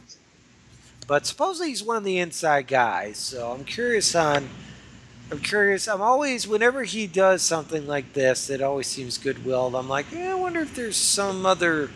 But 1.07 1.25
supposedly 1.25 1.69
he's 1.69 1.83
one 1.83 1.97
of 1.97 2.03
the 2.03 2.17
inside 2.17 2.67
guys, 2.67 3.17
so 3.17 3.51
I'm 3.51 3.63
curious 3.63 4.15
on. 4.15 4.49
I'm 5.31 5.39
curious. 5.39 5.87
I'm 5.87 6.01
always, 6.01 6.47
whenever 6.47 6.83
he 6.83 7.07
does 7.07 7.41
something 7.41 7.87
like 7.87 8.13
this, 8.13 8.49
it 8.49 8.61
always 8.61 8.87
seems 8.87 9.17
goodwill. 9.17 9.75
I'm 9.75 9.89
like, 9.89 10.05
eh, 10.13 10.31
I 10.31 10.35
wonder 10.35 10.61
if 10.61 10.75
there's 10.75 10.97
some 10.97 11.47
other 11.47 11.89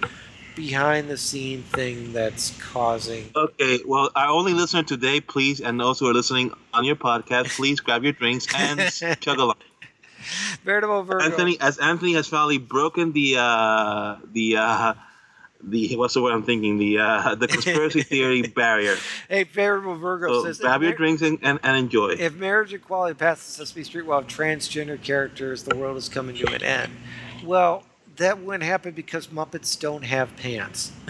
behind 0.55 1.09
the 1.09 1.17
scene 1.17 1.61
thing 1.63 2.11
that's 2.11 2.57
causing. 2.59 3.29
Okay, 3.35 3.79
well, 3.85 4.09
our 4.15 4.29
only 4.29 4.53
listener 4.53 4.83
today, 4.83 5.21
please, 5.21 5.61
and 5.61 5.79
those 5.79 5.99
who 5.99 6.09
are 6.09 6.13
listening 6.13 6.51
on 6.73 6.85
your 6.85 6.95
podcast, 6.95 7.55
please 7.55 7.79
grab 7.79 8.03
your 8.03 8.13
drinks 8.13 8.47
and 8.55 8.79
chug 9.21 9.37
along. 9.37 9.55
Veritable 10.63 11.03
Virgo. 11.03 11.23
Anthony, 11.23 11.59
as 11.61 11.77
Anthony 11.77 12.13
has 12.13 12.27
finally 12.27 12.57
broken 12.57 13.11
the 13.13 13.37
uh, 13.37 14.17
the 14.33 14.57
uh, 14.57 14.93
the 15.63 15.95
what's 15.97 16.13
the 16.13 16.21
word 16.21 16.33
I'm 16.33 16.43
thinking 16.43 16.77
the 16.77 16.99
uh, 16.99 17.35
the 17.35 17.47
conspiracy 17.47 18.01
theory 18.03 18.41
barrier. 18.43 18.95
Hey, 19.27 19.43
Veritable 19.43 19.95
Virgo 19.95 20.27
So 20.41 20.43
says. 20.45 20.59
grab 20.59 20.81
your 20.81 20.91
mar- 20.91 20.97
drinks 20.97 21.21
and, 21.21 21.37
and, 21.41 21.59
and 21.63 21.77
enjoy. 21.77 22.09
If 22.11 22.35
marriage 22.35 22.73
equality 22.73 23.15
passes 23.15 23.43
Sesame 23.55 23.83
Street 23.83 24.05
have 24.05 24.27
transgender 24.27 25.01
characters, 25.01 25.63
the 25.63 25.75
world 25.75 25.97
is 25.97 26.07
coming 26.09 26.35
to 26.37 26.47
an 26.53 26.63
end. 26.63 26.91
Well, 27.43 27.83
that 28.17 28.39
wouldn't 28.39 28.63
happen 28.63 28.93
because 28.93 29.27
Muppets 29.27 29.79
don't 29.79 30.03
have 30.03 30.35
pants. 30.37 30.91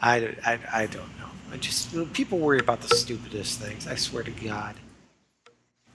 I, 0.00 0.20
don't- 0.20 0.46
I, 0.46 0.58
I 0.72 0.86
don't 0.86 1.18
know. 1.18 1.28
I 1.52 1.56
just 1.56 1.94
people 2.12 2.38
worry 2.38 2.58
about 2.58 2.80
the 2.80 2.94
stupidest 2.94 3.60
things. 3.60 3.86
I 3.86 3.94
swear 3.94 4.22
to 4.24 4.30
God. 4.30 4.74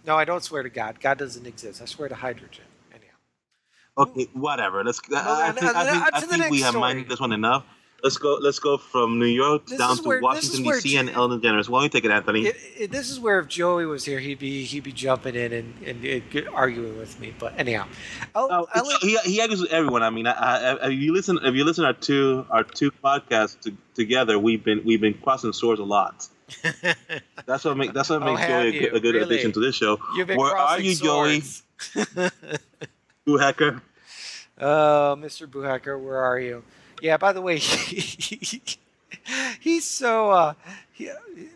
No, 0.08 0.16
I 0.16 0.24
don't 0.26 0.44
swear 0.44 0.64
to 0.64 0.70
God. 0.70 1.00
God 1.02 1.18
doesn't 1.18 1.46
exist. 1.46 1.82
I 1.82 1.86
swear 1.86 2.08
to 2.10 2.16
hydrogen. 2.16 2.64
Okay, 4.00 4.28
whatever. 4.34 4.84
Let's. 4.84 5.02
I, 5.14 5.50
I 5.50 5.52
think, 5.52 5.76
I 5.76 5.92
think, 5.92 6.04
I 6.14 6.20
think 6.22 6.50
we 6.52 6.62
have 6.62 6.70
story. 6.70 6.80
minded 6.82 7.10
this 7.10 7.20
one 7.20 7.34
enough. 7.34 7.66
Let's 8.02 8.16
go. 8.18 8.36
Let's 8.42 8.60
go 8.60 8.78
from 8.78 9.20
New 9.20 9.26
York 9.26 9.68
This 9.68 9.78
down 9.78 9.98
to 9.98 10.04
where- 10.04 10.22
Washington 10.22 10.64
D.C. 10.64 10.96
and 10.96 11.10
Ellen 11.10 11.42
DeGeneres. 11.42 11.68
Why 11.68 11.80
don't 11.80 11.84
you 11.84 11.90
take 11.90 12.06
it, 12.06 12.12
Anthony? 12.12 12.46
It, 12.46 12.56
it, 12.78 12.92
this 12.92 13.10
is 13.10 13.20
where 13.20 13.40
if 13.40 13.50
Joey 13.50 13.86
was 13.86 14.06
here, 14.06 14.20
he'd 14.20 14.40
be 14.40 14.64
he'd 14.64 14.84
be 14.86 14.94
jumping 14.94 15.36
in 15.36 15.52
and, 15.52 15.74
and, 15.86 16.06
and 16.06 16.48
arguing 16.54 16.98
with 16.98 17.20
me. 17.20 17.34
But 17.38 17.56
anyhow, 17.60 17.88
I'll, 18.34 18.48
Oh, 18.50 18.68
oh 18.74 18.84
I'll 18.90 19.00
he, 19.02 19.18
he 19.26 19.42
argues 19.42 19.60
with 19.60 19.72
everyone. 19.72 20.02
I 20.02 20.12
mean, 20.12 20.28
I, 20.28 20.32
I, 20.32 20.88
if 20.88 20.94
you 20.94 21.12
listen, 21.14 21.40
if 21.44 21.54
you 21.56 21.66
listen 21.66 21.84
our 21.84 21.92
two 21.92 22.46
our 22.50 22.64
two 22.64 22.92
podcasts 23.04 23.60
to, 23.64 23.76
together, 23.96 24.40
we've 24.40 24.64
been 24.64 24.82
we've 24.86 25.02
been 25.02 25.16
crossing 25.16 25.52
swords 25.52 25.82
a 25.82 25.84
lot. 25.84 26.26
That's 27.46 27.66
what 27.66 27.76
make 27.76 27.94
that's 27.94 28.10
what 28.10 28.24
Oh, 28.24 28.26
makes 28.26 28.40
have 28.40 28.64
Joey 28.64 28.78
a, 28.78 28.80
good- 28.80 28.94
a 28.96 29.00
good 29.02 29.16
Really? 29.16 29.26
addition 29.36 29.52
to 29.52 29.60
this 29.60 29.76
show. 29.76 30.00
You've 30.16 30.28
been 30.28 30.38
Where 30.38 30.56
are 30.56 30.80
you, 30.80 30.96
Joey? 30.96 31.42
swords. 31.42 32.32
Who 33.26 33.38
hacker? 33.38 33.82
Oh, 34.60 35.16
Mr. 35.18 35.50
Buhacker, 35.50 35.98
where 35.98 36.18
are 36.18 36.40
you? 36.40 36.64
Yeah, 37.02 37.18
by 37.18 37.32
the 37.32 37.42
way, 37.42 37.58
he's 39.60 39.86
so. 39.86 40.32
Uh, 40.32 40.54
he, 40.92 41.10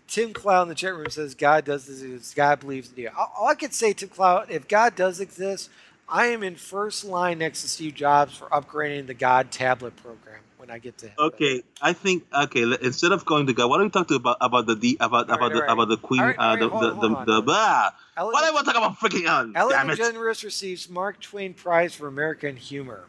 Tim 0.08 0.32
Cloud 0.32 0.64
in 0.64 0.70
the 0.70 0.76
chat 0.76 0.96
room 0.96 1.10
says 1.10 1.36
God 1.36 1.66
does 1.66 1.88
this. 1.88 2.34
God 2.34 2.62
believes 2.62 2.92
in 2.92 3.04
you. 3.04 3.10
All, 3.18 3.48
I 3.48 3.56
can 3.56 3.72
say, 3.72 3.94
Tim 3.94 4.10
Cloud, 4.10 4.50
if 4.50 4.68
God 4.68 4.96
does 4.96 5.20
exist, 5.20 5.70
I 6.08 6.28
am 6.28 6.44
in 6.44 6.56
first 6.56 7.04
line 7.04 7.40
next 7.40 7.62
to 7.64 7.68
Steve 7.68 7.96
Jobs 7.96 8.38
for 8.38 8.48
upgrading 8.48 9.08
the 9.08 9.14
God 9.14 9.52
tablet 9.52 9.96
program 9.98 10.40
when 10.64 10.72
I 10.74 10.80
get 10.80 10.98
to 11.00 11.08
him. 11.08 11.16
Okay, 11.20 11.62
I 11.82 11.92
think 11.92 12.24
okay. 12.34 12.64
Instead 12.82 13.12
of 13.12 13.26
going 13.26 13.48
to 13.48 13.54
God, 13.54 13.70
why 13.70 13.78
don't 13.78 13.88
we 13.88 13.90
talk 13.90 14.08
to 14.08 14.16
about 14.16 14.38
about 14.40 14.66
the 14.66 14.78
D 14.78 14.96
about 14.98 15.30
All 15.30 15.36
right, 15.38 15.52
about 15.52 15.52
the 15.52 15.56
all 15.56 15.68
right. 15.68 15.74
about 15.74 15.90
the 15.90 15.98
Queen 15.98 16.22
All 16.22 16.28
right, 16.28 16.40
uh, 16.40 16.42
all 16.42 16.58
the 16.58 16.70
hold 16.70 16.82
the 16.84 16.88
on, 16.88 16.94
the, 16.94 17.08
hold 17.08 17.18
on. 17.18 17.26
the 17.26 17.42
blah. 17.42 17.90
Ellen, 18.16 18.32
Why 18.32 18.42
do 18.42 18.48
I 18.48 18.52
want 18.52 18.66
to 18.66 18.74
talk 18.74 18.82
about 18.82 18.98
freaking 18.98 19.30
on? 19.30 19.56
Ellen 19.58 19.76
Damn 19.76 19.90
it! 19.90 20.00
DeGeneres 20.00 20.44
receives 20.44 20.90
Mark 20.90 21.20
Twain 21.20 21.54
Prize 21.54 21.94
for 21.94 22.08
American 22.08 22.56
Humor. 22.56 23.08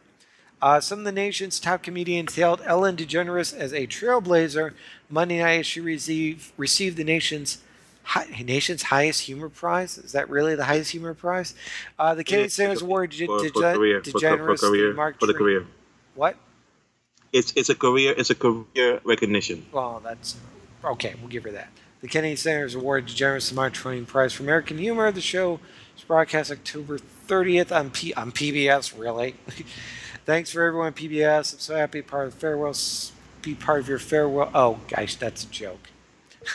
Uh, 0.61 0.81
some 0.81 0.99
of 0.99 1.05
the 1.05 1.12
nation's 1.12 1.61
top 1.61 1.83
comedians 1.85 2.35
hailed 2.35 2.61
Ellen 2.64 2.97
DeGeneres 2.97 3.57
as 3.57 3.73
a 3.73 3.87
trailblazer. 3.87 4.73
Monday 5.09 5.38
night, 5.38 5.64
she 5.64 5.81
received 5.81 6.53
received 6.57 6.97
the 6.97 7.05
nation's 7.05 7.59
hi, 8.03 8.27
nation's 8.45 8.83
highest 8.83 9.21
humor 9.21 9.49
prize. 9.49 9.97
Is 9.97 10.11
that 10.11 10.29
really 10.29 10.57
the 10.57 10.64
highest 10.64 10.90
humor 10.90 11.14
prize? 11.14 11.55
Uh, 12.01 12.17
the 12.17 12.25
Kennedy 12.25 12.47
It's 12.47 12.55
Center 12.57 12.83
Award 12.83 13.12
to 13.12 13.27
for, 13.27 13.43
De- 13.45 13.51
for 13.51 13.61
career, 13.75 14.03
for, 14.03 14.11
for, 14.11 14.21
for 14.21 14.57
the 14.57 14.57
career, 14.57 14.95
Mark 14.95 15.21
for 15.21 15.27
the 15.27 15.35
career. 15.35 15.67
What? 16.17 16.37
It's 17.35 17.53
it's 17.57 17.68
a 17.68 17.75
career. 17.75 18.14
It's 18.16 18.31
a 18.31 18.35
career 18.37 19.01
recognition. 19.03 19.66
Well, 19.73 20.01
that's 20.05 20.37
okay. 20.85 21.14
We'll 21.20 21.29
give 21.29 21.42
her 21.42 21.51
that. 21.51 21.68
The 22.01 22.07
Kennedy 22.07 22.37
Center 22.37 22.79
Award 22.79 23.09
DeGeneres 23.09 23.49
the 23.49 23.57
Mark 23.57 23.73
Twain 23.73 24.07
Prize 24.07 24.33
for 24.33 24.44
American 24.44 24.79
Humor. 24.79 25.11
The 25.11 25.20
show 25.20 25.59
was 25.94 26.05
broadcast 26.07 26.53
October 26.53 26.99
30th 26.99 27.75
on 27.75 27.90
P- 27.90 28.14
on 28.14 28.31
PBS. 28.31 28.97
Really, 28.97 29.35
thanks 30.25 30.53
for 30.53 30.62
everyone 30.62 30.92
PBS. 30.92 31.55
I'm 31.55 31.59
so 31.59 31.75
happy 31.75 32.03
part 32.03 32.29
of 32.29 32.35
the 32.35 32.38
farewell 32.38 32.77
be 33.42 33.55
part 33.55 33.81
of 33.81 33.88
your 33.88 33.99
farewell. 33.99 34.51
Oh, 34.55 34.79
gosh, 34.88 35.16
that's 35.16 35.42
a 35.42 35.49
joke. 35.49 35.90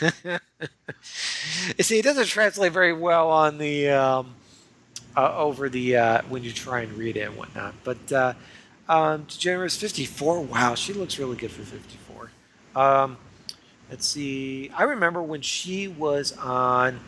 you 0.00 1.84
see, 1.84 1.98
it 1.98 2.04
doesn't 2.04 2.26
translate 2.26 2.72
very 2.72 2.94
well 2.94 3.30
on 3.30 3.58
the 3.58 3.90
um, 3.90 4.34
uh, 5.14 5.36
over 5.36 5.68
the 5.68 5.96
uh, 5.96 6.22
when 6.30 6.42
you 6.42 6.52
try 6.52 6.80
and 6.80 6.92
read 6.94 7.18
it 7.18 7.28
and 7.28 7.36
whatnot. 7.36 7.74
But 7.84 8.12
uh, 8.12 8.32
um, 8.90 9.24
DeGeneres 9.26 9.78
54. 9.78 10.40
Wow, 10.40 10.74
she 10.74 10.92
looks 10.92 11.18
really 11.18 11.36
good 11.36 11.52
for 11.52 11.62
54. 11.62 12.30
Um, 12.74 13.18
let's 13.88 14.06
see. 14.06 14.70
I 14.76 14.82
remember 14.82 15.22
when 15.22 15.42
she 15.42 15.86
was 15.86 16.36
on 16.36 16.98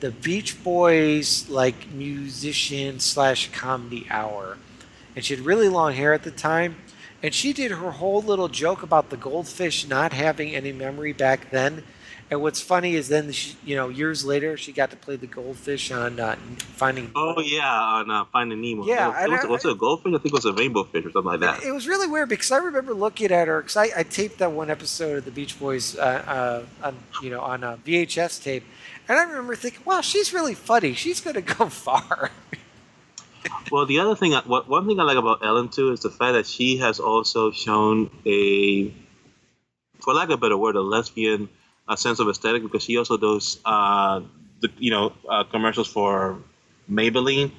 the 0.00 0.10
Beach 0.10 0.62
Boys 0.64 1.48
like 1.48 1.90
musician 1.92 2.98
slash 2.98 3.52
comedy 3.52 4.06
hour, 4.10 4.58
and 5.14 5.24
she 5.24 5.36
had 5.36 5.46
really 5.46 5.68
long 5.68 5.94
hair 5.94 6.12
at 6.12 6.24
the 6.24 6.32
time. 6.32 6.76
And 7.22 7.32
she 7.32 7.52
did 7.52 7.72
her 7.72 7.92
whole 7.92 8.22
little 8.22 8.48
joke 8.48 8.82
about 8.82 9.10
the 9.10 9.16
goldfish 9.16 9.88
not 9.88 10.12
having 10.12 10.54
any 10.54 10.72
memory 10.72 11.12
back 11.12 11.50
then 11.50 11.84
and 12.30 12.42
what's 12.42 12.60
funny 12.60 12.94
is 12.94 13.08
then, 13.08 13.32
she, 13.32 13.56
you 13.64 13.74
know, 13.74 13.88
years 13.88 14.22
later, 14.22 14.58
she 14.58 14.70
got 14.70 14.90
to 14.90 14.96
play 14.96 15.16
the 15.16 15.26
goldfish 15.26 15.90
on 15.90 16.20
uh, 16.20 16.36
Finding. 16.58 17.10
Oh 17.16 17.40
yeah, 17.40 17.66
on 17.70 18.10
uh, 18.10 18.24
Finding 18.26 18.60
Nemo. 18.60 18.84
Yeah, 18.84 19.24
it 19.24 19.30
was, 19.30 19.40
was, 19.40 19.48
was 19.48 19.64
it 19.64 19.72
a 19.72 19.74
goldfish? 19.74 20.12
I 20.14 20.18
think 20.18 20.26
it 20.26 20.32
was 20.32 20.44
a 20.44 20.52
rainbow 20.52 20.84
fish 20.84 21.06
or 21.06 21.10
something 21.10 21.32
like 21.32 21.40
that. 21.40 21.62
It 21.62 21.72
was 21.72 21.88
really 21.88 22.06
weird 22.06 22.28
because 22.28 22.50
I 22.50 22.58
remember 22.58 22.92
looking 22.92 23.30
at 23.30 23.48
her 23.48 23.62
because 23.62 23.78
I, 23.78 23.88
I, 23.96 24.02
taped 24.02 24.38
that 24.38 24.52
one 24.52 24.68
episode 24.68 25.18
of 25.18 25.24
the 25.24 25.30
Beach 25.30 25.58
Boys, 25.58 25.96
uh, 25.96 26.64
uh 26.82 26.86
on, 26.86 26.98
you 27.22 27.30
know, 27.30 27.40
on 27.40 27.64
a 27.64 27.78
VHS 27.78 28.42
tape, 28.42 28.64
and 29.08 29.18
I 29.18 29.22
remember 29.22 29.56
thinking, 29.56 29.80
"Wow, 29.86 30.02
she's 30.02 30.34
really 30.34 30.54
funny. 30.54 30.92
She's 30.92 31.20
going 31.20 31.34
to 31.34 31.42
go 31.42 31.68
far." 31.70 32.30
well, 33.72 33.86
the 33.86 34.00
other 34.00 34.14
thing, 34.14 34.34
what 34.34 34.68
one 34.68 34.86
thing 34.86 35.00
I 35.00 35.04
like 35.04 35.16
about 35.16 35.42
Ellen 35.42 35.70
too 35.70 35.92
is 35.92 36.00
the 36.00 36.10
fact 36.10 36.34
that 36.34 36.46
she 36.46 36.76
has 36.76 37.00
also 37.00 37.52
shown 37.52 38.10
a, 38.26 38.92
for 40.02 40.12
lack 40.12 40.28
of 40.28 40.32
a 40.32 40.36
better 40.36 40.58
word, 40.58 40.76
a 40.76 40.82
lesbian 40.82 41.48
a 41.88 41.96
sense 41.96 42.18
of 42.20 42.28
aesthetic 42.28 42.62
because 42.62 42.82
she 42.82 42.96
also 42.96 43.16
does 43.16 43.58
uh, 43.64 44.20
the 44.60 44.70
you 44.78 44.90
know 44.90 45.12
uh, 45.28 45.44
commercials 45.44 45.88
for 45.88 46.38
Maybelline, 46.90 47.50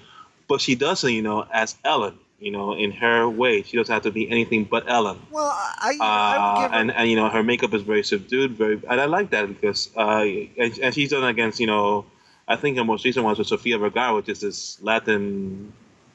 but 0.48 0.62
she 0.62 0.76
does 0.76 1.04
it 1.04 1.12
you 1.12 1.22
know 1.22 1.46
as 1.52 1.76
Ellen. 1.84 2.18
You 2.39 2.52
know, 2.52 2.74
in 2.74 2.92
her 2.92 3.28
way, 3.28 3.63
she 3.63 3.76
doesn't 3.76 3.94
have 3.94 4.04
to 4.04 4.12
be 4.12 4.32
anything 4.32 4.63
but 4.63 4.89
Ellen. 4.89 5.20
Well, 5.30 5.52
I, 5.52 5.98
I 6.00 6.65
uh, 6.65 6.70
and 6.72 6.89
and 6.92 7.10
you 7.10 7.18
know 7.18 7.28
her 7.28 7.44
makeup 7.44 7.74
is 7.74 7.82
very 7.82 8.02
subdued, 8.02 8.52
very, 8.52 8.82
and 8.89 9.02
I 9.02 9.06
like 9.06 9.32
that 9.32 9.50
because 9.50 9.89
uh, 9.98 10.24
and, 10.58 10.80
and 10.80 10.94
she's 10.94 11.10
done 11.10 11.26
against 11.26 11.60
you 11.60 11.68
know, 11.68 12.06
I 12.48 12.56
think 12.56 12.78
her 12.78 12.86
most 12.86 13.04
recent 13.04 13.26
one 13.26 13.36
was 13.36 13.48
Sofia 13.50 13.78
Vergara, 13.78 14.15
which 14.15 14.30
is 14.30 14.39
this 14.39 14.82
Latin 14.82 15.74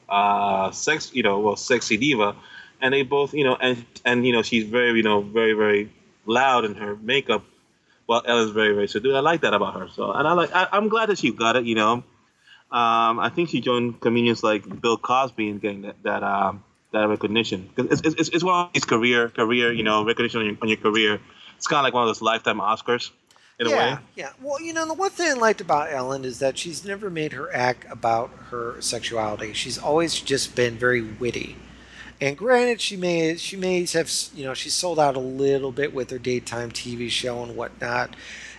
uh, 0.09 0.71
sex, 0.71 1.11
you 1.13 1.23
know, 1.23 1.39
well, 1.39 1.55
sexy 1.55 1.97
diva, 1.97 2.35
and 2.81 2.93
they 2.93 3.03
both, 3.03 3.33
you 3.33 3.43
know, 3.43 3.55
and 3.55 3.85
and 4.03 4.25
you 4.25 4.33
know, 4.33 4.41
she's 4.41 4.65
very, 4.65 4.97
you 4.97 5.03
know, 5.03 5.21
very 5.21 5.53
very 5.53 5.91
loud 6.25 6.65
in 6.65 6.75
her 6.75 6.95
makeup, 6.97 7.43
well, 8.07 8.21
Ellen's 8.25 8.51
very, 8.51 8.73
very 8.73 8.87
subdued. 8.87 9.15
I 9.15 9.19
like 9.19 9.41
that 9.41 9.53
about 9.53 9.79
her. 9.79 9.87
So, 9.89 10.11
and 10.11 10.27
I 10.27 10.33
like, 10.33 10.53
I, 10.53 10.67
am 10.73 10.89
glad 10.89 11.09
that 11.09 11.17
she 11.17 11.31
got 11.31 11.55
it. 11.55 11.65
You 11.65 11.75
know, 11.75 11.93
um, 12.71 13.19
I 13.19 13.31
think 13.33 13.49
she 13.49 13.61
joined 13.61 13.99
comedians 13.99 14.43
like 14.43 14.81
Bill 14.81 14.97
Cosby 14.97 15.49
and 15.49 15.61
getting 15.61 15.81
that 15.83 16.01
that 16.03 16.23
um, 16.23 16.63
that 16.91 17.07
recognition 17.07 17.69
because 17.75 17.99
it's, 17.99 18.15
it's, 18.19 18.29
it's 18.29 18.43
one 18.43 18.67
of 18.67 18.73
these 18.73 18.85
career 18.85 19.29
career 19.29 19.71
you 19.71 19.83
know 19.83 20.05
recognition 20.05 20.41
on 20.41 20.45
your, 20.45 20.57
on 20.61 20.67
your 20.67 20.77
career. 20.77 21.19
It's 21.57 21.67
kind 21.67 21.79
of 21.79 21.83
like 21.83 21.93
one 21.93 22.03
of 22.03 22.09
those 22.09 22.21
lifetime 22.21 22.59
Oscars. 22.59 23.11
In 23.57 23.69
yeah, 23.69 23.75
a 23.75 23.95
way. 23.95 24.01
yeah. 24.17 24.29
Well, 24.41 24.61
you 24.61 24.73
know, 24.73 24.85
the 24.85 24.93
one 24.93 25.11
thing 25.11 25.31
I 25.31 25.33
liked 25.33 25.61
about 25.61 25.89
Ellen 25.89 26.25
is 26.25 26.39
that 26.39 26.57
she's 26.57 26.83
never 26.83 27.09
made 27.09 27.31
her 27.31 27.53
act 27.55 27.85
about 27.89 28.29
her 28.49 28.81
sexuality. 28.81 29.53
She's 29.53 29.77
always 29.77 30.19
just 30.19 30.57
been 30.57 30.77
very 30.77 31.01
witty. 31.01 31.55
And 32.21 32.37
granted, 32.37 32.79
she 32.79 32.95
may 32.95 33.35
she 33.35 33.57
may 33.57 33.85
have 33.87 34.11
you 34.33 34.45
know 34.45 34.53
she 34.53 34.69
sold 34.69 34.99
out 34.99 35.15
a 35.15 35.19
little 35.19 35.71
bit 35.71 35.93
with 35.93 36.09
her 36.11 36.19
daytime 36.19 36.71
TV 36.71 37.09
show 37.09 37.43
and 37.43 37.55
whatnot, 37.55 38.15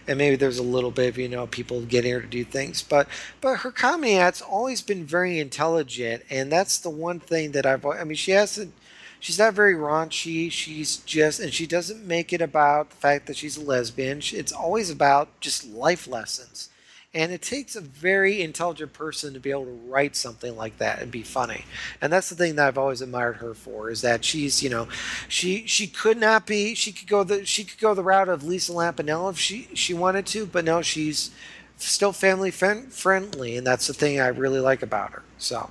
and 0.06 0.18
maybe 0.18 0.36
there's 0.36 0.58
a 0.58 0.62
little 0.62 0.90
bit 0.90 1.08
of 1.08 1.18
you 1.18 1.28
know 1.28 1.46
people 1.46 1.80
getting 1.82 2.12
her 2.12 2.20
to 2.20 2.26
do 2.26 2.44
things, 2.44 2.82
but 2.82 3.08
but 3.40 3.58
her 3.58 3.70
comedy 3.70 4.16
act's 4.16 4.42
always 4.42 4.82
been 4.82 5.04
very 5.04 5.38
intelligent, 5.38 6.22
and 6.28 6.52
that's 6.52 6.78
the 6.78 6.90
one 6.90 7.18
thing 7.18 7.52
that 7.52 7.64
I've 7.64 7.84
I 7.86 8.04
mean 8.04 8.16
she 8.16 8.32
hasn't 8.32 8.74
she's 9.20 9.38
not 9.38 9.54
very 9.54 9.74
raunchy. 9.74 10.50
She's 10.50 10.98
just, 10.98 11.40
and 11.40 11.52
she 11.52 11.66
doesn't 11.66 12.06
make 12.06 12.32
it 12.32 12.40
about 12.40 12.90
the 12.90 12.96
fact 12.96 13.26
that 13.26 13.36
she's 13.36 13.56
a 13.56 13.62
lesbian. 13.62 14.20
It's 14.32 14.52
always 14.52 14.90
about 14.90 15.40
just 15.40 15.66
life 15.66 16.06
lessons. 16.06 16.68
And 17.16 17.32
it 17.32 17.40
takes 17.40 17.74
a 17.74 17.80
very 17.80 18.42
intelligent 18.42 18.92
person 18.92 19.32
to 19.32 19.40
be 19.40 19.50
able 19.50 19.64
to 19.64 19.80
write 19.88 20.14
something 20.14 20.54
like 20.54 20.76
that 20.78 21.00
and 21.00 21.10
be 21.10 21.22
funny. 21.22 21.64
And 22.02 22.12
that's 22.12 22.28
the 22.28 22.36
thing 22.36 22.56
that 22.56 22.68
I've 22.68 22.76
always 22.76 23.00
admired 23.00 23.36
her 23.36 23.54
for 23.54 23.88
is 23.88 24.02
that 24.02 24.22
she's, 24.22 24.62
you 24.62 24.68
know, 24.68 24.86
she 25.26 25.66
she 25.66 25.86
could 25.86 26.18
not 26.18 26.46
be 26.46 26.74
she 26.74 26.92
could 26.92 27.08
go 27.08 27.24
the 27.24 27.46
she 27.46 27.64
could 27.64 27.80
go 27.80 27.94
the 27.94 28.02
route 28.02 28.28
of 28.28 28.44
Lisa 28.44 28.72
Lampanelli 28.72 29.30
if 29.30 29.38
she 29.38 29.68
she 29.72 29.94
wanted 29.94 30.26
to, 30.26 30.44
but 30.44 30.66
no, 30.66 30.82
she's 30.82 31.30
still 31.78 32.12
family 32.12 32.50
friendly, 32.50 33.56
and 33.56 33.66
that's 33.66 33.86
the 33.86 33.94
thing 33.94 34.20
I 34.20 34.28
really 34.28 34.60
like 34.60 34.82
about 34.82 35.12
her. 35.12 35.22
So. 35.38 35.70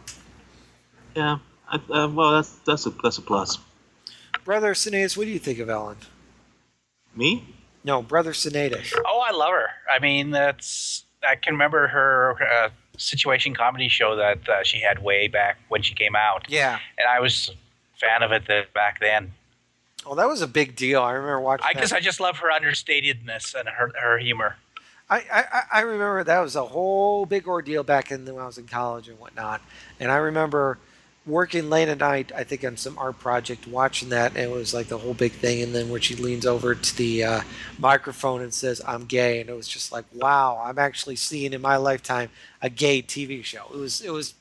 Yeah, 1.16 1.38
I, 1.70 1.76
uh, 1.76 2.08
well, 2.08 2.32
that's 2.32 2.54
that's 2.66 2.88
a 2.88 2.90
that's 3.04 3.20
a 3.20 3.22
plus. 3.22 3.60
Brother 4.44 4.74
Sineas, 4.74 5.16
what 5.16 5.26
do 5.26 5.32
you 5.32 5.40
think 5.40 5.60
of 5.60 5.70
Ellen? 5.70 5.98
Me? 7.16 7.46
No, 7.84 8.02
Brother 8.02 8.32
Sineas. 8.32 8.94
Oh, 9.06 9.24
I 9.24 9.32
love 9.32 9.52
her. 9.52 9.68
I 9.90 10.00
mean, 10.00 10.32
that's 10.32 11.05
I 11.28 11.36
can 11.36 11.54
remember 11.54 11.88
her 11.88 12.36
uh, 12.42 12.70
situation 12.98 13.54
comedy 13.54 13.90
show 13.90 14.16
that 14.16 14.48
uh, 14.48 14.64
she 14.64 14.80
had 14.80 15.04
way 15.04 15.28
back 15.28 15.58
when 15.70 15.82
she 15.82 15.94
came 15.96 16.16
out. 16.16 16.46
Yeah, 16.50 16.80
and 16.98 17.08
I 17.08 17.20
was 17.20 17.50
a 17.50 18.00
fan 18.00 18.24
of 18.24 18.32
it 18.32 18.48
the, 18.48 18.66
back 18.74 19.00
then. 19.00 19.34
Well, 20.06 20.16
that 20.16 20.28
was 20.28 20.42
a 20.42 20.48
big 20.48 20.76
deal. 20.76 21.02
I 21.02 21.14
remember 21.14 21.40
watching. 21.40 21.68
I 21.68 21.74
guess 21.74 21.92
I 21.92 22.00
just 22.00 22.20
love 22.20 22.38
her 22.38 22.50
understatedness 22.52 23.56
and 23.56 23.68
her 23.70 23.92
her 24.00 24.18
humor. 24.18 24.58
I, 25.10 25.24
I, 25.32 25.62
I 25.72 25.82
remember 25.82 26.24
that 26.24 26.40
was 26.40 26.56
a 26.56 26.66
whole 26.66 27.26
big 27.28 27.48
ordeal 27.48 27.84
back 27.84 28.12
in 28.12 28.26
when 28.26 28.42
I 28.42 28.48
was 28.48 28.58
in 28.58 28.66
college 28.66 29.08
and 29.08 29.20
whatnot. 29.20 29.62
And 30.00 30.12
I 30.12 30.16
remember 30.16 30.80
working 31.26 31.70
late 31.70 31.88
at 31.88 32.00
night, 32.00 32.32
I 32.36 32.44
think 32.44 32.64
on 32.64 32.78
some 32.78 32.98
art 32.98 33.20
project, 33.20 33.68
watching 33.68 34.10
that, 34.10 34.36
and 34.36 34.52
it 34.52 34.52
was 34.52 34.74
like 34.74 34.88
the 34.88 34.98
whole 34.98 35.14
big 35.14 35.32
thing. 35.32 35.62
And 35.62 35.74
then 35.74 35.90
when 35.90 36.02
she 36.02 36.16
leans 36.16 36.46
over 36.46 36.76
to 36.76 36.98
the 36.98 37.24
uh, 37.24 37.42
microphone 37.78 38.42
and 38.42 38.54
says, 38.54 38.82
"I'm 38.88 39.06
gay," 39.06 39.42
and 39.42 39.50
it 39.50 39.56
was 39.56 39.68
just 39.68 39.92
like, 39.92 40.06
wow, 40.14 40.62
I'm 40.64 40.80
actually 40.80 41.16
seeing 41.16 41.54
in 41.54 41.62
my 41.62 41.78
lifetime 41.78 42.30
a 42.62 42.70
gay 42.70 43.02
TV 43.02 43.44
show. 43.44 43.66
It 43.74 43.78
was 43.78 44.02
it 44.02 44.12
was 44.12 44.34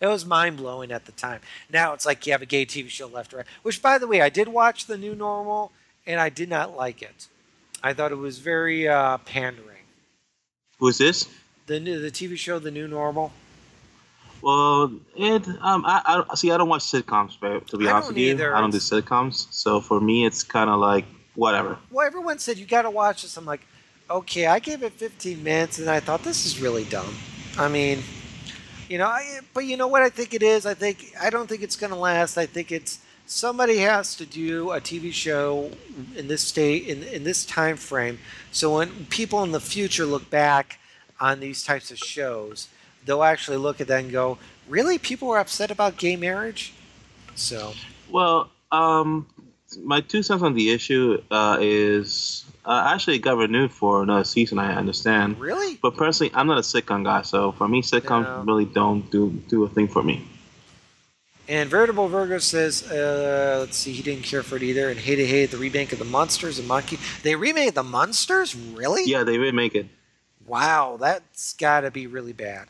it 0.00 0.06
was 0.06 0.24
mind 0.26 0.56
blowing 0.56 0.90
at 0.90 1.04
the 1.04 1.12
time. 1.12 1.40
Now 1.70 1.92
it's 1.92 2.06
like 2.06 2.26
you 2.26 2.32
have 2.32 2.42
a 2.42 2.46
gay 2.46 2.66
TV 2.66 2.88
show 2.88 3.06
left 3.06 3.32
or 3.32 3.38
right. 3.38 3.46
Which, 3.62 3.82
by 3.82 3.98
the 3.98 4.06
way, 4.06 4.20
I 4.20 4.28
did 4.28 4.48
watch 4.48 4.86
the 4.86 4.98
new 4.98 5.14
normal, 5.14 5.72
and 6.06 6.20
I 6.20 6.28
did 6.28 6.48
not 6.48 6.76
like 6.76 7.02
it. 7.02 7.28
I 7.82 7.92
thought 7.92 8.12
it 8.12 8.16
was 8.16 8.38
very 8.38 8.88
uh, 8.88 9.18
pandering. 9.18 9.68
Who's 10.78 10.98
this? 10.98 11.28
The 11.66 11.78
new 11.78 12.00
the 12.00 12.10
TV 12.10 12.36
show, 12.36 12.58
The 12.58 12.70
New 12.70 12.88
Normal. 12.88 13.32
Well, 14.42 14.92
it 15.16 15.46
um, 15.60 15.84
I, 15.86 16.24
I 16.28 16.34
see. 16.34 16.50
I 16.50 16.56
don't 16.56 16.68
watch 16.68 16.82
sitcoms, 16.82 17.38
to 17.68 17.76
be 17.78 17.86
I 17.86 17.92
honest 17.92 18.08
with 18.08 18.18
you. 18.18 18.32
Either. 18.32 18.54
I 18.54 18.60
don't 18.60 18.70
do 18.70 18.78
sitcoms, 18.78 19.46
so 19.52 19.80
for 19.80 20.00
me, 20.00 20.26
it's 20.26 20.42
kind 20.42 20.68
of 20.68 20.80
like 20.80 21.04
whatever. 21.36 21.78
Well, 21.90 22.04
everyone 22.04 22.40
said 22.40 22.58
you 22.58 22.66
got 22.66 22.82
to 22.82 22.90
watch 22.90 23.22
this. 23.22 23.36
I'm 23.36 23.44
like, 23.46 23.60
okay. 24.10 24.46
I 24.46 24.58
gave 24.58 24.82
it 24.82 24.92
15 24.94 25.42
minutes, 25.42 25.78
and 25.78 25.88
I 25.88 26.00
thought 26.00 26.24
this 26.24 26.44
is 26.44 26.60
really 26.60 26.84
dumb. 26.84 27.14
I 27.56 27.68
mean, 27.68 28.02
you 28.88 28.98
know, 28.98 29.06
I, 29.06 29.40
but 29.54 29.64
you 29.64 29.76
know 29.76 29.86
what 29.86 30.02
I 30.02 30.08
think 30.08 30.34
it 30.34 30.42
is. 30.42 30.66
I 30.66 30.74
think 30.74 31.12
I 31.20 31.30
don't 31.30 31.48
think 31.48 31.62
it's 31.62 31.76
going 31.76 31.92
to 31.92 31.98
last. 31.98 32.36
I 32.36 32.46
think 32.46 32.72
it's 32.72 32.98
somebody 33.26 33.78
has 33.78 34.16
to 34.16 34.26
do 34.26 34.72
a 34.72 34.80
TV 34.80 35.12
show 35.12 35.70
in 36.16 36.26
this 36.26 36.42
state 36.42 36.88
in 36.88 37.04
in 37.04 37.22
this 37.22 37.44
time 37.44 37.76
frame. 37.76 38.18
So 38.50 38.74
when 38.74 39.06
people 39.06 39.44
in 39.44 39.52
the 39.52 39.60
future 39.60 40.04
look 40.04 40.28
back 40.30 40.80
on 41.20 41.38
these 41.38 41.62
types 41.62 41.92
of 41.92 41.98
shows 41.98 42.66
they'll 43.04 43.22
actually 43.22 43.58
look 43.58 43.80
at 43.80 43.88
that 43.88 44.00
and 44.04 44.12
go, 44.12 44.38
"Really? 44.68 44.98
People 44.98 45.28
were 45.28 45.38
upset 45.38 45.70
about 45.70 45.96
gay 45.96 46.16
marriage?" 46.16 46.72
So, 47.34 47.74
well, 48.10 48.50
um, 48.70 49.26
my 49.82 50.00
two 50.00 50.22
cents 50.22 50.42
on 50.42 50.54
the 50.54 50.70
issue 50.70 51.22
uh, 51.30 51.58
is 51.60 52.44
uh, 52.64 52.90
actually 52.92 53.18
got 53.18 53.36
renewed 53.36 53.72
for 53.72 54.02
another 54.02 54.24
season. 54.24 54.58
I 54.58 54.74
understand. 54.74 55.40
Really? 55.40 55.78
But 55.82 55.96
personally, 55.96 56.32
I'm 56.34 56.46
not 56.46 56.58
a 56.58 56.62
sitcom 56.62 57.04
guy, 57.04 57.22
so 57.22 57.52
for 57.52 57.68
me, 57.68 57.82
sitcoms 57.82 58.24
no. 58.24 58.42
really 58.46 58.66
don't 58.66 59.10
do 59.10 59.30
do 59.48 59.64
a 59.64 59.68
thing 59.68 59.88
for 59.88 60.02
me. 60.02 60.26
And 61.48 61.68
Veritable 61.68 62.08
Virgo 62.08 62.38
says, 62.38 62.88
uh, 62.90 63.58
let's 63.60 63.76
see, 63.76 63.92
he 63.92 64.02
didn't 64.02 64.22
care 64.22 64.44
for 64.44 64.56
it 64.56 64.62
either, 64.62 64.88
and 64.88 64.98
hated 64.98 65.26
hated 65.26 65.50
the 65.50 65.56
remake 65.58 65.92
of 65.92 65.98
the 65.98 66.04
Munsters 66.04 66.58
and 66.58 66.68
Monkey. 66.68 66.98
They 67.22 67.34
remade 67.34 67.74
the 67.74 67.82
Munsters, 67.82 68.54
really? 68.54 69.04
Yeah, 69.04 69.24
they 69.24 69.38
remake 69.38 69.74
it. 69.74 69.86
Wow, 70.46 70.98
that's 71.00 71.54
got 71.54 71.80
to 71.80 71.90
be 71.90 72.06
really 72.06 72.32
bad. 72.32 72.68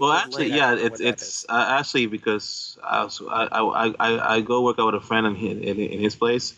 Well, 0.00 0.12
actually, 0.12 0.48
yeah, 0.48 0.74
it's 0.74 1.00
it's 1.00 1.46
uh, 1.48 1.76
actually 1.78 2.06
because 2.06 2.78
I, 2.82 3.04
was, 3.04 3.22
I, 3.28 3.44
I, 3.44 3.94
I, 4.00 4.34
I 4.36 4.40
go 4.40 4.62
work 4.62 4.78
out 4.78 4.92
with 4.92 5.02
a 5.02 5.06
friend 5.06 5.26
in 5.26 5.34
his, 5.34 5.58
in, 5.58 6.00
his 6.00 6.16
place, 6.16 6.54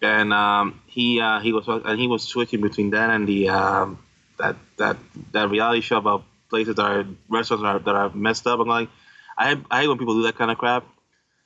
and 0.00 0.32
um, 0.32 0.80
he 0.86 1.20
uh, 1.20 1.40
he 1.40 1.52
was 1.52 1.66
and 1.68 1.98
he 1.98 2.06
was 2.06 2.22
switching 2.22 2.60
between 2.60 2.90
that 2.90 3.10
and 3.10 3.28
the 3.28 3.48
um, 3.50 3.98
that 4.38 4.56
that 4.78 4.96
that 5.32 5.50
reality 5.50 5.80
show 5.82 5.98
about 5.98 6.24
places 6.48 6.76
that 6.76 6.82
are 6.82 7.06
restaurants 7.28 7.62
that 7.62 7.68
are, 7.68 7.78
that 7.80 7.94
are 7.94 8.10
messed 8.10 8.46
up. 8.46 8.60
I'm 8.60 8.68
like, 8.68 8.88
I 9.36 9.60
I 9.70 9.82
hate 9.82 9.88
when 9.88 9.98
people 9.98 10.14
do 10.14 10.22
that 10.22 10.36
kind 10.36 10.50
of 10.50 10.58
crap. 10.58 10.86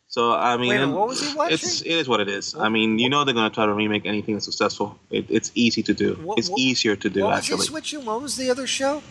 So 0.07 0.33
I 0.33 0.57
mean, 0.57 0.69
Wait 0.69 0.77
a 0.77 0.79
minute, 0.81 0.85
and 0.85 0.95
what 0.95 1.09
was 1.09 1.21
he 1.21 1.35
watching? 1.35 1.55
It's 1.55 1.83
it 1.83 1.93
is 1.93 2.09
what 2.09 2.21
it 2.21 2.29
is. 2.29 2.55
What- 2.55 2.67
I 2.67 2.69
mean, 2.69 2.99
you 2.99 3.09
know 3.09 3.25
they're 3.25 3.35
gonna 3.35 3.51
try 3.51 3.67
to 3.67 3.73
remake 3.73 4.07
anything 4.07 4.35
that's 4.35 4.45
successful. 4.45 4.99
It, 5.11 5.27
it's 5.29 5.51
easy 5.55 5.83
to 5.85 5.95
do. 5.95 6.15
What- 6.23 6.39
it's 6.39 6.51
what- 6.51 6.59
easier 6.59 6.97
to 6.97 7.11
do 7.11 7.23
what 7.23 7.31
was 7.31 7.39
actually. 7.39 7.59
he 7.59 7.65
switching? 7.65 8.05
What 8.05 8.21
was 8.23 8.37
the 8.37 8.51
other 8.51 8.67
show? 8.67 9.03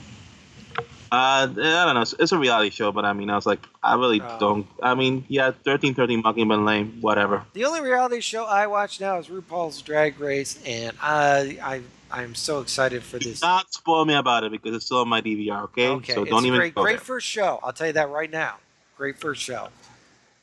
Uh, 1.12 1.48
I 1.50 1.86
don't 1.86 1.95
know. 1.95 2.02
It's, 2.02 2.13
it's 2.19 2.32
a 2.32 2.38
reality 2.38 2.69
show, 2.69 2.91
but 2.91 3.04
I 3.06 3.13
mean, 3.13 3.30
I 3.30 3.36
was 3.36 3.45
like, 3.45 3.65
I 3.82 3.95
really 3.95 4.22
Oh. 4.22 4.38
don't. 4.39 4.67
I 4.84 4.93
mean, 4.95 5.26
yeah, 5.28 5.52
thirteen 5.52 5.93
thirteen 5.95 6.22
Mockingbird 6.22 6.60
Lane, 6.60 6.98
whatever. 7.02 7.43
The 7.54 7.65
only 7.65 7.82
reality 7.82 8.19
show 8.22 8.45
I 8.45 8.67
watch 8.67 9.00
now 9.02 9.17
is 9.17 9.28
RuPaul's 9.28 9.82
Drag 9.82 10.19
Race, 10.19 10.60
and 10.65 10.95
I 11.02 11.58
I 11.63 11.82
I'm 12.12 12.36
so 12.36 12.60
excited 12.60 13.04
for 13.04 13.17
this. 13.19 13.39
Do 13.39 13.45
not 13.48 13.74
spoil 13.74 14.06
me 14.06 14.15
about 14.15 14.43
it 14.43 14.52
because 14.52 14.76
it's 14.76 14.86
still 14.86 15.00
on 15.00 15.08
my 15.10 15.22
DVR. 15.22 15.63
Okay, 15.63 15.88
Okay, 15.89 16.13
so 16.13 16.22
it's 16.24 16.32
don't 16.32 16.43
a 16.43 16.48
even 16.48 16.60
great, 16.60 16.76
great 16.76 16.91
there. 16.93 17.00
first 17.00 17.28
show. 17.28 17.60
I'll 17.63 17.74
tell 17.74 17.88
you 17.88 17.93
that 17.93 18.10
right 18.10 18.30
now. 18.32 18.56
Great 18.98 19.17
first 19.19 19.41
show. 19.41 19.69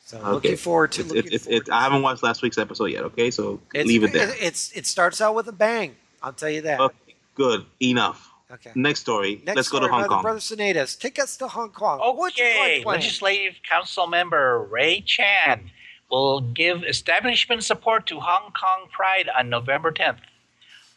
So 0.05 0.19
Okay. 0.19 0.31
looking 0.31 0.57
forward 0.57 0.93
to. 0.93 1.01
It's, 1.03 1.11
looking 1.11 1.25
it's, 1.27 1.35
it's, 1.35 1.45
forward 1.45 1.57
it's, 1.59 1.67
to 1.69 1.75
I 1.75 1.83
haven't 1.83 2.03
watched 2.03 2.23
last 2.23 2.41
week's 2.43 2.59
episode 2.59 2.87
yet. 2.87 3.03
Okay, 3.05 3.31
so 3.33 3.61
It's, 3.75 3.87
leave 3.87 4.05
it 4.05 4.13
there. 4.13 4.33
It's 4.41 4.71
it 4.77 4.87
starts 4.87 5.21
out 5.21 5.35
with 5.35 5.49
a 5.49 5.53
bang. 5.53 5.97
I'll 6.23 6.33
tell 6.33 6.51
you 6.51 6.63
that. 6.63 6.79
Okay, 6.81 7.15
good 7.35 7.67
enough. 7.83 8.31
Okay. 8.51 8.71
Next 8.77 9.01
story. 9.01 9.43
Next 9.45 9.57
Let's 9.57 9.69
go 9.69 9.81
to 9.81 9.89
Hong 9.89 10.01
Brother, 10.01 10.09
Kong. 10.09 10.23
Brother 10.23 10.39
Sinatus, 10.39 10.99
take 10.99 11.19
us 11.19 11.37
to 11.39 11.49
Hong 11.49 11.71
Kong. 11.71 11.99
Oh, 12.01 12.13
what's 12.13 12.39
your 12.39 12.47
Okay. 12.47 12.85
Legislative 12.85 13.57
Council 13.69 14.07
member 14.07 14.63
Ray 14.71 15.01
Chan 15.01 15.71
will 16.11 16.41
give 16.41 16.85
establishment 16.85 17.65
support 17.65 18.07
to 18.07 18.21
Hong 18.21 18.53
Kong 18.53 18.89
Pride 18.93 19.29
on 19.37 19.49
November 19.49 19.91
10th. 19.91 20.19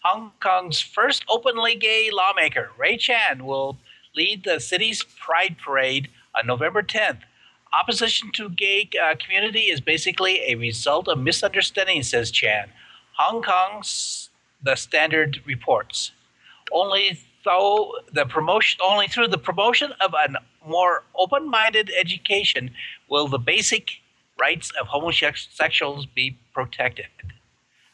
Hong 0.04 0.32
Kong's 0.40 0.80
first 0.80 1.26
openly 1.28 1.76
gay 1.76 2.10
lawmaker, 2.14 2.70
Ray 2.78 2.98
Chan, 2.98 3.44
will 3.44 3.78
lead 4.16 4.44
the 4.44 4.60
city's 4.60 5.04
Pride 5.04 5.58
Parade 5.58 6.10
on 6.36 6.46
November 6.46 6.84
10th. 6.84 7.20
Opposition 7.74 8.32
to 8.34 8.50
gay 8.50 8.90
uh, 9.02 9.16
community 9.16 9.70
is 9.72 9.82
basically 9.82 10.40
a 10.48 10.56
result 10.56 11.08
of 11.08 11.20
misunderstanding, 11.20 12.04
says 12.04 12.30
Chan. 12.32 12.70
Hong 13.18 13.42
Kong's 13.42 14.30
the 14.64 14.76
Standard 14.76 15.42
reports. 15.46 16.12
Only 16.72 17.20
though 17.46 17.94
the 18.14 18.26
promotion 18.26 18.80
only 18.84 19.08
through 19.08 19.28
the 19.30 19.38
promotion 19.38 19.92
of 20.02 20.14
a 20.14 20.40
more 20.68 21.04
open-minded 21.18 21.92
education 21.98 22.72
will 23.10 23.28
the 23.28 23.40
basic 23.40 23.92
rights 24.40 24.72
of 24.80 24.88
homosexuals 24.88 26.06
be 26.06 26.38
protected. 26.54 27.08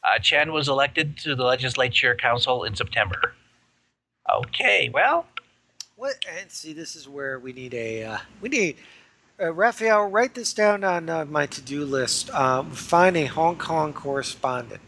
Uh, 0.03 0.19
Chan 0.19 0.51
was 0.51 0.67
elected 0.67 1.17
to 1.19 1.35
the 1.35 1.43
Legislature 1.43 2.15
Council 2.15 2.63
in 2.63 2.75
September. 2.75 3.33
Okay, 4.31 4.89
well, 4.93 5.25
What? 5.95 6.15
And 6.39 6.51
see, 6.51 6.73
this 6.73 6.95
is 6.95 7.07
where 7.07 7.39
we 7.39 7.53
need 7.53 7.73
a 7.73 8.03
uh, 8.03 8.17
we 8.41 8.49
need. 8.49 8.77
Uh, 9.39 9.51
Raphael, 9.53 10.07
write 10.07 10.33
this 10.33 10.53
down 10.53 10.83
on 10.83 11.09
uh, 11.09 11.25
my 11.25 11.45
to-do 11.45 11.83
list. 11.85 12.29
Um, 12.33 12.71
find 12.71 13.17
a 13.17 13.25
Hong 13.25 13.57
Kong 13.57 13.93
correspondent. 13.93 14.81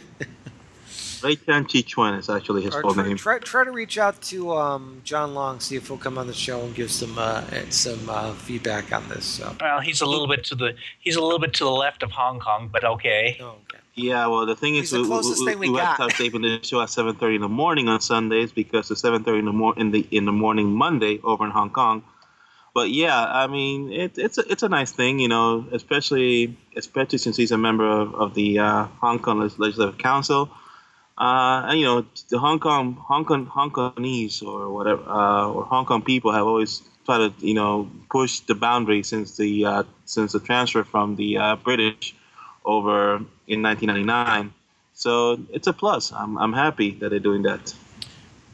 Ray 1.24 1.36
Chan 1.36 1.64
Chi 1.64 1.80
Chuan 1.80 2.14
is 2.14 2.28
actually 2.28 2.62
his 2.62 2.74
or 2.74 2.82
full 2.82 2.94
try, 2.94 3.06
name. 3.06 3.16
try, 3.16 3.38
try 3.38 3.64
to 3.64 3.70
reach 3.70 3.96
out 3.96 4.20
to 4.22 4.52
um, 4.52 5.00
John 5.04 5.34
Long, 5.34 5.58
see 5.58 5.76
if 5.76 5.88
he'll 5.88 5.96
come 5.96 6.18
on 6.18 6.26
the 6.26 6.34
show 6.34 6.60
and 6.60 6.74
give 6.74 6.90
some 6.90 7.18
uh, 7.18 7.42
some 7.70 8.08
uh, 8.08 8.34
feedback 8.34 8.92
on 8.92 9.08
this. 9.08 9.24
So, 9.24 9.56
well, 9.60 9.80
he's 9.80 10.02
a 10.02 10.06
little 10.06 10.28
bit 10.28 10.44
to 10.44 10.54
the 10.54 10.74
he's 11.00 11.16
a 11.16 11.22
little 11.22 11.38
bit 11.38 11.54
to 11.54 11.64
the 11.64 11.70
left 11.70 12.02
of 12.02 12.10
Hong 12.12 12.40
Kong, 12.40 12.68
but 12.70 12.84
okay. 12.84 13.38
oh, 13.40 13.56
okay. 13.64 13.78
Yeah, 13.96 14.26
well, 14.26 14.44
the 14.44 14.56
thing 14.56 14.74
He's 14.74 14.86
is, 14.86 14.90
the 14.90 14.96
we, 14.98 15.02
we, 15.04 15.08
closest 15.08 15.40
we, 15.40 15.46
thing 15.46 15.58
we 15.60 15.70
we 15.70 15.78
have 15.78 15.90
to 15.90 15.94
start 15.94 16.14
taping 16.14 16.42
the 16.42 16.60
show 16.62 16.82
at 16.82 16.90
seven 16.90 17.14
thirty 17.14 17.36
in 17.36 17.40
the 17.40 17.48
morning 17.48 17.88
on 17.88 18.00
Sundays 18.00 18.52
because 18.52 18.90
it's 18.90 19.00
seven 19.00 19.22
thirty 19.22 19.38
in 19.38 19.44
the 19.44 19.52
mor- 19.52 19.78
in 19.78 19.92
the 19.92 20.06
in 20.10 20.24
the 20.24 20.32
morning 20.32 20.72
Monday 20.72 21.20
over 21.22 21.44
in 21.44 21.52
Hong 21.52 21.70
Kong. 21.70 22.02
But 22.74 22.90
yeah, 22.90 23.24
I 23.24 23.46
mean, 23.46 23.92
it, 23.92 24.18
it's 24.18 24.36
a 24.36 24.50
it's 24.50 24.64
a 24.64 24.68
nice 24.68 24.90
thing, 24.90 25.20
you 25.20 25.28
know, 25.28 25.64
especially 25.70 26.56
especially 26.76 27.18
since 27.18 27.36
he's 27.36 27.52
a 27.52 27.58
member 27.58 27.88
of, 27.88 28.14
of 28.16 28.34
the 28.34 28.58
uh, 28.58 28.84
Hong 29.00 29.20
Kong 29.20 29.38
Legislative 29.38 29.96
Council. 29.96 30.50
Uh, 31.16 31.66
and 31.68 31.78
you 31.78 31.86
know, 31.86 32.06
the 32.28 32.38
Hong 32.38 32.58
Kong 32.58 32.94
Hong 32.94 33.24
Kong 33.24 33.46
Hong 33.46 33.70
Kongese 33.70 34.42
or 34.42 34.70
whatever 34.70 35.02
uh, 35.08 35.48
or 35.48 35.64
Hong 35.64 35.86
Kong 35.86 36.02
people 36.02 36.32
have 36.32 36.46
always 36.46 36.82
tried 37.06 37.18
to 37.18 37.46
you 37.46 37.54
know 37.54 37.88
push 38.10 38.40
the 38.40 38.54
boundary 38.54 39.02
since 39.02 39.36
the 39.36 39.64
uh, 39.64 39.82
since 40.06 40.32
the 40.32 40.40
transfer 40.40 40.82
from 40.82 41.14
the 41.14 41.38
uh, 41.38 41.56
British 41.56 42.16
over 42.64 43.16
in 43.46 43.62
1999. 43.62 44.52
So 44.94 45.40
it's 45.52 45.68
a 45.68 45.72
plus. 45.72 46.12
I'm 46.12 46.36
I'm 46.36 46.52
happy 46.52 46.92
that 46.92 47.10
they're 47.10 47.20
doing 47.20 47.42
that. 47.42 47.74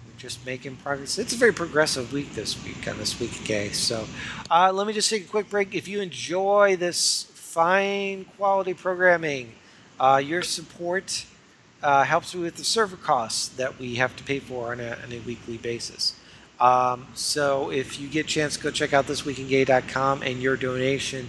We're 0.07 0.19
just 0.19 0.45
making 0.45 0.77
progress. 0.77 1.19
It's 1.19 1.33
a 1.33 1.37
very 1.37 1.53
progressive 1.53 2.13
week 2.13 2.35
this 2.35 2.63
week 2.63 2.87
on 2.89 2.99
this 2.99 3.19
week, 3.19 3.33
okay? 3.43 3.71
So 3.71 4.07
uh, 4.51 4.71
let 4.73 4.87
me 4.87 4.93
just 4.93 5.09
take 5.09 5.25
a 5.25 5.29
quick 5.29 5.49
break. 5.49 5.75
If 5.75 5.89
you 5.89 6.03
enjoy 6.03 6.77
this 6.77 7.25
fine 7.35 8.27
quality 8.37 8.75
programming, 8.75 9.53
uh, 9.99 10.21
your 10.25 10.43
support 10.43 11.25
uh, 11.83 12.05
helps 12.05 12.35
me 12.35 12.43
with 12.43 12.57
the 12.57 12.65
server 12.65 12.97
costs 12.97 13.49
that 13.49 13.79
we 13.79 13.97
have 13.97 14.15
to 14.17 14.25
pay 14.25 14.39
for 14.39 14.73
on 14.73 14.81
a, 14.81 14.99
on 15.03 15.13
a 15.13 15.19
weekly 15.21 15.57
basis. 15.57 16.15
Um, 16.61 17.07
so 17.15 17.71
if 17.71 17.99
you 17.99 18.09
get 18.09 18.27
a 18.27 18.29
chance, 18.29 18.57
go 18.57 18.71
check 18.71 18.93
out 18.93 19.07
thisweekingay.com 19.07 20.23
and 20.23 20.43
your 20.43 20.57
donation 20.57 21.29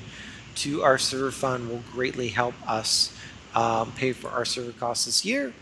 to 0.55 0.83
our 0.83 0.97
server 0.97 1.31
fund 1.31 1.69
will 1.69 1.83
greatly 1.93 2.27
help 2.27 2.53
us 2.69 3.15
um, 3.55 3.91
pay 3.93 4.11
for 4.11 4.29
our 4.29 4.43
server 4.43 4.73
costs 4.73 5.05
this 5.05 5.23
year 5.23 5.53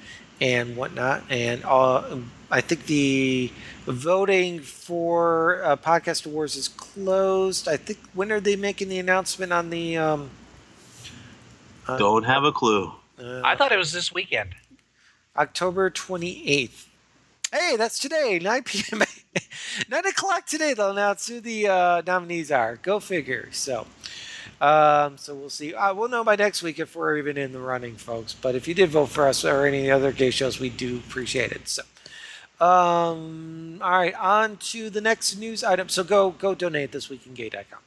and 0.41 0.75
whatnot. 0.75 1.23
And 1.29 1.63
uh, 1.65 2.17
I 2.49 2.61
think 2.61 2.87
the 2.87 3.51
voting 3.85 4.59
for 4.61 5.63
uh, 5.63 5.75
Podcast 5.75 6.25
Awards 6.25 6.55
is 6.55 6.67
closed. 6.67 7.67
I 7.67 7.77
think 7.77 7.99
when 8.15 8.31
are 8.31 8.39
they 8.39 8.55
making 8.55 8.89
the 8.89 8.97
announcement 8.97 9.53
on 9.53 9.69
the? 9.69 9.97
Um, 9.97 10.29
uh, 11.87 11.97
Don't 11.97 12.23
have 12.23 12.43
a 12.43 12.51
clue. 12.51 12.91
uh, 13.19 13.41
I 13.43 13.55
thought 13.55 13.71
it 13.71 13.77
was 13.77 13.91
this 13.93 14.11
weekend. 14.11 14.55
October 15.39 15.89
28th. 15.89 16.87
Hey, 17.51 17.75
that's 17.77 17.97
today, 17.97 18.39
9 18.41 18.63
p.m. 18.65 19.01
9 19.89 20.05
o'clock 20.05 20.45
today, 20.45 20.73
they'll 20.73 20.91
announce 20.91 21.27
who 21.27 21.39
the 21.39 21.67
uh, 21.67 22.01
nominees 22.05 22.51
are. 22.51 22.75
Go 22.75 22.99
figure. 22.99 23.47
So, 23.51 23.87
um, 24.59 25.17
so 25.17 25.33
we'll 25.33 25.49
see. 25.49 25.73
Uh, 25.73 25.93
we'll 25.93 26.09
know 26.09 26.25
by 26.25 26.35
next 26.35 26.61
week 26.61 26.77
if 26.77 26.95
we're 26.95 27.17
even 27.17 27.37
in 27.37 27.53
the 27.53 27.59
running, 27.59 27.95
folks. 27.95 28.33
But 28.33 28.55
if 28.55 28.67
you 28.67 28.73
did 28.73 28.89
vote 28.89 29.07
for 29.07 29.27
us 29.27 29.45
or 29.45 29.65
any 29.65 29.89
other 29.89 30.11
gay 30.11 30.29
shows, 30.29 30.59
we 30.59 30.69
do 30.69 30.97
appreciate 30.97 31.53
it. 31.53 31.69
So, 31.69 31.83
um, 32.59 33.79
all 33.81 33.91
right, 33.91 34.13
on 34.15 34.57
to 34.57 34.89
the 34.89 35.01
next 35.01 35.37
news 35.37 35.63
item. 35.63 35.87
So 35.87 36.03
go 36.03 36.31
go 36.31 36.53
donate 36.53 36.91
this 36.91 37.09
week 37.09 37.25
in 37.25 37.33
gay.com. 37.33 37.79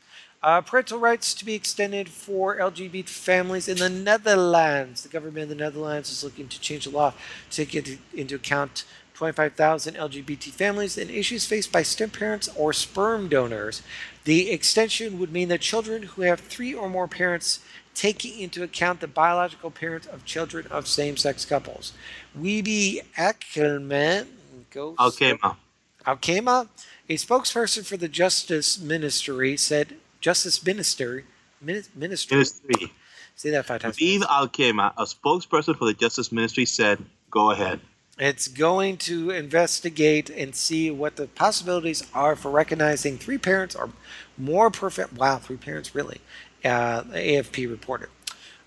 Uh, 0.43 0.61
parental 0.61 0.99
rights 0.99 1.35
to 1.35 1.45
be 1.45 1.55
extended 1.55 2.09
for 2.09 2.57
LGBT 2.59 3.09
families 3.09 3.69
in 3.69 3.79
the 3.79 3.89
Netherlands. 3.89 5.05
The 5.05 5.09
government 5.09 5.45
of 5.45 5.49
the 5.51 5.55
Netherlands 5.55 6.11
is 6.11 6.25
looking 6.25 6.49
to 6.49 6.59
change 6.59 6.85
the 6.85 6.91
law 6.91 7.15
to 7.51 7.65
take 7.65 7.77
into, 8.13 8.35
account 8.35 8.85
25,000 9.15 9.95
LGBT 9.95 10.51
families 10.51 10.99
and 10.99 11.09
issues 11.11 11.47
faced 11.47 11.71
by 11.71 11.85
step 11.85 12.13
parents 12.13 12.49
or 12.57 12.73
sperm 12.73 13.29
donors. 13.29 13.83
The 14.25 14.51
extension 14.51 15.21
would 15.21 15.33
mean 15.33 15.47
that 15.49 15.61
children 15.61 16.03
who 16.03 16.23
have 16.23 16.41
three 16.41 16.75
or 16.75 16.89
more 16.89 17.07
parents 17.07 17.61
taking 17.95 18.41
into 18.41 18.65
account 18.65 18.99
the 18.99 19.07
biological 19.07 19.71
parents 19.71 20.09
of 20.09 20.25
children 20.25 20.67
of 20.73 20.89
same-sex 20.89 21.45
couples. 21.45 21.93
Weeby 22.37 23.03
Ackerman 23.17 24.27
Alkema. 24.73 25.57
Alkema, 26.05 26.69
a 27.09 27.15
spokesperson 27.15 27.87
for 27.87 27.97
the 27.97 28.09
Justice 28.09 28.81
Ministry, 28.81 29.57
said 29.57 29.99
Justice 30.23 30.65
Minister 30.65 31.25
Min- 31.61 31.85
Ministry. 31.95 32.37
Ministry. 32.37 32.93
Say 33.37 33.51
that 33.51 33.67
five 33.67 33.83
times. 33.83 33.99
Vive 33.99 34.23
Alkema, 34.23 34.93
a 34.97 35.05
spokesperson 35.05 35.77
for 35.77 35.85
the 35.85 35.95
Justice 35.95 36.33
Ministry, 36.33 36.65
said, 36.65 37.05
"Go 37.31 37.51
ahead." 37.51 37.81
It's 38.19 38.47
going 38.47 38.99
to 38.99 39.31
investigate 39.31 40.31
and 40.31 40.55
see 40.55 40.91
what 40.91 41.17
the 41.17 41.27
possibilities 41.27 42.05
are 42.15 42.37
for 42.37 42.51
recognizing 42.51 43.19
three 43.19 43.39
parents 43.39 43.75
or 43.75 43.91
more 44.39 44.71
perfect. 44.71 45.15
Wow, 45.15 45.39
three 45.39 45.57
parents, 45.57 45.95
really? 45.95 46.21
Uh, 46.65 47.03
AFP 47.03 47.69
reported. 47.69 48.09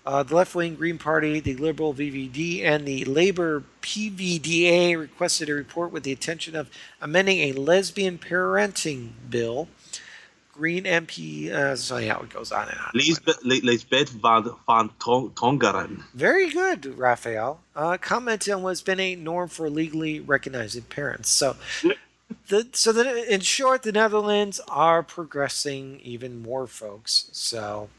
Uh, 0.04 0.22
the 0.22 0.36
left 0.36 0.54
wing 0.54 0.76
Green 0.76 0.98
Party, 0.98 1.40
the 1.40 1.56
Liberal 1.56 1.92
VVD, 1.92 2.62
and 2.62 2.86
the 2.86 3.04
Labor 3.06 3.64
PVDA 3.82 4.96
requested 4.96 5.48
a 5.48 5.54
report 5.54 5.90
with 5.90 6.04
the 6.04 6.12
intention 6.12 6.54
of 6.54 6.70
amending 7.00 7.38
a 7.40 7.52
lesbian 7.52 8.18
parenting 8.18 9.10
bill. 9.28 9.68
Green 10.56 10.84
MP, 10.84 11.50
uh, 11.50 11.76
so 11.76 11.98
yeah, 11.98 12.18
it 12.18 12.30
goes 12.30 12.50
on 12.50 12.68
and 12.68 12.78
on. 12.78 12.90
Liesbeth, 12.94 13.42
Liesbeth 13.44 14.08
van, 14.08 14.44
van 14.66 14.88
Tongeren. 14.98 16.02
Very 16.14 16.48
good, 16.50 16.96
Raphael. 16.98 17.60
Uh, 17.74 17.98
commented 17.98 18.54
on 18.54 18.62
what's 18.62 18.80
been 18.80 18.98
a 18.98 19.14
norm 19.16 19.50
for 19.50 19.68
legally 19.68 20.18
recognizing 20.20 20.82
parents. 20.82 21.28
So, 21.28 21.56
the 22.48 22.66
so 22.72 22.92
the, 22.92 23.32
in 23.32 23.40
short, 23.40 23.82
the 23.82 23.92
Netherlands 23.92 24.60
are 24.68 25.02
progressing 25.02 26.00
even 26.02 26.40
more, 26.40 26.66
folks. 26.66 27.28
So, 27.32 27.90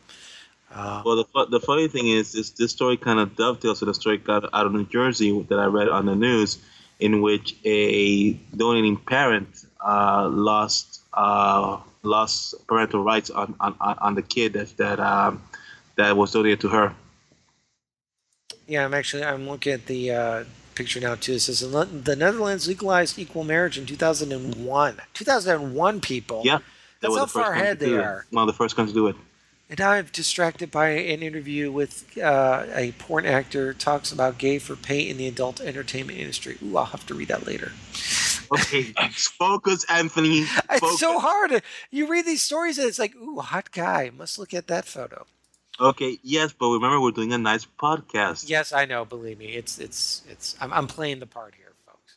uh, 0.73 1.03
Well, 1.05 1.17
the, 1.17 1.45
the 1.45 1.59
funny 1.59 1.87
thing 1.87 2.07
is, 2.07 2.31
this 2.31 2.49
this 2.51 2.71
story 2.71 2.97
kind 2.97 3.19
of 3.19 3.35
dovetails 3.35 3.79
to 3.79 3.85
the 3.85 3.93
story 3.93 4.17
got 4.17 4.45
out 4.51 4.65
of 4.65 4.73
New 4.73 4.85
Jersey 4.85 5.43
that 5.49 5.59
I 5.59 5.65
read 5.65 5.89
on 5.89 6.07
the 6.07 6.15
news, 6.15 6.57
in 6.99 7.21
which 7.21 7.55
a 7.65 8.33
donating 8.55 8.97
parent 8.97 9.47
uh, 9.85 10.27
lost 10.27 11.01
uh, 11.13 11.77
lost 12.07 12.55
parental 12.67 13.03
rights 13.03 13.29
on, 13.29 13.55
on, 13.59 13.75
on 13.79 14.15
the 14.15 14.21
kid 14.21 14.53
that 14.53 14.75
that 14.77 14.99
um, 14.99 15.41
that 15.95 16.15
was 16.15 16.31
donated 16.31 16.61
to 16.61 16.69
her. 16.69 16.93
Yeah, 18.67 18.85
I'm 18.85 18.93
actually 18.93 19.23
I'm 19.23 19.47
looking 19.47 19.73
at 19.73 19.85
the 19.85 20.11
uh, 20.11 20.43
picture 20.75 20.99
now 20.99 21.15
too. 21.15 21.33
It 21.33 21.39
says 21.39 21.59
the 21.59 22.15
Netherlands 22.15 22.67
legalized 22.67 23.17
equal 23.19 23.43
marriage 23.43 23.77
in 23.77 23.85
2001. 23.85 24.97
2001 25.13 26.01
people. 26.01 26.41
Yeah, 26.43 26.59
that's 27.01 27.15
how 27.15 27.25
far 27.25 27.53
ahead 27.53 27.79
they 27.79 27.95
are. 27.97 28.25
One 28.31 28.43
of 28.43 28.47
the 28.47 28.57
first 28.57 28.75
countries 28.75 28.93
to 28.93 28.99
do 28.99 29.07
it. 29.07 29.15
And 29.69 29.79
now 29.79 29.91
I'm 29.91 30.05
distracted 30.05 30.71
by 30.71 30.89
an 30.89 31.21
interview 31.21 31.71
with 31.71 32.17
uh, 32.17 32.65
a 32.73 32.93
porn 32.93 33.25
actor 33.25 33.73
talks 33.73 34.13
about 34.13 34.37
gay 34.37 34.59
for 34.59 34.77
pay 34.77 35.09
in 35.09 35.17
the 35.17 35.27
adult 35.27 35.59
entertainment 35.59 36.19
industry. 36.19 36.57
Ooh, 36.63 36.77
I'll 36.77 36.85
have 36.85 37.05
to 37.07 37.13
read 37.13 37.27
that 37.27 37.45
later. 37.45 37.73
Okay, 38.49 38.83
focus, 39.11 39.85
Anthony. 39.89 40.43
Focus. 40.43 40.93
It's 40.93 40.99
so 40.99 41.19
hard. 41.19 41.61
You 41.91 42.07
read 42.07 42.25
these 42.25 42.41
stories 42.41 42.77
and 42.77 42.87
it's 42.87 42.99
like, 42.99 43.13
ooh, 43.17 43.39
hot 43.39 43.71
guy. 43.71 44.09
Must 44.15 44.39
look 44.39 44.53
at 44.53 44.67
that 44.67 44.85
photo. 44.85 45.25
Okay, 45.79 46.17
yes, 46.23 46.53
but 46.57 46.69
remember 46.69 47.01
we're 47.01 47.11
doing 47.11 47.33
a 47.33 47.37
nice 47.37 47.65
podcast. 47.65 48.49
Yes, 48.49 48.71
I 48.71 48.85
know. 48.85 49.03
Believe 49.03 49.37
me, 49.37 49.47
it's 49.47 49.77
it's 49.77 50.23
it's. 50.27 50.55
I'm, 50.59 50.73
I'm 50.73 50.87
playing 50.87 51.19
the 51.19 51.27
part 51.27 51.53
here, 51.55 51.73
folks. 51.85 52.15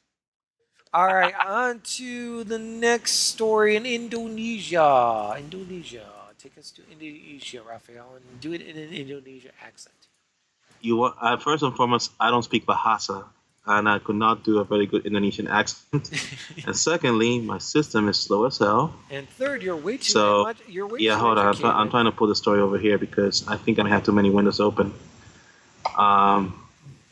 All 0.95 1.13
right, 1.13 1.35
on 1.47 1.81
to 1.97 2.45
the 2.45 2.59
next 2.59 3.13
story 3.13 3.77
in 3.77 3.85
Indonesia. 3.85 5.35
Indonesia. 5.37 6.20
Take 6.43 6.57
us 6.57 6.71
to 6.71 6.83
Indonesia, 6.91 7.61
Raphael, 7.61 8.17
and 8.17 8.41
do 8.41 8.55
it 8.55 8.63
in 8.63 8.75
an 8.79 8.95
Indonesia 8.95 9.51
accent. 9.63 9.95
You 10.81 11.03
uh, 11.05 11.37
first 11.37 11.63
and 11.63 11.77
foremost, 11.77 12.13
I 12.19 12.31
don't 12.31 12.43
speak 12.43 12.65
Bahasa, 12.65 13.25
and 13.67 13.87
I 13.87 13.99
could 13.99 14.17
not 14.17 14.43
do 14.43 14.57
a 14.59 14.65
very 14.65 14.87
good 14.87 15.05
Indonesian 15.05 15.49
accent. 15.49 16.11
and 16.67 16.75
secondly, 16.75 17.41
my 17.41 17.59
system 17.59 18.09
is 18.09 18.19
slow 18.19 18.47
as 18.47 18.57
hell. 18.57 18.95
And 19.11 19.29
third, 19.29 19.63
you're 19.63 19.77
way 19.77 19.99
too 19.99 20.05
so, 20.05 20.45
much. 20.45 20.57
You're 20.67 20.87
way 20.87 21.01
yeah, 21.01 21.19
hold 21.19 21.37
on. 21.37 21.55
I'm, 21.55 21.63
I'm, 21.63 21.91
trying 21.91 22.07
to 22.07 22.13
pull 22.13 22.29
the 22.29 22.35
story 22.35 22.61
over 22.63 22.79
here 22.79 22.97
because 22.97 23.47
I 23.47 23.59
think 23.59 23.79
I 23.79 23.87
have 23.91 24.05
too 24.05 24.13
many 24.13 24.31
windows 24.31 24.61
open. 24.61 24.95
Um, 25.95 26.57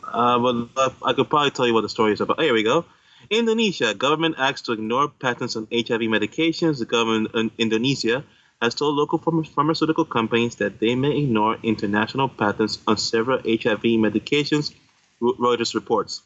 uh, 0.02 0.38
but 0.38 0.94
I 1.04 1.12
could 1.12 1.28
probably 1.28 1.50
tell 1.50 1.66
you 1.66 1.74
what 1.74 1.82
the 1.82 1.90
story 1.90 2.14
is 2.14 2.22
about. 2.22 2.40
here 2.40 2.54
we 2.54 2.62
go. 2.62 2.86
Indonesia 3.28 3.92
government 3.92 4.36
acts 4.38 4.62
to 4.62 4.72
ignore 4.72 5.08
patents 5.08 5.54
on 5.54 5.68
HIV 5.70 6.08
medications. 6.08 6.78
The 6.78 6.86
government 6.86 7.34
in 7.34 7.50
Indonesia 7.58 8.24
has 8.61 8.74
told 8.74 8.96
local 8.96 9.18
pharmaceutical 9.18 10.04
companies 10.04 10.56
that 10.56 10.80
they 10.80 10.94
may 10.94 11.16
ignore 11.18 11.59
international 11.62 12.28
patents 12.28 12.78
on 12.86 12.96
several 12.96 13.38
HIV 13.38 13.82
medications. 13.98 14.74
Reuters 15.20 15.74
reports. 15.74 16.22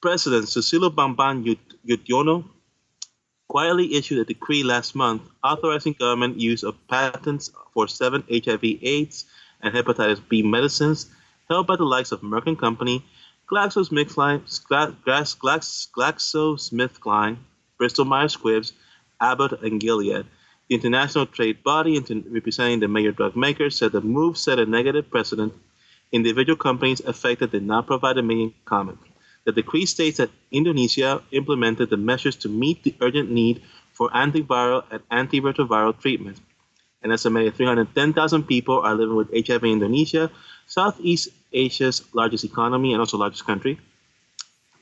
President 0.00 0.44
Susilo 0.46 0.90
Bambang 0.94 1.56
Yudhoyono 1.86 2.44
quietly 3.48 3.94
issued 3.94 4.18
a 4.18 4.24
decree 4.24 4.62
last 4.62 4.94
month 4.94 5.22
authorizing 5.44 5.94
government 5.98 6.38
use 6.40 6.62
of 6.62 6.74
patents 6.88 7.50
for 7.74 7.86
seven 7.86 8.24
HIV/AIDS 8.30 9.26
and 9.62 9.74
hepatitis 9.74 10.20
B 10.28 10.42
medicines 10.42 11.10
held 11.48 11.66
by 11.66 11.76
the 11.76 11.84
likes 11.84 12.12
of 12.12 12.20
Merck 12.22 12.46
and 12.46 12.58
Company, 12.58 13.04
GlaxoSmithKline, 13.50 14.42
GlaxoSmithKline, 15.96 17.36
Bristol 17.78 18.04
Myers 18.04 18.36
Squibb, 18.36 18.72
Abbott, 19.20 19.62
and 19.62 19.80
Gilead. 19.80 20.26
The 20.72 20.76
international 20.76 21.26
trade 21.26 21.62
body 21.62 22.00
representing 22.30 22.80
the 22.80 22.88
major 22.88 23.12
drug 23.12 23.36
makers 23.36 23.76
said 23.76 23.92
the 23.92 24.00
move 24.00 24.38
set 24.38 24.58
a 24.58 24.64
negative 24.64 25.10
precedent. 25.10 25.52
Individual 26.12 26.56
companies 26.56 27.00
affected 27.00 27.50
did 27.52 27.62
not 27.62 27.86
provide 27.86 28.16
a 28.16 28.52
comment. 28.64 28.96
The 29.44 29.52
decree 29.52 29.84
states 29.84 30.16
that 30.16 30.30
Indonesia 30.50 31.20
implemented 31.30 31.90
the 31.90 31.98
measures 31.98 32.36
to 32.36 32.48
meet 32.48 32.84
the 32.84 32.94
urgent 33.02 33.30
need 33.30 33.60
for 33.92 34.08
antiviral 34.12 34.84
and 34.90 35.02
antiretroviral 35.10 36.00
treatment. 36.00 36.40
An 37.02 37.12
estimated 37.12 37.54
310,000 37.54 38.44
people 38.44 38.80
are 38.80 38.94
living 38.94 39.16
with 39.16 39.28
HIV 39.30 39.64
in 39.64 39.72
Indonesia, 39.72 40.30
Southeast 40.66 41.28
Asia's 41.52 42.02
largest 42.14 42.44
economy 42.44 42.94
and 42.94 43.00
also 43.00 43.18
largest 43.18 43.44
country. 43.44 43.78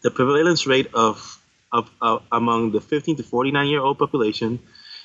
The 0.02 0.12
prevalence 0.12 0.68
rate 0.68 0.94
of, 0.94 1.42
of 1.72 1.90
uh, 2.00 2.20
among 2.30 2.70
the 2.70 2.80
15 2.80 3.16
to 3.16 3.24
49 3.24 3.66
year 3.66 3.80
old 3.80 3.98
population 3.98 4.60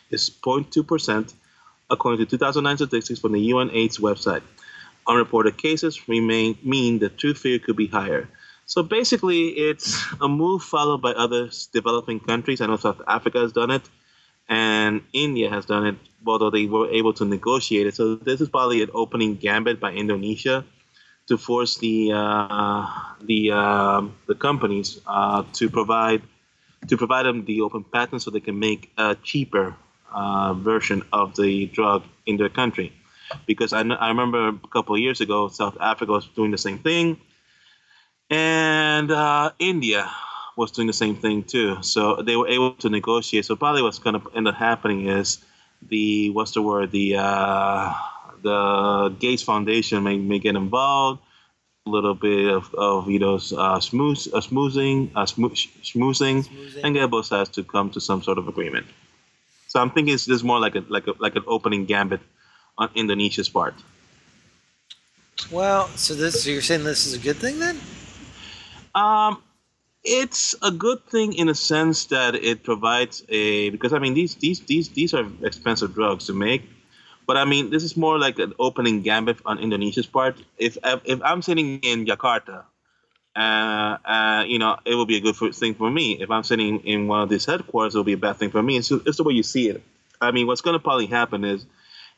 is 0.10 0.30
0.2%, 0.30 1.34
according 1.90 2.26
to 2.26 2.30
2009 2.30 2.78
statistics 2.78 3.20
from 3.20 3.34
the 3.34 3.42
UN 3.42 3.70
AIDS 3.72 3.98
website. 3.98 4.42
Unreported 5.08 5.58
cases 5.58 6.08
remain 6.08 6.58
mean 6.64 7.00
the 7.00 7.10
true 7.10 7.34
figure 7.34 7.60
could 7.60 7.76
be 7.76 7.88
higher. 7.88 8.28
So 8.66 8.82
basically, 8.82 9.50
it's 9.50 10.04
a 10.20 10.28
move 10.28 10.64
followed 10.64 11.02
by 11.02 11.12
other 11.12 11.50
developing 11.72 12.20
countries. 12.20 12.62
I 12.62 12.66
know 12.66 12.78
South 12.78 13.02
Africa 13.08 13.40
has 13.40 13.52
done 13.52 13.70
it, 13.70 13.84
and 14.50 15.02
India 15.14 15.50
has 15.50 15.66
done 15.66 15.86
it, 15.86 15.96
although 16.26 16.50
they 16.50 16.66
were 16.66 16.90
able 16.90 17.14
to 17.14 17.26
negotiate 17.26 17.86
it. 17.86 17.96
So 17.96 18.16
this 18.16 18.42
is 18.42 18.50
probably 18.50 18.82
an 18.82 18.90
opening 18.94 19.36
gambit 19.36 19.80
by 19.80 19.92
Indonesia 19.92 20.66
to 21.28 21.38
force 21.38 21.78
the 21.78 22.12
uh, 22.14 22.88
the 23.22 23.52
uh, 23.52 24.02
the 24.28 24.36
companies 24.36 25.00
uh, 25.06 25.44
to 25.54 25.70
provide 25.70 26.22
to 26.88 26.98
provide 26.98 27.26
them 27.26 27.46
the 27.46 27.62
open 27.62 27.84
patent 27.84 28.22
so 28.22 28.32
they 28.32 28.40
can 28.40 28.60
make 28.60 28.92
a 28.98 29.16
cheaper 29.24 29.76
uh, 30.16 30.54
version 30.54 31.04
of 31.12 31.36
the 31.36 31.68
drug 31.68 32.04
in 32.26 32.38
their 32.38 32.50
country. 32.50 32.92
Because 33.46 33.74
I, 33.74 33.82
I 33.82 34.08
remember 34.10 34.48
a 34.48 34.68
couple 34.72 34.96
of 34.96 35.02
years 35.02 35.22
ago, 35.22 35.50
South 35.50 35.78
Africa 35.80 36.12
was 36.12 36.26
doing 36.36 36.52
the 36.52 36.58
same 36.58 36.80
thing 36.80 37.20
and 38.30 39.12
uh, 39.12 39.52
India 39.60 40.10
was 40.58 40.72
doing 40.72 40.88
the 40.88 40.94
same 40.94 41.16
thing 41.16 41.44
too. 41.44 41.82
So 41.84 42.22
they 42.22 42.36
were 42.36 42.48
able 42.48 42.74
to 42.76 42.90
negotiate. 42.90 43.46
So 43.46 43.56
probably 43.56 43.82
what's 43.82 44.00
going 44.00 44.20
to 44.20 44.32
end 44.36 44.48
up 44.48 44.56
happening 44.56 45.08
is 45.08 45.44
the 45.88 46.30
what's 46.32 46.52
the 46.52 46.62
word 46.62 46.92
the 46.92 47.18
uh, 47.18 47.94
the 48.42 49.16
Gates 49.20 49.44
Foundation 49.44 50.04
may, 50.04 50.18
may 50.18 50.40
get 50.40 50.56
involved. 50.56 51.22
A 51.88 51.92
little 51.92 52.16
bit 52.16 52.50
of, 52.50 52.74
of 52.74 53.10
you 53.12 53.20
know 53.20 53.36
uh, 53.56 53.80
smooth, 53.80 54.18
uh, 54.34 54.42
smoothing, 54.42 55.12
uh, 55.16 55.26
schmoozing, 55.26 56.50
and 56.84 56.96
get 56.96 57.12
both 57.12 57.28
sides 57.28 57.50
to 57.50 57.64
come 57.64 57.92
to 57.92 58.02
some 58.02 58.24
sort 58.24 58.40
of 58.40 58.48
agreement. 58.48 58.88
So 59.76 59.82
I'm 59.82 59.92
thinking 59.92 60.14
this 60.14 60.30
is 60.30 60.42
more 60.42 60.58
like 60.58 60.76
a 60.76 60.86
like 60.88 61.06
a 61.06 61.14
like 61.20 61.36
an 61.36 61.44
opening 61.48 61.84
gambit 61.84 62.22
on 62.78 62.88
Indonesia's 62.96 63.50
part. 63.50 63.74
Well, 65.52 65.90
so 65.98 66.14
this 66.14 66.46
so 66.46 66.50
you're 66.50 66.62
saying 66.62 66.86
this 66.86 67.06
is 67.06 67.14
a 67.14 67.20
good 67.20 67.36
thing 67.36 67.60
then? 67.60 67.78
Um, 68.96 69.44
it's 70.02 70.56
a 70.62 70.72
good 70.72 71.04
thing 71.08 71.34
in 71.34 71.50
a 71.50 71.54
sense 71.54 72.06
that 72.06 72.36
it 72.36 72.64
provides 72.64 73.26
a 73.28 73.70
because 73.72 73.92
I 73.92 74.00
mean 74.00 74.14
these 74.14 74.36
these 74.36 74.62
these 74.62 74.88
these 74.96 75.14
are 75.14 75.28
expensive 75.44 75.94
drugs 75.94 76.28
to 76.28 76.34
make, 76.34 76.64
but 77.28 77.36
I 77.36 77.44
mean 77.44 77.70
this 77.70 77.84
is 77.84 77.98
more 77.98 78.18
like 78.18 78.40
an 78.40 78.54
opening 78.58 79.02
gambit 79.02 79.40
on 79.46 79.60
Indonesia's 79.60 80.08
part. 80.08 80.38
If 80.58 80.78
if 81.04 81.22
I'm 81.22 81.42
sitting 81.42 81.80
in 81.80 82.06
Jakarta, 82.06 82.64
uh, 83.36 83.98
uh, 84.06 84.44
you 84.48 84.60
know, 84.60 84.78
it 84.86 84.96
will 84.96 85.06
be 85.06 85.18
a 85.18 85.22
good 85.22 85.36
thing 85.56 85.76
for 85.76 85.90
me. 85.90 86.18
If 86.22 86.32
I'm 86.32 86.44
sitting 86.44 86.80
in 86.82 87.08
one 87.08 87.22
of 87.22 87.30
these 87.30 87.46
headquarters, 87.46 87.96
it 87.96 87.98
will 87.98 88.04
be 88.04 88.14
a 88.14 88.18
bad 88.18 88.38
thing 88.38 88.52
for 88.52 88.64
me. 88.64 88.78
It's, 88.78 88.92
it's 88.92 89.18
the 89.18 89.24
way 89.24 89.34
you 89.34 89.44
see 89.44 89.70
it. 89.70 89.84
I 90.22 90.32
mean, 90.32 90.48
what's 90.48 90.62
going 90.62 90.76
to 90.76 90.80
probably 90.80 91.08
happen 91.08 91.44
is 91.44 91.66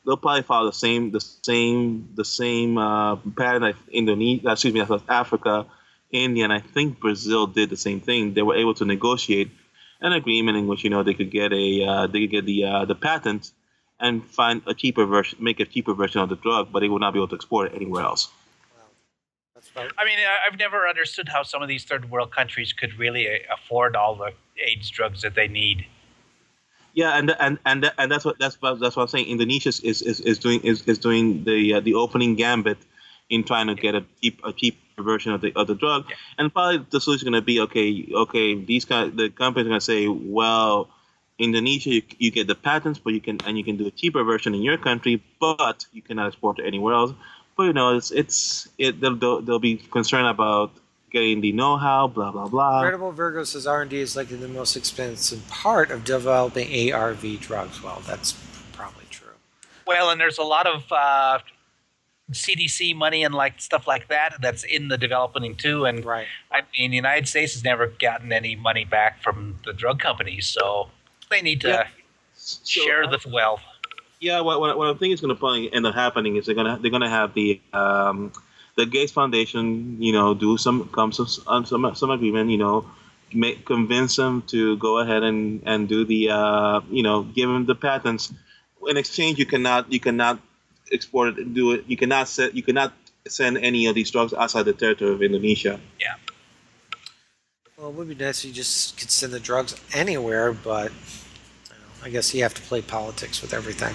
they'll 0.06 0.18
probably 0.18 0.44
follow 0.44 0.68
the 0.68 0.76
same 0.76 1.12
the 1.12 1.20
same 1.20 2.10
the 2.16 2.24
same 2.24 2.78
uh, 2.78 3.16
pattern 3.16 3.64
that 3.64 3.76
Indonesia, 3.92 4.52
excuse 4.52 4.74
me, 4.74 4.86
South 4.86 5.10
Africa 5.10 5.66
India 6.12 6.44
and 6.44 6.54
I 6.54 6.60
think 6.60 7.00
Brazil 7.00 7.48
did 7.48 7.70
the 7.70 7.78
same 7.78 8.00
thing. 8.00 8.34
They 8.34 8.42
were 8.42 8.56
able 8.56 8.74
to 8.76 8.86
negotiate 8.86 9.52
an 10.00 10.14
agreement 10.14 10.58
in 10.58 10.68
which 10.68 10.84
you 10.84 10.90
know 10.90 11.04
they 11.04 11.14
could 11.14 11.32
get 11.32 11.52
a 11.52 11.84
uh, 11.84 12.08
they 12.08 12.22
could 12.22 12.32
get 12.32 12.46
the 12.46 12.64
uh, 12.64 12.86
the 12.86 12.96
patent 12.96 13.52
and 14.00 14.24
find 14.24 14.62
a 14.68 14.74
cheaper 14.74 15.06
version, 15.06 15.44
make 15.44 15.60
a 15.60 15.66
cheaper 15.66 15.94
version 15.94 16.22
of 16.22 16.30
the 16.30 16.36
drug, 16.36 16.72
but 16.72 16.82
they 16.82 16.90
would 16.90 17.02
not 17.02 17.14
be 17.14 17.20
able 17.20 17.28
to 17.28 17.36
export 17.36 17.72
it 17.72 17.76
anywhere 17.76 18.04
else. 18.04 18.30
I 19.78 20.06
mean, 20.06 20.20
I've 20.46 20.58
never 20.60 20.88
understood 20.88 21.30
how 21.30 21.44
some 21.44 21.62
of 21.62 21.68
these 21.68 21.84
third 21.84 22.10
world 22.10 22.32
countries 22.32 22.74
could 22.74 22.94
really 22.98 23.28
uh, 23.28 23.54
afford 23.54 23.96
all 23.96 24.16
the 24.16 24.32
AIDS 24.64 24.90
drugs 24.90 25.22
that 25.22 25.36
they 25.36 25.48
need. 25.48 25.86
Yeah, 26.94 27.18
and 27.18 27.36
and 27.40 27.60
and 27.66 27.92
and 27.98 28.12
that's 28.12 28.26
what 28.26 28.40
that's 28.40 28.62
what, 28.62 28.80
that's 28.80 28.96
what 28.96 29.04
I'm 29.04 29.08
saying. 29.08 29.28
Indonesia 29.28 29.70
is 29.70 29.82
is, 29.82 30.02
is 30.02 30.40
doing 30.40 30.62
is, 30.62 30.82
is 30.84 30.98
doing 30.98 31.44
the 31.44 31.76
uh, 31.76 31.80
the 31.80 31.94
opening 31.94 32.36
gambit 32.36 32.78
in 33.30 33.44
trying 33.44 33.68
to 33.68 33.76
get 33.76 33.94
a 33.96 34.06
cheap 34.22 34.42
a 34.44 34.54
cheap 34.54 34.80
version 35.00 35.32
of 35.32 35.42
the 35.42 35.54
of 35.56 35.68
the 35.68 35.76
drug. 35.76 36.06
Yeah. 36.10 36.16
And 36.38 36.54
probably 36.54 36.86
the 36.90 37.00
solution 37.00 37.28
is 37.28 37.32
going 37.32 37.42
to 37.42 37.46
be 37.46 37.60
okay. 37.62 38.08
Okay, 38.14 38.56
these 38.56 38.86
guys, 38.86 39.12
the 39.14 39.30
companies 39.30 39.68
are 39.68 39.70
going 39.70 39.80
to 39.80 39.86
say, 39.86 40.08
well, 40.08 40.90
Indonesia, 41.40 41.92
you, 41.92 42.02
you, 42.18 42.32
get 42.32 42.48
the 42.48 42.56
patents, 42.56 43.00
but 43.00 43.14
you 43.14 43.22
can 43.22 43.40
and 43.46 43.58
you 43.58 43.64
can 43.64 43.78
do 43.78 43.86
a 43.86 43.92
cheaper 43.92 44.24
version 44.24 44.56
in 44.56 44.64
your 44.64 44.78
country, 44.78 45.24
but 45.40 45.86
you 45.94 46.02
cannot 46.02 46.28
export 46.28 46.60
it 46.60 46.66
anywhere 46.66 46.96
else. 46.96 47.14
But 47.58 47.64
you 47.64 47.74
know, 47.74 47.98
it's 47.98 48.12
it's 48.12 48.70
it. 48.78 49.02
They'll, 49.02 49.16
they'll, 49.16 49.42
they'll 49.42 49.60
be 49.60 49.78
concerned 49.78 50.28
about 50.28 50.72
getting 51.10 51.42
the 51.42 51.52
know-how, 51.52 52.08
blah 52.08 52.32
blah 52.32 52.48
blah. 52.48 52.80
Incredible 52.80 53.12
Virgo 53.12 53.44
says 53.44 53.66
R 53.66 53.82
and 53.82 53.90
D 53.90 54.00
is 54.00 54.16
likely 54.16 54.38
the 54.38 54.48
most 54.48 54.76
expensive 54.76 55.48
part 55.50 55.90
of 55.90 56.04
developing 56.04 56.94
ARV 56.94 57.40
drugs. 57.40 57.82
Well, 57.82 58.02
that's 58.06 58.34
probably 58.74 59.06
true. 59.10 59.34
Well, 59.88 60.12
and 60.12 60.22
there's 60.22 60.38
a 60.38 60.44
lot 60.44 60.68
of 60.68 60.84
uh, 60.92 61.40
CDC 62.32 62.96
money 62.96 63.24
and 63.24 63.34
like 63.34 63.60
stuff 63.60 63.88
like 63.88 64.08
that 64.10 64.36
that's 64.42 64.64
in 64.64 64.90
the 64.90 64.98
developing 64.98 65.56
too. 65.56 65.86
And 65.86 66.06
right. 66.06 66.28
I 66.52 66.62
mean, 66.78 66.92
the 66.92 66.98
United 66.98 67.28
States 67.28 67.54
has 67.54 67.64
never 67.64 67.88
gotten 67.88 68.32
any 68.32 68.56
money 68.56 68.86
back 68.86 69.24
from 69.24 69.60
the 69.66 69.74
drug 69.74 70.00
companies, 70.00 70.46
so 70.46 70.90
they 71.30 71.42
need 71.42 71.62
to 71.62 71.70
yeah. 71.70 71.88
share 72.66 73.08
the 73.08 73.20
wealth. 73.32 73.62
Yeah, 74.20 74.42
what, 74.42 74.60
what, 74.60 74.78
what 74.78 74.88
I 74.96 74.98
think 74.98 75.14
is 75.14 75.22
going 75.22 75.36
to 75.36 75.40
probably 75.40 75.72
end 75.72 75.86
up 75.86 75.94
happening 75.94 76.38
is 76.38 76.46
they're 76.46 76.56
going 76.56 76.76
to 76.76 76.82
they're 76.82 76.92
going 76.92 77.04
to 77.04 77.10
have 77.10 77.34
the 77.34 77.62
um, 77.74 78.32
the 78.76 78.86
Gates 78.86 79.12
Foundation, 79.12 80.02
you 80.02 80.14
know, 80.14 80.34
do 80.34 80.58
some 80.58 80.90
come 80.90 81.12
some 81.12 81.28
some 81.28 81.96
some 81.96 82.10
agreement, 82.10 82.50
you 82.50 82.58
know, 82.58 82.90
make 83.34 83.66
convince 83.66 84.16
them 84.16 84.44
to 84.48 84.78
go 84.78 85.00
ahead 85.00 85.24
and 85.24 85.62
and 85.66 85.88
do 85.88 86.06
the 86.06 86.30
uh, 86.30 86.82
you 86.90 87.04
know 87.04 87.24
give 87.24 87.50
them 87.50 87.66
the 87.66 87.76
patents. 87.76 88.34
In 88.88 88.98
exchange, 88.98 89.38
you 89.38 89.46
cannot 89.46 89.92
you 89.92 90.00
cannot 90.00 90.40
export 90.92 91.38
it, 91.38 91.54
do 91.54 91.74
it. 91.74 91.86
You 91.88 91.98
cannot 91.98 92.28
set 92.28 92.56
you 92.56 92.64
cannot 92.64 92.94
send 93.28 93.58
any 93.58 93.88
of 93.88 93.96
these 93.96 94.10
drugs 94.12 94.34
outside 94.34 94.64
the 94.64 94.74
territory 94.74 95.14
of 95.14 95.22
Indonesia. 95.22 95.80
Yeah. 96.00 96.16
Well, 97.78 97.90
it 97.90 97.96
would 97.96 98.08
be 98.10 98.16
nice 98.16 98.40
if 98.40 98.46
you 98.46 98.54
just 98.54 98.98
could 98.98 99.12
send 99.12 99.34
the 99.34 99.40
drugs 99.40 99.76
anywhere, 99.94 100.54
but 100.54 100.92
I 102.08 102.10
guess 102.10 102.34
you 102.34 102.42
have 102.44 102.54
to 102.54 102.62
play 102.62 102.82
politics 102.82 103.42
with 103.42 103.54
everything. 103.54 103.94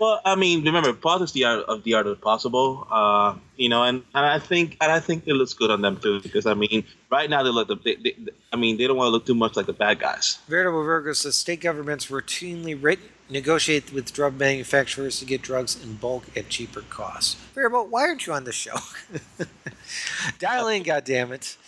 Well, 0.00 0.22
I 0.24 0.36
mean, 0.36 0.64
remember, 0.64 0.94
politics 0.94 1.32
the 1.32 1.44
art 1.44 1.66
of 1.66 1.84
the 1.84 1.92
art 1.92 2.06
of 2.06 2.16
the 2.16 2.22
possible. 2.22 2.86
Uh, 2.90 3.34
you 3.56 3.68
know, 3.68 3.82
and, 3.82 4.02
and 4.14 4.24
I 4.24 4.38
think 4.38 4.78
and 4.80 4.90
I 4.90 5.00
think 5.00 5.24
it 5.26 5.34
looks 5.34 5.52
good 5.52 5.70
on 5.70 5.82
them 5.82 5.98
too 5.98 6.22
because 6.22 6.46
I 6.46 6.54
mean, 6.54 6.84
right 7.10 7.28
now 7.28 7.42
they 7.42 7.50
look. 7.50 7.68
They, 7.84 7.96
they, 7.96 8.16
I 8.54 8.56
mean, 8.56 8.78
they 8.78 8.86
don't 8.86 8.96
want 8.96 9.08
to 9.08 9.10
look 9.10 9.26
too 9.26 9.34
much 9.34 9.54
like 9.54 9.66
the 9.66 9.74
bad 9.74 10.00
guys. 10.00 10.38
Veritable 10.48 10.82
Virgo 10.82 11.12
says 11.12 11.34
state 11.34 11.60
governments 11.60 12.06
routinely 12.06 12.74
negotiate 13.28 13.92
with 13.92 14.14
drug 14.14 14.38
manufacturers 14.38 15.18
to 15.18 15.26
get 15.26 15.42
drugs 15.42 15.78
in 15.84 15.96
bulk 15.96 16.24
at 16.34 16.48
cheaper 16.48 16.80
costs. 16.80 17.34
Veritable, 17.54 17.86
why 17.86 18.08
aren't 18.08 18.26
you 18.26 18.32
on 18.32 18.44
the 18.44 18.52
show? 18.52 18.76
Dial 20.38 20.68
in, 20.68 20.84
goddammit. 20.84 21.58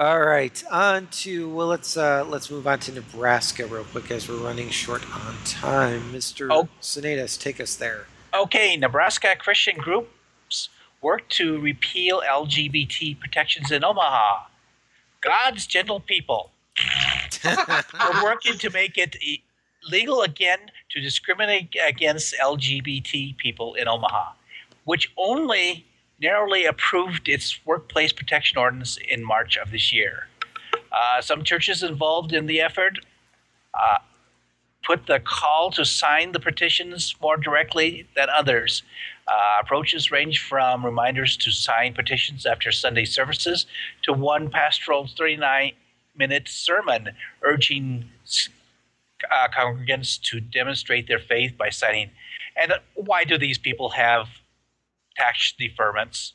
All 0.00 0.22
right, 0.22 0.64
on 0.70 1.08
to 1.08 1.46
well, 1.50 1.66
let's 1.66 1.94
uh, 1.94 2.24
let's 2.26 2.50
move 2.50 2.66
on 2.66 2.78
to 2.78 2.92
Nebraska 2.92 3.66
real 3.66 3.84
quick 3.84 4.10
as 4.10 4.30
we're 4.30 4.36
running 4.36 4.70
short 4.70 5.04
on 5.14 5.34
time. 5.44 6.10
Mister 6.10 6.50
oh. 6.50 6.70
Sinatus, 6.80 7.38
take 7.38 7.60
us 7.60 7.76
there. 7.76 8.06
Okay, 8.32 8.78
Nebraska 8.78 9.36
Christian 9.38 9.76
groups 9.76 10.70
work 11.02 11.28
to 11.28 11.60
repeal 11.60 12.22
LGBT 12.26 13.20
protections 13.20 13.70
in 13.70 13.84
Omaha. 13.84 14.46
God's 15.20 15.66
gentle 15.66 16.00
people 16.00 16.50
are 17.44 18.24
working 18.24 18.56
to 18.56 18.70
make 18.70 18.96
it 18.96 19.16
legal 19.90 20.22
again 20.22 20.60
to 20.92 21.00
discriminate 21.02 21.76
against 21.86 22.34
LGBT 22.42 23.36
people 23.36 23.74
in 23.74 23.86
Omaha, 23.86 24.32
which 24.86 25.12
only 25.18 25.84
narrowly 26.20 26.64
approved 26.64 27.28
its 27.28 27.64
workplace 27.64 28.12
protection 28.12 28.58
ordinance 28.58 28.98
in 29.08 29.24
March 29.24 29.56
of 29.56 29.70
this 29.70 29.92
year. 29.92 30.28
Uh, 30.92 31.20
some 31.20 31.42
churches 31.44 31.82
involved 31.82 32.32
in 32.32 32.46
the 32.46 32.60
effort 32.60 32.98
uh, 33.74 33.98
put 34.84 35.06
the 35.06 35.20
call 35.20 35.70
to 35.70 35.84
sign 35.84 36.32
the 36.32 36.40
petitions 36.40 37.14
more 37.20 37.36
directly 37.36 38.06
than 38.16 38.28
others. 38.28 38.82
Uh, 39.28 39.58
approaches 39.60 40.10
range 40.10 40.40
from 40.40 40.84
reminders 40.84 41.36
to 41.36 41.50
sign 41.50 41.94
petitions 41.94 42.44
after 42.44 42.72
Sunday 42.72 43.04
services 43.04 43.66
to 44.02 44.12
one 44.12 44.50
pastoral 44.50 45.06
39 45.06 45.72
minute 46.16 46.48
sermon 46.48 47.10
urging 47.42 48.04
uh, 49.30 49.48
congregants 49.56 50.20
to 50.20 50.40
demonstrate 50.40 51.06
their 51.06 51.18
faith 51.18 51.56
by 51.56 51.70
signing. 51.70 52.10
And 52.56 52.72
why 52.94 53.24
do 53.24 53.38
these 53.38 53.58
people 53.58 53.90
have 53.90 54.26
tax 55.20 55.54
deferments. 55.60 56.32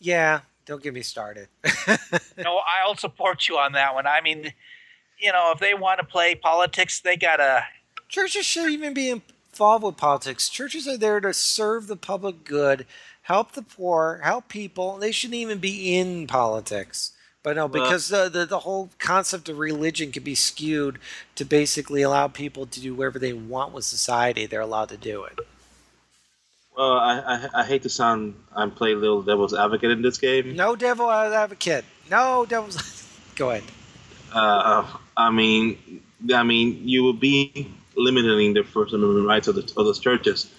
Yeah, 0.00 0.40
don't 0.66 0.82
get 0.82 0.94
me 0.94 1.02
started. 1.02 1.48
no, 2.36 2.60
I'll 2.66 2.96
support 2.96 3.48
you 3.48 3.56
on 3.58 3.72
that 3.72 3.94
one. 3.94 4.06
I 4.06 4.20
mean, 4.20 4.52
you 5.18 5.32
know, 5.32 5.52
if 5.54 5.60
they 5.60 5.74
want 5.74 6.00
to 6.00 6.04
play 6.04 6.34
politics, 6.34 7.00
they 7.00 7.16
gotta. 7.16 7.64
Churches 8.08 8.44
should 8.44 8.70
even 8.70 8.94
be 8.94 9.10
involved 9.10 9.84
with 9.84 9.96
politics. 9.96 10.48
Churches 10.48 10.88
are 10.88 10.96
there 10.96 11.20
to 11.20 11.32
serve 11.32 11.86
the 11.86 11.96
public 11.96 12.44
good, 12.44 12.86
help 13.22 13.52
the 13.52 13.62
poor, 13.62 14.20
help 14.22 14.48
people. 14.48 14.96
They 14.98 15.12
shouldn't 15.12 15.36
even 15.36 15.58
be 15.58 15.96
in 15.96 16.26
politics. 16.26 17.12
But 17.42 17.56
no, 17.56 17.68
because 17.68 18.08
the, 18.08 18.30
the, 18.30 18.46
the 18.46 18.60
whole 18.60 18.88
concept 18.98 19.50
of 19.50 19.58
religion 19.58 20.12
can 20.12 20.22
be 20.22 20.34
skewed 20.34 20.98
to 21.34 21.44
basically 21.44 22.00
allow 22.00 22.26
people 22.26 22.64
to 22.64 22.80
do 22.80 22.94
whatever 22.94 23.18
they 23.18 23.34
want 23.34 23.72
with 23.72 23.84
society. 23.84 24.46
They're 24.46 24.62
allowed 24.62 24.88
to 24.88 24.96
do 24.96 25.24
it. 25.24 25.38
Well, 26.76 26.92
I, 26.92 27.18
I, 27.20 27.60
I 27.60 27.64
hate 27.64 27.82
to 27.82 27.88
sound 27.88 28.34
I'm 28.54 28.70
playing 28.70 29.00
little 29.00 29.22
devil's 29.22 29.54
advocate 29.54 29.92
in 29.92 30.02
this 30.02 30.18
game. 30.18 30.56
No 30.56 30.74
devil 30.74 31.10
advocate. 31.10 31.84
No 32.10 32.46
devil's. 32.48 33.02
Go 33.36 33.50
ahead. 33.50 33.64
Uh, 34.32 34.84
I 35.16 35.30
mean, 35.30 36.02
I 36.34 36.42
mean, 36.42 36.80
you 36.86 37.04
will 37.04 37.12
be 37.12 37.72
limiting 37.96 38.54
the 38.54 38.64
First 38.64 38.92
Amendment 38.92 39.26
rights 39.26 39.46
of 39.46 39.54
the 39.54 39.62
of 39.62 39.86
those 39.86 40.00
churches 40.00 40.50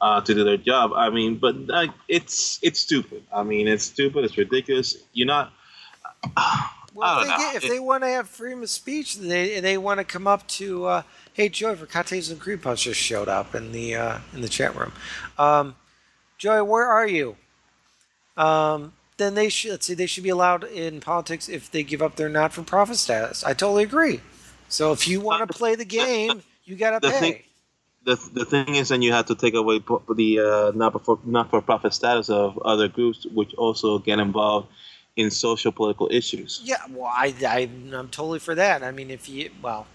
uh, 0.00 0.20
to 0.22 0.34
do 0.34 0.44
their 0.44 0.56
job. 0.56 0.92
I 0.94 1.10
mean, 1.10 1.36
but 1.36 1.56
it's 2.08 2.58
it's 2.62 2.80
stupid. 2.80 3.24
I 3.32 3.42
mean, 3.42 3.68
it's 3.68 3.84
stupid. 3.84 4.24
It's 4.24 4.38
ridiculous. 4.38 4.96
You're 5.12 5.26
not. 5.26 5.52
well, 6.94 7.20
if 7.20 7.28
they, 7.28 7.36
get, 7.36 7.54
if 7.56 7.68
they 7.68 7.80
want 7.80 8.04
to 8.04 8.08
have 8.08 8.28
freedom 8.28 8.62
of 8.62 8.70
speech, 8.70 9.16
they 9.16 9.60
they 9.60 9.76
want 9.76 9.98
to 9.98 10.04
come 10.04 10.26
up 10.26 10.46
to. 10.48 11.02
Uh, 11.38 11.42
Hey, 11.42 11.48
Joy, 11.48 11.76
Vercates 11.76 12.30
and 12.32 12.40
Creep 12.40 12.62
Punch 12.62 12.82
just 12.82 13.00
showed 13.00 13.28
up 13.28 13.54
in 13.54 13.70
the 13.70 13.94
uh, 13.94 14.18
in 14.34 14.40
the 14.40 14.48
chat 14.48 14.74
room. 14.74 14.92
Um, 15.38 15.76
Joy, 16.36 16.64
where 16.64 16.86
are 16.86 17.06
you? 17.06 17.36
Um, 18.36 18.92
then 19.18 19.34
they 19.34 19.48
should 19.48 19.70
let's 19.70 19.86
see 19.86 19.94
they 19.94 20.06
should 20.06 20.24
be 20.24 20.30
allowed 20.30 20.64
in 20.64 21.00
politics 21.00 21.48
if 21.48 21.70
they 21.70 21.84
give 21.84 22.02
up 22.02 22.16
their 22.16 22.28
not-for-profit 22.28 22.96
status. 22.96 23.44
I 23.44 23.54
totally 23.54 23.84
agree. 23.84 24.20
So 24.68 24.92
if 24.92 25.06
you 25.06 25.20
want 25.20 25.48
to 25.50 25.56
play 25.56 25.76
the 25.76 25.84
game, 25.84 26.42
you 26.64 26.76
gotta 26.76 26.98
the 27.00 27.12
pay. 27.12 27.20
Thing, 27.20 27.42
the, 28.04 28.30
the 28.32 28.44
thing 28.44 28.74
is, 28.74 28.88
then 28.88 29.02
you 29.02 29.12
have 29.12 29.26
to 29.26 29.34
take 29.36 29.54
away 29.54 29.78
the 30.14 30.40
uh, 30.40 30.72
not 30.76 31.04
for 31.04 31.18
not 31.24 31.50
for 31.50 31.62
profit 31.62 31.94
status 31.94 32.30
of 32.30 32.58
other 32.58 32.88
groups, 32.88 33.26
which 33.26 33.54
also 33.54 33.98
get 34.00 34.18
involved 34.18 34.68
in 35.16 35.30
social 35.30 35.72
political 35.72 36.08
issues. 36.10 36.60
Yeah, 36.64 36.82
well, 36.90 37.12
I, 37.12 37.34
I 37.46 37.68
I'm 37.94 38.08
totally 38.08 38.40
for 38.40 38.56
that. 38.56 38.82
I 38.82 38.90
mean, 38.90 39.10
if 39.10 39.28
you 39.28 39.50
well, 39.62 39.86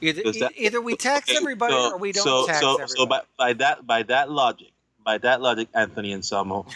Either, 0.00 0.22
that, 0.22 0.52
either 0.56 0.80
we 0.80 0.96
tax 1.10 1.34
everybody 1.34 1.72
so, 1.72 1.92
or 1.92 1.98
we 1.98 2.12
don't 2.12 2.24
so, 2.24 2.46
tax 2.46 2.60
so, 2.60 2.74
everybody. 2.74 2.92
So 2.96 3.06
by, 3.06 3.20
by 3.36 3.52
that 3.54 3.86
by 3.86 4.02
that 4.04 4.30
logic, 4.30 4.68
by 5.04 5.18
that 5.18 5.40
logic, 5.40 5.68
Anthony 5.74 6.12
and 6.12 6.22
Samo, 6.22 6.66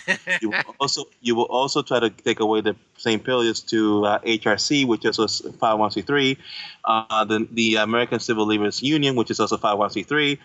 you 0.40 0.50
will 0.50 0.74
also 0.80 1.04
you 1.20 1.34
will 1.34 1.50
also 1.50 1.82
try 1.82 2.00
to 2.00 2.10
take 2.10 2.40
away 2.40 2.62
the 2.62 2.74
same 2.96 3.20
privilege 3.20 3.64
to 3.66 4.06
uh, 4.06 4.18
HRC, 4.20 4.86
which 4.86 5.04
is 5.04 5.18
also 5.18 5.50
501c3, 5.50 6.38
uh, 6.84 7.24
the 7.24 7.46
the 7.52 7.76
American 7.76 8.20
Civil 8.20 8.46
Liberties 8.46 8.82
Union, 8.82 9.16
which 9.16 9.30
is 9.30 9.38
also 9.38 9.56
501c3. 9.56 10.38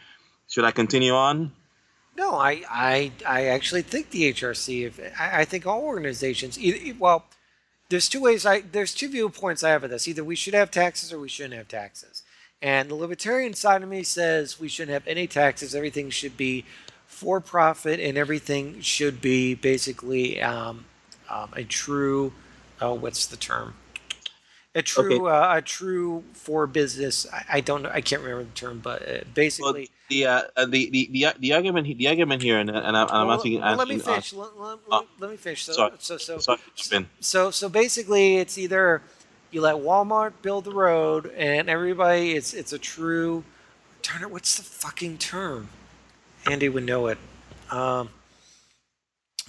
Should 0.49 0.65
I 0.65 0.71
continue 0.71 1.13
on? 1.13 1.51
No, 2.17 2.35
I 2.35 2.63
I, 2.69 3.11
I 3.25 3.45
actually 3.45 3.83
think 3.83 4.09
the 4.09 4.33
HRC. 4.33 4.87
If 4.87 4.99
I, 5.19 5.41
I 5.41 5.45
think 5.45 5.65
all 5.65 5.81
organizations, 5.81 6.59
either, 6.59 6.97
well, 6.99 7.25
there's 7.89 8.09
two 8.09 8.21
ways. 8.21 8.45
I 8.45 8.61
there's 8.61 8.93
two 8.93 9.07
viewpoints 9.07 9.63
I 9.63 9.69
have 9.69 9.83
of 9.83 9.91
this. 9.91 10.07
Either 10.07 10.23
we 10.23 10.35
should 10.35 10.53
have 10.53 10.71
taxes 10.71 11.13
or 11.13 11.19
we 11.19 11.29
shouldn't 11.29 11.55
have 11.55 11.67
taxes. 11.67 12.23
And 12.61 12.89
the 12.89 12.95
libertarian 12.95 13.53
side 13.53 13.83
of 13.83 13.89
me 13.89 14.03
says 14.03 14.59
we 14.59 14.67
shouldn't 14.67 14.93
have 14.93 15.07
any 15.07 15.27
taxes. 15.27 15.75
Everything 15.75 16.09
should 16.09 16.37
be 16.37 16.65
for 17.05 17.39
profit, 17.39 17.99
and 17.99 18.17
everything 18.17 18.81
should 18.81 19.21
be 19.21 19.53
basically 19.53 20.41
um, 20.41 20.85
um, 21.29 21.51
a 21.53 21.63
true. 21.63 22.33
Oh, 22.81 22.93
what's 22.93 23.27
the 23.27 23.37
term? 23.37 23.75
A 24.75 24.81
true, 24.83 25.27
okay. 25.27 25.35
uh, 25.35 25.57
a 25.57 25.61
true 25.61 26.23
for 26.33 26.67
business. 26.67 27.25
I, 27.33 27.45
I, 27.53 27.61
don't 27.61 27.81
know. 27.81 27.89
I 27.91 28.01
can't 28.01 28.21
remember 28.21 28.43
the 28.43 28.51
term, 28.51 28.79
but 28.79 29.07
uh, 29.07 29.17
basically. 29.33 29.89
Well, 29.89 30.09
the, 30.09 30.25
uh, 30.25 30.41
uh, 30.55 30.65
the, 30.65 30.89
the 30.89 31.09
the 31.11 31.27
the 31.39 31.53
argument 31.53 31.97
the 31.97 32.07
argument 32.07 32.41
here, 32.43 32.59
and, 32.59 32.69
and 32.69 32.95
I'm, 32.95 33.07
well, 33.07 33.31
asking. 33.31 33.59
Well, 33.59 33.75
let 33.75 33.87
me 33.87 33.97
finish. 33.97 34.33
Let, 34.33 34.57
let, 34.57 34.77
let, 34.87 35.03
let, 35.19 35.31
me 35.31 35.37
finish. 35.37 35.63
So, 35.63 35.73
sorry. 35.73 35.93
so 35.97 36.17
so 36.17 36.37
so, 36.37 37.05
so 37.19 37.51
so 37.51 37.69
basically, 37.69 38.37
it's 38.37 38.57
either 38.57 39.01
you 39.51 39.61
let 39.61 39.75
Walmart 39.75 40.33
build 40.41 40.65
the 40.65 40.71
road, 40.71 41.31
and 41.37 41.69
everybody, 41.69 42.33
it's 42.33 42.53
it's 42.53 42.73
a 42.73 42.79
true. 42.79 43.43
Turn 44.01 44.21
it. 44.21 44.31
What's 44.31 44.57
the 44.57 44.63
fucking 44.63 45.17
term? 45.17 45.69
Andy 46.45 46.69
would 46.69 46.85
know 46.85 47.07
it. 47.07 47.17
Um, 47.71 48.09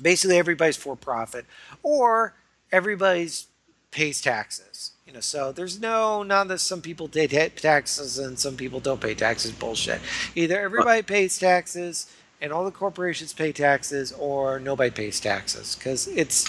basically, 0.01 0.38
everybody's 0.38 0.76
for 0.76 0.96
profit, 0.96 1.46
or 1.82 2.34
everybody's 2.72 3.46
pays 3.90 4.20
taxes. 4.20 4.92
You 5.07 5.14
know, 5.14 5.20
so 5.20 5.53
there's 5.53 5.80
no 5.80 6.22
not 6.22 6.49
that 6.49 6.59
some 6.59 6.82
people 6.82 7.09
pay 7.09 7.26
taxes 7.26 8.18
and 8.18 8.38
some 8.38 8.57
people 8.57 8.78
don't 8.80 9.01
pay 9.01 9.14
taxes. 9.14 9.53
Bullshit. 9.53 10.01
Either 10.34 10.61
everybody 10.61 11.03
pays 11.03 11.38
taxes 11.38 12.12
and 12.40 12.53
all 12.53 12.64
the 12.64 12.70
corporations 12.70 13.32
pay 13.32 13.53
taxes, 13.53 14.12
or 14.12 14.61
nobody 14.61 14.90
pays 14.90 15.18
taxes 15.18 15.74
because 15.74 16.07
it's 16.09 16.44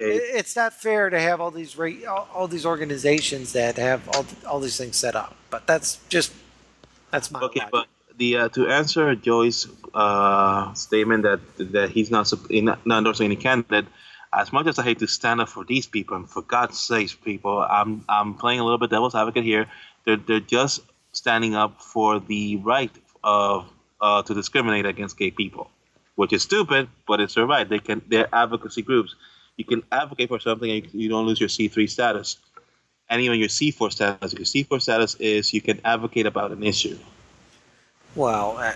it's 0.00 0.56
not 0.56 0.72
fair 0.72 1.10
to 1.10 1.20
have 1.20 1.40
all 1.40 1.50
these 1.50 1.76
all, 2.06 2.48
these 2.48 2.66
organizations 2.66 3.52
that 3.52 3.76
have 3.76 4.08
all, 4.14 4.26
all 4.46 4.60
these 4.60 4.76
things 4.76 4.96
set 4.96 5.14
up. 5.16 5.36
But 5.50 5.66
that's 5.66 5.98
just 6.08 6.32
that's 7.10 7.30
my 7.30 7.40
okay. 7.40 7.62
But 7.70 7.86
the 8.16 8.36
uh, 8.36 8.48
to 8.50 8.68
answer 8.68 9.14
Joy's 9.14 9.68
uh, 9.94 10.72
statement 10.74 11.22
that 11.22 11.40
that 11.72 11.90
he's 11.90 12.10
not 12.10 12.32
not, 12.50 12.86
not 12.86 12.98
endorsing 12.98 13.26
any 13.26 13.36
candidate. 13.36 13.86
As 14.30 14.52
much 14.52 14.66
as 14.66 14.78
I 14.78 14.82
hate 14.82 14.98
to 14.98 15.06
stand 15.06 15.40
up 15.40 15.48
for 15.48 15.64
these 15.64 15.86
people, 15.86 16.14
and 16.14 16.28
for 16.28 16.42
God's 16.42 16.78
sakes, 16.78 17.14
people, 17.14 17.60
I'm 17.60 18.04
I'm 18.08 18.34
playing 18.34 18.60
a 18.60 18.64
little 18.64 18.76
bit 18.76 18.90
devil's 18.90 19.14
advocate 19.14 19.44
here. 19.44 19.66
They're 20.04 20.16
they're 20.16 20.40
just 20.40 20.82
standing 21.12 21.54
up 21.54 21.80
for 21.80 22.20
the 22.20 22.56
right 22.56 22.92
of 23.24 23.66
uh, 24.00 24.22
to 24.22 24.34
discriminate 24.34 24.86
against 24.86 25.16
gay 25.16 25.30
people, 25.30 25.70
which 26.16 26.32
is 26.32 26.42
stupid, 26.42 26.88
but 27.06 27.20
it's 27.20 27.34
their 27.34 27.46
right. 27.46 27.66
They 27.68 27.78
can. 27.78 28.02
They're 28.06 28.28
advocacy 28.32 28.82
groups. 28.82 29.14
You 29.58 29.64
can 29.64 29.82
advocate 29.92 30.28
for 30.28 30.40
something 30.40 30.70
and 30.70 30.94
you 30.94 31.10
don't 31.10 31.26
lose 31.26 31.40
your 31.40 31.50
C3 31.50 31.90
status, 31.90 32.38
and 33.10 33.20
even 33.20 33.38
your 33.38 33.48
C4 33.48 33.92
status. 33.92 34.32
Your 34.32 34.44
C4 34.44 34.80
status 34.80 35.14
is 35.16 35.52
you 35.52 35.60
can 35.60 35.80
advocate 35.84 36.26
about 36.26 36.52
an 36.52 36.62
issue. 36.62 36.96
Well, 38.14 38.56
uh, 38.56 38.72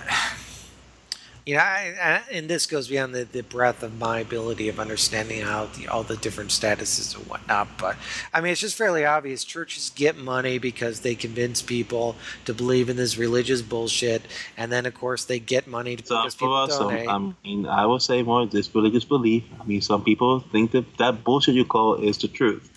you 1.45 1.57
know, 1.57 1.61
I, 1.61 1.95
I, 2.01 2.23
and 2.31 2.49
this 2.49 2.67
goes 2.67 2.89
beyond 2.89 3.15
the, 3.15 3.25
the 3.25 3.43
breadth 3.43 3.83
of 3.83 3.99
my 3.99 4.21
ability 4.21 4.69
of 4.69 4.79
understanding 4.79 5.41
how 5.41 5.67
the, 5.67 5.89
all 5.89 6.05
the 6.05 6.17
different 6.17 6.51
statuses 6.51 7.17
and 7.17 7.27
whatnot. 7.27 7.79
But 7.79 7.97
I 8.33 8.41
mean, 8.41 8.53
it's 8.53 8.61
just 8.61 8.77
fairly 8.77 9.05
obvious. 9.05 9.43
Churches 9.43 9.91
get 9.95 10.17
money 10.17 10.59
because 10.59 11.01
they 11.01 11.17
convince 11.17 11.61
people 11.61 12.15
to 12.45 12.55
believe 12.55 12.89
in 12.89 12.97
this 12.97 13.19
religious 13.19 13.61
bullshit, 13.61 14.23
and 14.57 14.71
then 14.71 14.87
of 14.87 14.95
course 14.95 15.25
they 15.25 15.41
get 15.41 15.67
money 15.67 15.97
to 15.97 16.03
because 16.03 16.35
people 16.37 16.67
donate. 16.69 17.09
I 17.09 17.19
mean, 17.45 17.67
I 17.67 17.87
would 17.87 18.03
say 18.03 18.23
more 18.23 18.47
this 18.47 18.73
religious 18.73 19.05
belief. 19.05 19.43
I 19.61 19.65
mean, 19.65 19.81
some 19.81 20.05
people 20.05 20.41
think 20.41 20.71
that 20.73 20.97
that 20.99 21.25
bullshit 21.25 21.57
you 21.57 21.65
call 21.65 21.97
is 21.97 22.19
the 22.19 22.29
truth, 22.29 22.71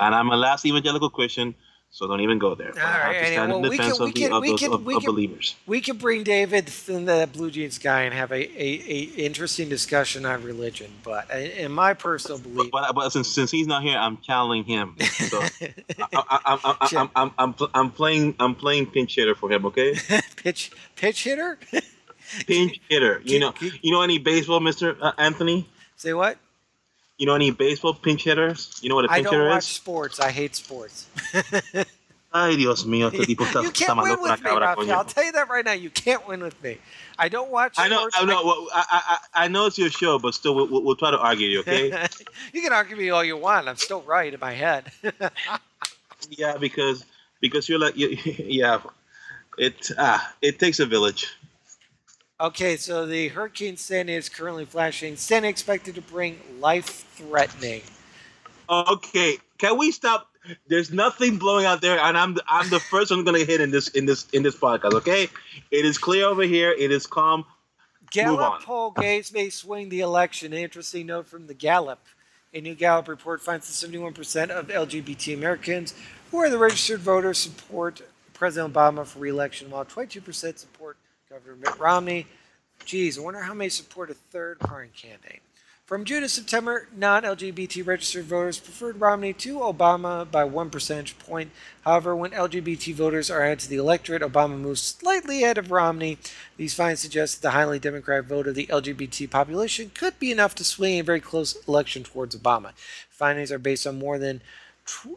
and 0.00 0.14
I'm 0.14 0.30
a 0.30 0.36
last 0.36 0.64
evangelical 0.64 1.10
Christian. 1.10 1.56
So 1.94 2.08
don't 2.08 2.22
even 2.22 2.38
go 2.38 2.54
there. 2.54 2.68
All 2.68 2.82
right, 2.82 3.16
anyway, 3.16 3.48
well, 3.48 3.60
we 3.60 3.76
can, 3.76 3.92
we 4.00 4.12
can, 4.12 4.40
we 4.40 4.56
can, 4.56 4.82
we 4.82 4.94
can, 4.94 5.04
believers. 5.04 5.56
We 5.66 5.82
can 5.82 5.98
bring 5.98 6.22
David 6.22 6.72
and 6.88 7.06
the 7.06 7.28
Blue 7.30 7.50
Jeans 7.50 7.76
guy 7.76 8.04
and 8.04 8.14
have 8.14 8.32
a, 8.32 8.34
a, 8.34 8.82
a 8.88 9.00
interesting 9.18 9.68
discussion 9.68 10.24
on 10.24 10.42
religion. 10.42 10.90
But 11.04 11.30
in 11.30 11.70
my 11.70 11.92
personal 11.92 12.38
belief, 12.38 12.70
but, 12.72 12.86
but, 12.86 12.94
but 12.94 13.10
since, 13.10 13.28
since 13.28 13.50
he's 13.50 13.66
not 13.66 13.82
here, 13.82 13.98
I'm 13.98 14.16
challenging 14.22 14.72
him. 14.72 14.96
So 15.00 15.38
I, 16.14 16.58
am 16.64 16.76
I'm, 16.80 17.10
I'm, 17.14 17.30
I'm, 17.36 17.54
I'm 17.74 17.90
playing 17.90 18.36
I'm 18.40 18.54
playing 18.54 18.86
pinch 18.86 19.14
hitter 19.14 19.34
for 19.34 19.52
him. 19.52 19.66
Okay. 19.66 19.94
pitch 20.36 20.72
pitch 20.96 21.24
hitter. 21.24 21.58
pinch 22.46 22.80
hitter. 22.88 23.20
You 23.22 23.38
know 23.38 23.52
you 23.82 23.92
know 23.92 24.00
any 24.00 24.16
baseball, 24.16 24.60
Mister 24.60 24.96
uh, 24.98 25.12
Anthony? 25.18 25.68
Say 25.96 26.14
what? 26.14 26.38
You 27.22 27.26
know 27.26 27.36
any 27.36 27.52
baseball 27.52 27.94
pinch 27.94 28.24
hitters? 28.24 28.80
You 28.82 28.88
know 28.88 28.96
what 28.96 29.04
a 29.04 29.08
pinch 29.08 29.18
hitter 29.18 29.28
is? 29.28 29.34
I 29.34 29.38
don't 29.44 29.50
watch 29.50 29.74
sports. 29.74 30.18
I 30.18 30.32
hate 30.32 30.56
sports. 30.56 31.06
Ay, 32.34 32.56
Dios 32.56 32.84
mío, 32.84 33.12
este 33.12 33.24
tipo 33.24 33.44
está, 33.44 33.62
you 33.62 33.70
can't 33.70 33.96
win 33.96 34.20
with 34.20 34.42
me, 34.42 34.50
Rafi. 34.50 34.90
I'll 34.90 35.04
tell 35.04 35.24
you 35.24 35.30
that 35.30 35.48
right 35.48 35.64
now. 35.64 35.70
You 35.70 35.88
can't 35.90 36.26
win 36.26 36.42
with 36.42 36.60
me. 36.64 36.78
I 37.16 37.28
don't 37.28 37.48
watch. 37.48 37.74
I 37.78 37.86
know. 37.86 38.08
I 38.12 38.24
know. 38.24 38.42
Well, 38.44 38.66
I, 38.74 38.84
I, 38.90 39.44
I 39.44 39.48
know 39.48 39.66
it's 39.66 39.78
your 39.78 39.88
show, 39.88 40.18
but 40.18 40.34
still, 40.34 40.56
we'll, 40.56 40.82
we'll 40.82 40.96
try 40.96 41.12
to 41.12 41.18
argue 41.18 41.46
you. 41.46 41.60
Okay. 41.60 41.90
you 42.52 42.60
can 42.60 42.72
argue 42.72 42.96
me 42.96 43.10
all 43.10 43.22
you 43.22 43.36
want. 43.36 43.68
I'm 43.68 43.76
still 43.76 44.02
right 44.02 44.34
in 44.34 44.40
my 44.40 44.54
head. 44.54 44.90
yeah, 46.28 46.56
because 46.56 47.04
because 47.40 47.68
you're 47.68 47.78
like 47.78 47.96
you, 47.96 48.18
yeah, 48.24 48.80
it 49.58 49.92
ah 49.96 50.34
it 50.42 50.58
takes 50.58 50.80
a 50.80 50.86
village. 50.86 51.28
Okay, 52.42 52.76
so 52.76 53.06
the 53.06 53.28
Hurricane 53.28 53.76
Sandy 53.76 54.14
is 54.14 54.28
currently 54.28 54.64
flashing. 54.64 55.14
Sandy 55.14 55.46
expected 55.46 55.94
to 55.94 56.00
bring 56.00 56.40
life-threatening. 56.58 57.82
Okay, 58.68 59.38
can 59.58 59.78
we 59.78 59.92
stop? 59.92 60.26
There's 60.66 60.92
nothing 60.92 61.38
blowing 61.38 61.66
out 61.66 61.80
there, 61.80 62.00
and 62.00 62.18
I'm 62.18 62.34
the, 62.34 62.42
I'm 62.48 62.68
the 62.68 62.80
first 62.80 63.12
one 63.12 63.22
going 63.22 63.38
to 63.38 63.46
hit 63.46 63.60
in 63.60 63.70
this 63.70 63.86
in 63.88 64.06
this 64.06 64.26
in 64.32 64.42
this 64.42 64.56
podcast. 64.56 64.94
Okay, 64.94 65.28
it 65.70 65.84
is 65.84 65.98
clear 65.98 66.26
over 66.26 66.42
here. 66.42 66.72
It 66.72 66.90
is 66.90 67.06
calm. 67.06 67.44
Gallup 68.10 68.62
poll 68.64 68.90
gays 68.90 69.32
may 69.32 69.48
swing 69.48 69.88
the 69.88 70.00
election. 70.00 70.52
Interesting 70.52 71.06
note 71.06 71.28
from 71.28 71.46
the 71.46 71.54
Gallup. 71.54 72.00
A 72.52 72.60
new 72.60 72.74
Gallup 72.74 73.06
report 73.06 73.40
finds 73.40 73.68
that 73.68 73.88
71% 73.88 74.50
of 74.50 74.66
LGBT 74.66 75.34
Americans 75.34 75.94
who 76.32 76.38
are 76.38 76.50
the 76.50 76.58
registered 76.58 76.98
voters 76.98 77.38
support 77.38 78.02
President 78.34 78.74
Obama 78.74 79.06
for 79.06 79.20
re-election, 79.20 79.70
while 79.70 79.84
22% 79.84 80.58
support 80.58 80.96
Governor 81.32 81.56
Mitt 81.56 81.78
Romney. 81.78 82.26
Geez, 82.84 83.18
I 83.18 83.22
wonder 83.22 83.40
how 83.40 83.54
many 83.54 83.70
support 83.70 84.10
a 84.10 84.14
third 84.14 84.60
party 84.60 84.90
candidate. 84.94 85.40
From 85.86 86.04
June 86.04 86.20
to 86.20 86.28
September, 86.28 86.88
non 86.94 87.22
LGBT 87.22 87.86
registered 87.86 88.26
voters 88.26 88.58
preferred 88.58 89.00
Romney 89.00 89.32
to 89.34 89.60
Obama 89.60 90.30
by 90.30 90.44
one 90.44 90.68
percentage 90.68 91.18
point. 91.18 91.50
However, 91.86 92.14
when 92.14 92.32
LGBT 92.32 92.92
voters 92.92 93.30
are 93.30 93.40
added 93.40 93.60
to 93.60 93.70
the 93.70 93.76
electorate, 93.76 94.20
Obama 94.20 94.58
moves 94.58 94.82
slightly 94.82 95.42
ahead 95.42 95.56
of 95.56 95.70
Romney. 95.70 96.18
These 96.58 96.74
finds 96.74 97.00
suggest 97.00 97.36
that 97.36 97.42
the 97.48 97.52
highly 97.52 97.78
Democratic 97.78 98.26
vote 98.26 98.46
of 98.46 98.54
the 98.54 98.66
LGBT 98.66 99.30
population 99.30 99.90
could 99.94 100.18
be 100.18 100.30
enough 100.30 100.54
to 100.56 100.64
swing 100.64 101.00
a 101.00 101.04
very 101.04 101.20
close 101.20 101.56
election 101.66 102.04
towards 102.04 102.36
Obama. 102.36 102.72
Findings 103.08 103.50
are 103.50 103.58
based 103.58 103.86
on 103.86 103.98
more 103.98 104.18
than 104.18 104.42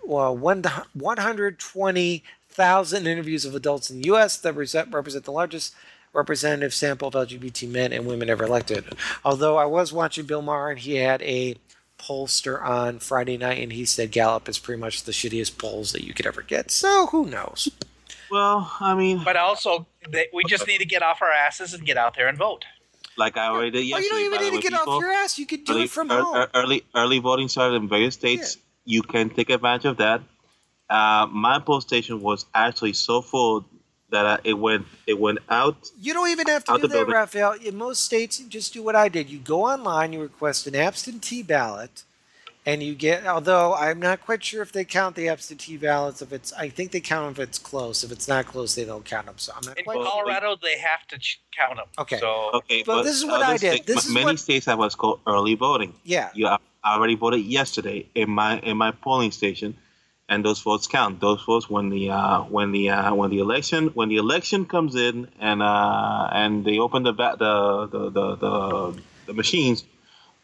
well, 0.05 0.31
uh, 0.31 0.83
120,000 0.93 3.07
interviews 3.07 3.43
of 3.43 3.53
adults 3.53 3.89
in 3.89 3.99
the 3.99 4.05
U.S. 4.05 4.37
that 4.37 4.53
represent 4.53 5.25
the 5.25 5.31
largest 5.31 5.75
representative 6.15 6.73
sample 6.73 7.09
of 7.09 7.13
LGBT 7.13 7.69
men 7.69 7.93
and 7.93 8.07
women 8.07 8.29
ever 8.29 8.45
elected. 8.45 8.85
Although 9.23 9.57
I 9.57 9.65
was 9.65 9.91
watching 9.91 10.25
Bill 10.25 10.41
Maher 10.41 10.71
and 10.71 10.79
he 10.79 10.95
had 10.95 11.21
a 11.21 11.55
pollster 11.99 12.63
on 12.63 12.99
Friday 12.99 13.37
night 13.37 13.61
and 13.61 13.73
he 13.73 13.85
said 13.85 14.11
Gallup 14.11 14.47
is 14.49 14.57
pretty 14.57 14.79
much 14.79 15.03
the 15.03 15.11
shittiest 15.11 15.57
polls 15.57 15.91
that 15.91 16.03
you 16.03 16.13
could 16.13 16.25
ever 16.25 16.41
get. 16.41 16.71
So 16.71 17.07
who 17.07 17.25
knows? 17.25 17.69
Well, 18.31 18.71
I 18.79 18.95
mean, 18.95 19.21
but 19.23 19.35
also 19.35 19.85
they, 20.09 20.27
we 20.33 20.43
just 20.45 20.67
need 20.67 20.79
to 20.79 20.85
get 20.85 21.03
off 21.03 21.21
our 21.21 21.31
asses 21.31 21.73
and 21.73 21.85
get 21.85 21.97
out 21.97 22.15
there 22.15 22.27
and 22.27 22.37
vote. 22.37 22.65
Like 23.17 23.37
I 23.37 23.47
already 23.47 23.71
did 23.71 23.85
yesterday. 23.85 24.09
Oh, 24.11 24.17
you 24.17 24.29
don't 24.29 24.33
even 24.33 24.51
need 24.51 24.61
to 24.61 24.69
get 24.69 24.77
people, 24.77 24.93
off 24.93 25.01
your 25.01 25.11
ass. 25.11 25.37
You 25.37 25.45
can 25.45 25.63
do 25.63 25.73
early, 25.73 25.83
it 25.83 25.89
from 25.89 26.09
home. 26.09 26.47
Early, 26.53 26.83
early 26.95 27.19
voting 27.19 27.47
started 27.47 27.75
in 27.75 27.87
various 27.87 28.15
states. 28.15 28.55
Yeah. 28.55 28.61
You 28.95 29.01
can 29.03 29.29
take 29.29 29.49
advantage 29.49 29.85
of 29.85 29.97
that. 29.97 30.21
Uh, 30.89 31.27
my 31.31 31.59
poll 31.59 31.81
station 31.81 32.21
was 32.21 32.45
actually 32.53 32.93
so 32.93 33.21
full 33.21 33.65
that 34.15 34.25
uh, 34.25 34.37
it 34.43 34.53
went 34.53 34.85
it 35.05 35.19
went 35.19 35.39
out. 35.49 35.91
You 35.99 36.13
don't 36.13 36.29
even 36.29 36.47
have 36.47 36.63
to 36.65 36.77
do 36.77 36.87
that, 36.87 37.07
Raphael. 37.07 37.53
In 37.53 37.75
most 37.75 38.03
states, 38.03 38.39
you 38.39 38.47
just 38.47 38.73
do 38.73 38.81
what 38.81 38.95
I 38.95 39.09
did. 39.09 39.29
You 39.29 39.39
go 39.39 39.65
online, 39.65 40.13
you 40.13 40.21
request 40.21 40.65
an 40.67 40.75
absentee 40.75 41.43
ballot, 41.43 42.03
and 42.65 42.81
you 42.81 42.95
get. 42.95 43.27
Although 43.27 43.73
I'm 43.75 43.99
not 43.99 44.23
quite 44.23 44.41
sure 44.41 44.61
if 44.61 44.71
they 44.71 44.85
count 44.85 45.17
the 45.17 45.27
absentee 45.27 45.75
ballots. 45.75 46.21
If 46.21 46.31
it's, 46.31 46.53
I 46.53 46.69
think 46.69 46.91
they 46.91 47.01
count 47.01 47.37
if 47.37 47.39
it's 47.39 47.59
close. 47.59 48.05
If 48.05 48.11
it's 48.11 48.27
not 48.27 48.45
close, 48.45 48.73
they 48.75 48.85
don't 48.85 49.03
count 49.03 49.25
them. 49.25 49.35
So 49.37 49.51
I'm 49.53 49.65
not. 49.65 49.77
In 49.77 49.83
quite 49.83 50.01
Colorado, 50.01 50.51
sure. 50.51 50.57
they 50.63 50.79
have 50.79 51.05
to 51.09 51.19
count 51.57 51.75
them. 51.75 51.87
Okay. 51.99 52.19
So 52.19 52.51
okay, 52.53 52.83
but, 52.83 52.95
but 52.95 53.03
this 53.03 53.17
is 53.17 53.25
what 53.25 53.41
I 53.41 53.57
did. 53.57 53.85
This 53.85 54.09
many 54.09 54.25
what, 54.25 54.39
states 54.39 54.65
have 54.67 54.79
what's 54.79 54.95
called 54.95 55.19
early 55.27 55.55
voting. 55.55 55.93
Yeah. 56.05 56.29
You 56.33 56.55
already 56.85 57.15
voted 57.15 57.41
yesterday 57.41 58.07
in 58.15 58.29
my 58.29 58.59
in 58.59 58.77
my 58.77 58.91
polling 58.91 59.31
station 59.31 59.75
and 60.27 60.43
those 60.43 60.61
votes 60.61 60.87
count. 60.87 61.19
Those 61.21 61.43
votes 61.43 61.69
when 61.69 61.89
the 61.89 62.09
uh, 62.09 62.41
when 62.43 62.71
the 62.71 62.89
uh, 62.89 63.13
when 63.13 63.29
the 63.29 63.39
election 63.39 63.87
when 63.89 64.09
the 64.09 64.17
election 64.17 64.65
comes 64.65 64.95
in 64.95 65.27
and 65.39 65.61
uh, 65.61 66.29
and 66.31 66.65
they 66.65 66.79
open 66.79 67.03
the 67.03 67.13
the 67.13 67.87
the 67.87 68.09
the, 68.09 68.35
the, 68.35 69.01
the 69.27 69.33
machines, 69.33 69.83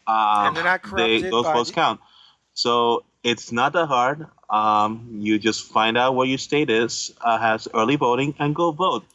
uh, 0.08 0.52
they, 0.96 1.22
those 1.22 1.46
votes 1.48 1.70
the- 1.70 1.76
count. 1.76 2.00
So 2.54 3.06
it's 3.24 3.52
not 3.52 3.74
that 3.74 3.88
hard. 3.88 4.28
Um, 4.50 5.08
you 5.20 5.40
just 5.40 5.72
find 5.72 5.98
out 5.98 6.16
where 6.16 6.28
your 6.28 6.38
state 6.38 6.70
is 6.70 7.14
uh, 7.22 7.40
has 7.40 7.68
early 7.74 7.96
voting 7.96 8.36
and 8.40 8.54
go 8.56 8.72
vote. 8.72 9.06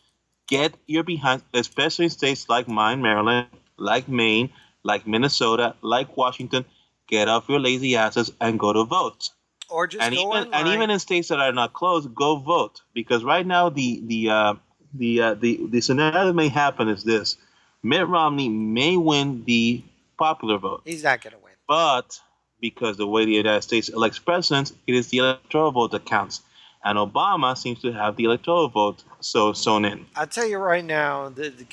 Get 0.49 0.75
your 0.87 1.03
behind, 1.03 1.43
especially 1.55 2.07
in 2.07 2.11
states 2.11 2.49
like 2.49 2.69
mine, 2.69 3.03
Maryland, 3.03 3.49
like 3.77 4.09
Maine, 4.09 4.51
like 4.85 5.07
Minnesota, 5.07 5.75
like 5.83 6.17
Washington. 6.17 6.65
Get 7.09 7.29
off 7.29 7.49
your 7.49 7.61
lazy 7.61 7.97
asses 7.97 8.33
and 8.41 8.59
go 8.59 8.73
to 8.73 8.85
vote 8.85 9.31
or 9.69 9.87
just 9.87 10.03
and 10.03 10.15
go 10.15 10.21
even 10.21 10.49
online. 10.49 10.67
and 10.67 10.75
even 10.75 10.91
in 10.91 10.99
states 10.99 11.29
that 11.29 11.39
are 11.39 11.53
not 11.53 11.73
closed, 11.73 12.15
go 12.15 12.37
vote 12.37 12.83
because 12.95 13.25
right 13.25 13.47
now 13.47 13.69
the 13.69 14.03
the 14.05 14.31
uh, 14.31 14.55
the 14.95 15.21
uh, 15.21 15.35
the 15.35 15.67
the 15.69 15.81
scenario 15.81 16.27
that 16.27 16.35
may 16.35 16.49
happen 16.49 16.89
is 16.89 17.05
this: 17.05 17.37
Mitt 17.83 18.07
Romney 18.07 18.49
may 18.49 18.97
win 18.97 19.45
the 19.45 19.83
popular 20.19 20.59
vote. 20.59 20.83
He's 20.85 21.05
not 21.05 21.21
going 21.21 21.33
to 21.35 21.39
win, 21.43 21.55
but 21.69 22.21
because 22.61 22.97
the 22.97 23.07
way 23.07 23.25
the 23.25 23.33
United 23.33 23.63
States 23.63 23.89
elects 23.89 24.19
presidents, 24.19 24.73
it 24.87 24.95
is 24.95 25.09
the 25.09 25.19
electoral 25.19 25.73
vote 25.73 25.93
that 25.93 26.05
counts. 26.05 26.41
And 26.85 26.99
Obama 26.99 27.59
seems 27.59 27.81
to 27.83 27.93
have 27.93 28.17
the 28.17 28.25
electoral 28.25 28.69
vote 28.69 29.03
so 29.21 29.53
sewn 29.53 29.85
in. 29.85 30.07
I'll 30.15 30.27
tell 30.27 30.47
you 30.47 30.59
right 30.59 30.85
now, 30.85 31.29
the, 31.29 31.49
the, 31.49 31.67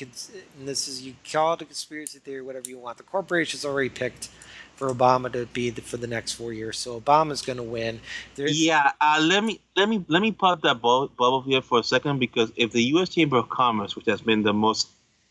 this 0.60 0.88
is 0.88 1.04
you 1.04 1.14
call 1.32 1.54
it 1.54 1.62
a 1.62 1.66
conspiracy 1.66 2.18
theory, 2.18 2.42
whatever 2.42 2.68
you 2.68 2.80
want. 2.80 2.98
The 2.98 3.04
corporation's 3.04 3.64
already 3.64 3.90
picked 3.90 4.30
for 4.76 4.90
Obama 4.90 5.32
to 5.32 5.46
be 5.48 5.70
the, 5.70 5.82
for 5.82 5.98
the 5.98 6.08
next 6.08 6.34
four 6.34 6.54
years. 6.54 6.78
So 6.78 7.00
Obama's 7.00 7.42
going 7.42 7.58
to 7.58 7.64
win. 7.64 8.00
There's, 8.36 8.60
yeah, 8.64 8.92
uh, 9.00 9.20
let 9.22 9.44
me 9.44 9.60
let 9.76 9.88
me 9.88 10.04
let 10.08 10.22
me 10.22 10.32
pop 10.32 10.62
that 10.62 10.82
bubble, 10.82 11.42
here 11.42 11.62
for 11.62 11.80
a 11.80 11.84
second 11.84 12.20
because 12.20 12.52
if 12.56 12.72
the 12.72 12.84
U.S. 12.96 13.10
Chamber 13.10 13.38
of 13.38 13.50
Commerce, 13.50 13.96
which 13.96 14.06
has 14.08 14.22
been 14.22 14.44
the 14.44 14.54
most 14.54 14.88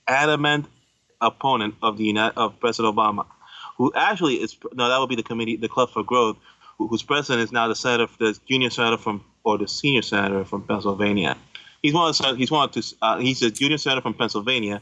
adamant 0.06 0.66
opponent 1.20 1.74
of 1.82 1.98
the 1.98 2.04
United, 2.04 2.36
of 2.36 2.58
President 2.60 2.94
Obama, 2.94 3.26
who 3.76 3.92
actually 3.94 4.34
is 4.34 4.56
no, 4.72 4.88
that 4.88 4.98
would 4.98 5.08
be 5.08 5.16
the 5.16 5.22
committee, 5.22 5.56
the 5.56 5.68
Club 5.68 5.90
for 5.90 6.02
Growth, 6.02 6.36
whose 6.78 7.02
president 7.02 7.42
is 7.42 7.52
now 7.52 7.68
the 7.68 7.76
senator, 7.76 8.10
the 8.18 8.38
junior 8.48 8.70
senator 8.70 8.96
from 8.96 9.24
or 9.44 9.58
the 9.58 9.68
senior 9.68 10.02
senator 10.02 10.44
from 10.44 10.62
Pennsylvania. 10.62 11.36
He's 11.82 11.94
one 11.94 12.08
of 12.08 12.16
the, 12.16 12.36
he's 12.36 12.50
one 12.50 12.68
of 12.68 12.72
two, 12.72 12.82
uh, 13.02 13.18
he's 13.18 13.42
a 13.42 13.50
junior 13.50 13.78
senator 13.78 14.00
from 14.00 14.14
Pennsylvania 14.14 14.80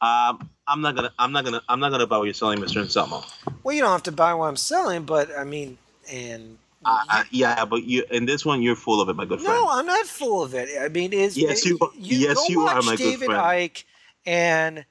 um, 0.00 0.48
I'm 0.66 0.80
not 0.80 0.94
gonna. 0.96 1.12
I'm 1.18 1.32
not 1.32 1.44
gonna. 1.44 1.62
I'm 1.68 1.80
not 1.80 1.90
gonna 1.90 2.06
buy 2.06 2.18
what 2.18 2.24
you're 2.24 2.34
selling, 2.34 2.58
Mr. 2.58 2.80
Anselmo. 2.80 3.22
Well, 3.62 3.74
you 3.74 3.82
don't 3.82 3.92
have 3.92 4.02
to 4.04 4.12
buy 4.12 4.32
what 4.34 4.46
I'm 4.46 4.56
selling, 4.56 5.04
but 5.04 5.36
I 5.36 5.44
mean, 5.44 5.78
and 6.10 6.56
uh, 6.84 6.98
uh, 7.08 7.24
yeah, 7.30 7.64
but 7.64 7.84
you 7.84 8.04
in 8.10 8.24
this 8.24 8.44
one 8.44 8.62
you're 8.62 8.76
full 8.76 9.00
of 9.00 9.08
it, 9.08 9.14
my 9.14 9.26
good 9.26 9.40
friend. 9.40 9.54
No, 9.54 9.68
I'm 9.68 9.86
not 9.86 10.06
full 10.06 10.42
of 10.42 10.54
it. 10.54 10.68
I 10.80 10.88
mean, 10.88 11.12
is 11.12 11.36
yes, 11.36 11.66
you. 11.66 11.78
you 11.94 12.18
yes, 12.18 12.48
you 12.48 12.62
are, 12.62 12.80
my 12.82 12.96
David 12.96 13.28
good 13.28 13.36
friend. 13.36 13.42
Icke 13.42 13.84
and 14.26 14.84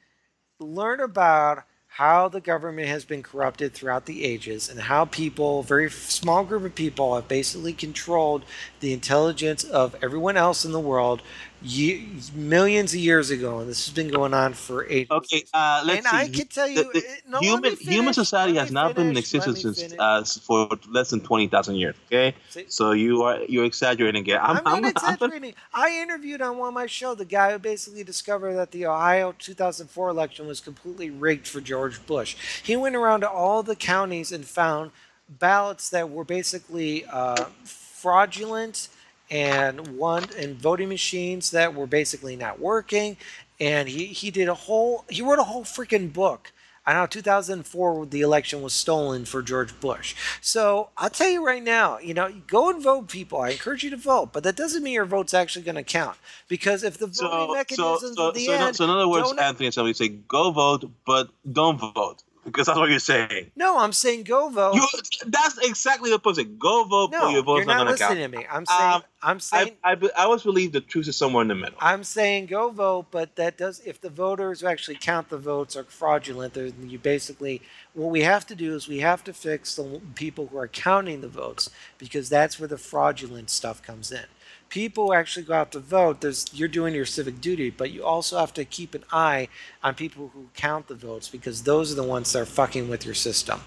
learn 0.60 1.00
about 1.00 1.64
how 1.88 2.30
the 2.30 2.40
government 2.40 2.88
has 2.88 3.04
been 3.04 3.24
corrupted 3.24 3.74
throughout 3.74 4.06
the 4.06 4.24
ages 4.24 4.70
and 4.70 4.80
how 4.80 5.06
people, 5.06 5.60
a 5.60 5.64
very 5.64 5.90
small 5.90 6.44
group 6.46 6.64
of 6.64 6.76
people, 6.76 7.16
have 7.16 7.28
basically 7.28 7.74
controlled 7.74 8.44
the 8.80 8.94
intelligence 8.94 9.64
of 9.64 9.96
everyone 10.02 10.38
else 10.38 10.64
in 10.64 10.72
the 10.72 10.80
world 10.80 11.22
ye- 11.62 12.08
millions 12.34 12.94
of 12.94 13.00
years 13.00 13.30
ago, 13.30 13.60
and 13.60 13.70
this 13.70 13.86
has 13.86 13.94
been 13.94 14.08
going 14.10 14.34
on 14.34 14.54
for 14.54 14.86
eight. 14.90 15.10
Okay, 15.12 15.44
uh, 15.54 15.84
let's 15.86 16.06
and 16.06 16.08
see. 16.08 16.34
I 16.34 16.38
can 16.38 16.48
tell 16.48 16.68
you, 16.68 16.84
The- 16.84 17.00
the 17.00 17.18
no, 17.28 17.40
human 17.40 17.76
human 17.76 18.14
society 18.14 18.56
has 18.58 18.72
not 18.72 18.96
been 18.96 19.10
in 19.10 19.18
existence 19.18 19.62
since 19.62 19.94
uh, 19.98 20.24
for 20.24 20.70
less 20.90 21.10
than 21.10 21.22
twenty 21.22 21.48
thousand 21.48 21.76
years. 21.76 21.96
Okay, 22.08 22.36
See- 22.50 22.66
so 22.68 22.92
you 22.92 23.24
are 23.24 23.40
you're 23.48 23.66
exaggerating 23.66 24.22
again. 24.22 24.40
I'm, 24.42 24.58
I'm, 24.58 24.64
not 24.64 24.68
I'm, 24.68 24.86
I'm, 24.86 24.92
exaggerating. 24.92 25.54
I 25.74 26.00
interviewed 26.02 26.42
on 26.42 26.58
one 26.58 26.70
of 26.70 26.74
my 26.74 26.86
show 26.86 27.16
the 27.16 27.26
guy 27.26 27.52
who 27.52 27.60
basically 27.60 28.04
discovered 28.04 28.56
that 28.56 28.72
the 28.72 28.86
Ohio 28.86 29.34
2004 29.38 30.10
election 30.10 30.48
was 30.48 30.60
completely 30.60 31.10
rigged 31.10 31.48
for 31.48 31.62
George 31.62 32.06
Bush. 32.06 32.36
He 32.64 32.76
went 32.76 32.96
around 32.96 33.22
to 33.22 33.30
all 33.30 33.64
the 33.64 33.76
counties 33.76 34.32
and 34.32 34.46
found 34.46 34.92
ballots 35.30 35.90
that 35.90 36.10
were 36.10 36.24
basically 36.24 37.06
uh, 37.06 37.46
fraudulent 37.64 38.88
and 39.30 39.98
one 39.98 40.26
and 40.38 40.56
voting 40.56 40.90
machines 40.90 41.52
that 41.52 41.76
were 41.76 41.88
basically 41.88 42.36
not 42.36 42.60
working. 42.60 43.18
And 43.60 43.90
he, 43.90 44.06
he 44.06 44.32
did 44.32 44.48
a 44.48 44.54
whole 44.54 45.06
he 45.10 45.22
wrote 45.22 45.40
a 45.40 45.44
whole 45.44 45.64
freaking 45.64 46.12
book 46.12 46.52
on 46.88 46.96
how 46.96 47.06
2004 47.06 48.06
the 48.08 48.22
election 48.22 48.62
was 48.62 48.74
stolen 48.74 49.26
for 49.26 49.42
George 49.42 49.80
Bush. 49.80 50.16
So 50.42 50.90
I'll 50.98 51.10
tell 51.10 51.30
you 51.30 51.46
right 51.46 51.64
now, 51.64 52.00
you 52.00 52.14
know, 52.14 52.32
go 52.48 52.70
and 52.70 52.82
vote, 52.82 53.10
people. 53.10 53.42
I 53.42 53.50
encourage 53.50 53.84
you 53.84 53.92
to 53.92 53.98
vote, 53.98 54.34
but 54.34 54.44
that 54.44 54.56
doesn't 54.56 54.82
mean 54.82 54.94
your 54.94 55.06
vote's 55.06 55.34
actually 55.34 55.64
going 55.64 55.76
to 55.76 55.84
count 55.84 56.18
because 56.48 56.84
if 56.84 56.98
the 56.98 57.08
voting 57.08 57.16
so, 57.16 57.48
so, 57.48 57.54
mechanisms 57.54 58.16
so, 58.16 58.28
at 58.30 58.34
the 58.34 58.46
so, 58.46 58.54
in- 58.54 58.62
end, 58.62 58.76
so 58.76 58.84
in 58.86 58.90
other 58.90 59.08
words, 59.08 59.32
Anthony 59.40 59.68
and 59.68 59.74
somebody 59.74 59.94
say 59.94 60.08
go 60.08 60.52
vote, 60.52 60.90
but 61.06 61.30
don't 61.52 61.78
vote 61.80 62.24
because 62.50 62.68
that's 62.68 62.78
what 62.78 62.90
you're 62.90 63.00
saying. 63.00 63.52
no, 63.56 63.80
I'm 63.80 63.94
saying 63.94 64.24
go 64.24 64.50
vote. 64.50 64.76
You, 64.76 64.88
that's 65.28 65.58
exactly 65.60 66.10
the 66.10 66.20
point. 66.20 66.60
Go 66.60 66.84
vote, 66.84 67.12
no, 67.12 67.30
your 67.30 67.44
vote's 67.44 67.60
you're 67.60 67.66
not, 67.66 67.78
not 67.78 67.86
going 67.86 67.98
to 67.98 68.04
count. 68.04 68.12
listening 68.20 68.32
to 68.32 68.38
me. 68.38 68.48
I'm 68.52 68.66
saying 68.66 68.94
Um, 68.94 69.04
I'm 69.22 69.40
saying 69.40 69.72
I, 69.84 69.92
I, 69.92 70.10
I 70.18 70.24
always 70.24 70.44
believe 70.44 70.72
the 70.72 70.82
truth 70.82 71.08
is 71.08 71.18
somewhere 71.18 71.42
in 71.42 71.48
the 71.48 71.56
middle. 71.56 71.78
I'm 71.80 72.04
saying 72.04 72.48
go 72.48 72.70
vote, 72.70 73.08
but 73.12 73.36
that 73.36 73.58
does 73.58 73.80
if 73.82 74.00
the 74.02 74.10
voters 74.10 74.62
who 74.62 74.68
actually 74.68 74.98
count 75.00 75.30
the 75.30 75.38
votes 75.38 75.76
are 75.76 75.84
fraudulent, 75.84 76.54
then 76.54 76.74
you 76.88 77.00
basically 77.00 77.62
what 77.94 78.10
we 78.10 78.22
have 78.22 78.46
to 78.48 78.56
do 78.56 78.76
is 78.76 78.88
we 78.88 79.00
have 79.00 79.24
to 79.26 79.34
fix 79.34 79.76
the 79.76 80.02
people 80.16 80.48
who 80.48 80.58
are 80.58 80.68
counting 80.68 81.22
the 81.22 81.28
votes 81.28 81.70
because 81.98 82.30
that's 82.30 82.60
where 82.60 82.68
the 82.68 82.78
fraudulent 82.78 83.50
stuff 83.50 83.82
comes 83.82 84.12
in. 84.12 84.26
People 84.70 85.14
actually 85.14 85.46
go 85.46 85.54
out 85.56 85.72
to 85.72 85.80
vote, 85.80 86.22
there's 86.22 86.46
you're 86.54 86.68
doing 86.68 86.94
your 86.94 87.06
civic 87.06 87.42
duty, 87.42 87.70
but 87.72 87.92
you 87.92 88.04
also 88.04 88.38
have 88.38 88.54
to 88.54 88.64
keep 88.66 88.94
an 88.94 89.04
eye 89.12 89.48
on 89.84 89.96
people 89.96 90.30
who 90.34 90.50
count 90.56 90.88
the 90.88 90.96
votes 90.96 91.28
because 91.28 91.64
those 91.64 91.92
are 91.92 91.96
the 91.96 92.04
ones 92.04 92.32
that 92.34 92.40
are 92.40 92.46
fucking 92.46 92.88
with 92.88 93.04
your 93.06 93.16
system. 93.16 93.62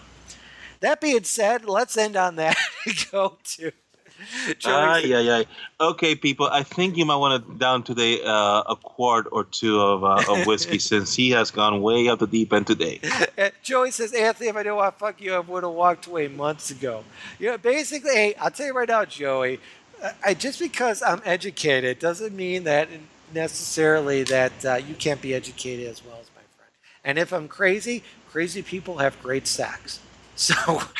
That 0.80 1.00
being 1.00 1.24
said, 1.24 1.64
let's 1.64 1.96
end 1.96 2.16
on 2.16 2.36
that 2.36 2.56
and 2.86 3.06
go 3.10 3.36
to 3.56 3.72
Joey's- 4.58 5.04
yeah, 5.06 5.20
yeah. 5.20 5.42
Okay, 5.80 6.14
people. 6.14 6.46
I 6.46 6.62
think 6.62 6.96
you 6.96 7.04
might 7.04 7.16
want 7.16 7.44
to 7.46 7.54
down 7.58 7.82
today 7.82 8.22
uh, 8.22 8.62
a 8.68 8.76
quart 8.76 9.26
or 9.32 9.44
two 9.44 9.80
of, 9.80 10.04
uh, 10.04 10.22
of 10.28 10.46
whiskey 10.46 10.78
since 10.92 11.14
he 11.14 11.30
has 11.30 11.50
gone 11.50 11.82
way 11.82 12.08
up 12.08 12.18
the 12.20 12.26
deep 12.26 12.52
end 12.52 12.66
today. 12.66 13.00
Uh, 13.36 13.50
Joey 13.62 13.90
says, 13.90 14.12
Anthony, 14.12 14.48
if 14.48 14.56
I 14.56 14.62
didn't 14.62 14.76
want 14.76 14.94
to 14.94 14.98
fuck 14.98 15.20
you, 15.20 15.34
I 15.34 15.40
would 15.40 15.64
have 15.64 15.72
walked 15.72 16.06
away 16.06 16.28
months 16.28 16.70
ago. 16.70 17.04
You 17.38 17.50
know, 17.50 17.58
basically, 17.58 18.14
hey, 18.14 18.34
I'll 18.38 18.50
tell 18.50 18.66
you 18.66 18.74
right 18.74 18.88
now, 18.88 19.04
Joey, 19.04 19.58
I, 20.24 20.34
just 20.34 20.58
because 20.58 21.02
I'm 21.02 21.22
educated 21.24 21.98
doesn't 21.98 22.34
mean 22.34 22.64
that 22.64 22.88
necessarily 23.32 24.22
that 24.24 24.64
uh, 24.64 24.74
you 24.74 24.94
can't 24.94 25.20
be 25.20 25.34
educated 25.34 25.88
as 25.88 26.04
well 26.04 26.18
as 26.20 26.30
my 26.34 26.42
friend. 26.56 26.70
And 27.04 27.18
if 27.18 27.32
I'm 27.32 27.48
crazy, 27.48 28.02
crazy 28.30 28.62
people 28.62 28.98
have 28.98 29.20
great 29.22 29.46
sex. 29.46 30.00
So, 30.34 30.54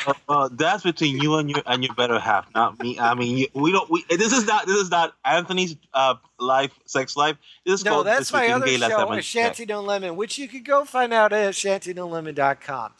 Uh, 0.05 0.13
uh, 0.29 0.49
that's 0.51 0.83
between 0.83 1.17
you 1.17 1.35
and 1.35 1.49
your 1.49 1.63
and 1.65 1.83
your 1.83 1.93
better 1.95 2.19
half, 2.19 2.47
not 2.53 2.79
me. 2.79 2.99
I 2.99 3.15
mean, 3.15 3.35
you, 3.35 3.47
we 3.55 3.71
don't. 3.71 3.89
We, 3.89 4.05
this 4.07 4.31
is 4.31 4.45
not. 4.45 4.67
This 4.67 4.77
is 4.77 4.91
not 4.91 5.15
Anthony's 5.25 5.75
uh, 5.93 6.15
life, 6.39 6.71
sex 6.85 7.17
life. 7.17 7.35
This 7.65 7.79
is 7.79 7.83
no, 7.83 7.91
called 7.91 8.05
that's 8.05 8.19
This 8.19 8.33
my 8.33 8.47
other 8.49 8.67
show, 8.67 8.89
Time 8.89 9.07
I 9.09 9.17
A 9.17 9.21
Checked. 9.21 9.57
Shanty 9.57 9.65
No 9.65 9.81
Lemon, 9.81 10.15
which 10.15 10.37
you 10.37 10.47
could 10.47 10.63
go 10.63 10.85
find 10.85 11.11
out 11.11 11.33
at 11.33 11.55
shantynolemon.com. 11.55 12.91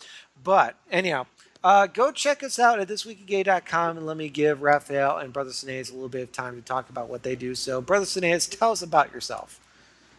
But 0.43 0.75
anyhow, 0.91 1.27
uh, 1.63 1.87
go 1.87 2.11
check 2.11 2.43
us 2.43 2.59
out 2.59 2.79
at 2.79 2.87
thisweekingay.com 2.87 3.97
and 3.97 4.05
let 4.05 4.17
me 4.17 4.29
give 4.29 4.61
Raphael 4.61 5.17
and 5.17 5.31
Brother 5.31 5.51
Sineas 5.51 5.89
a 5.91 5.93
little 5.93 6.09
bit 6.09 6.23
of 6.23 6.31
time 6.31 6.55
to 6.55 6.61
talk 6.61 6.89
about 6.89 7.09
what 7.09 7.23
they 7.23 7.35
do. 7.35 7.55
So, 7.55 7.81
Brother 7.81 8.05
Sineas, 8.05 8.49
tell 8.57 8.71
us 8.71 8.81
about 8.81 9.13
yourself. 9.13 9.59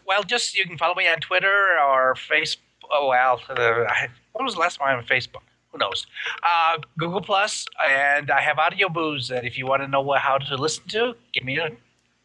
Well, 0.06 0.22
just 0.22 0.56
you 0.56 0.64
can 0.66 0.76
follow 0.78 0.94
me 0.94 1.08
on 1.08 1.18
Twitter 1.20 1.78
or 1.78 2.14
Facebook. 2.14 2.58
Oh, 2.90 3.08
well, 3.08 3.40
uh, 3.48 3.84
I- 3.88 4.08
when 4.32 4.44
was 4.44 4.54
the 4.54 4.60
last 4.60 4.78
time 4.78 4.98
on 4.98 5.04
Facebook? 5.04 5.42
Who 5.72 5.78
knows? 5.78 6.06
Uh, 6.42 6.78
Google 6.98 7.20
Plus, 7.20 7.66
and 7.88 8.30
I 8.30 8.40
have 8.40 8.58
audio 8.58 8.88
booze 8.88 9.28
that 9.28 9.44
if 9.44 9.58
you 9.58 9.66
want 9.66 9.82
to 9.82 9.88
know 9.88 10.00
what, 10.02 10.20
how 10.20 10.38
to 10.38 10.56
listen 10.56 10.84
to, 10.88 11.14
give 11.32 11.44
me 11.44 11.58
a 11.58 11.70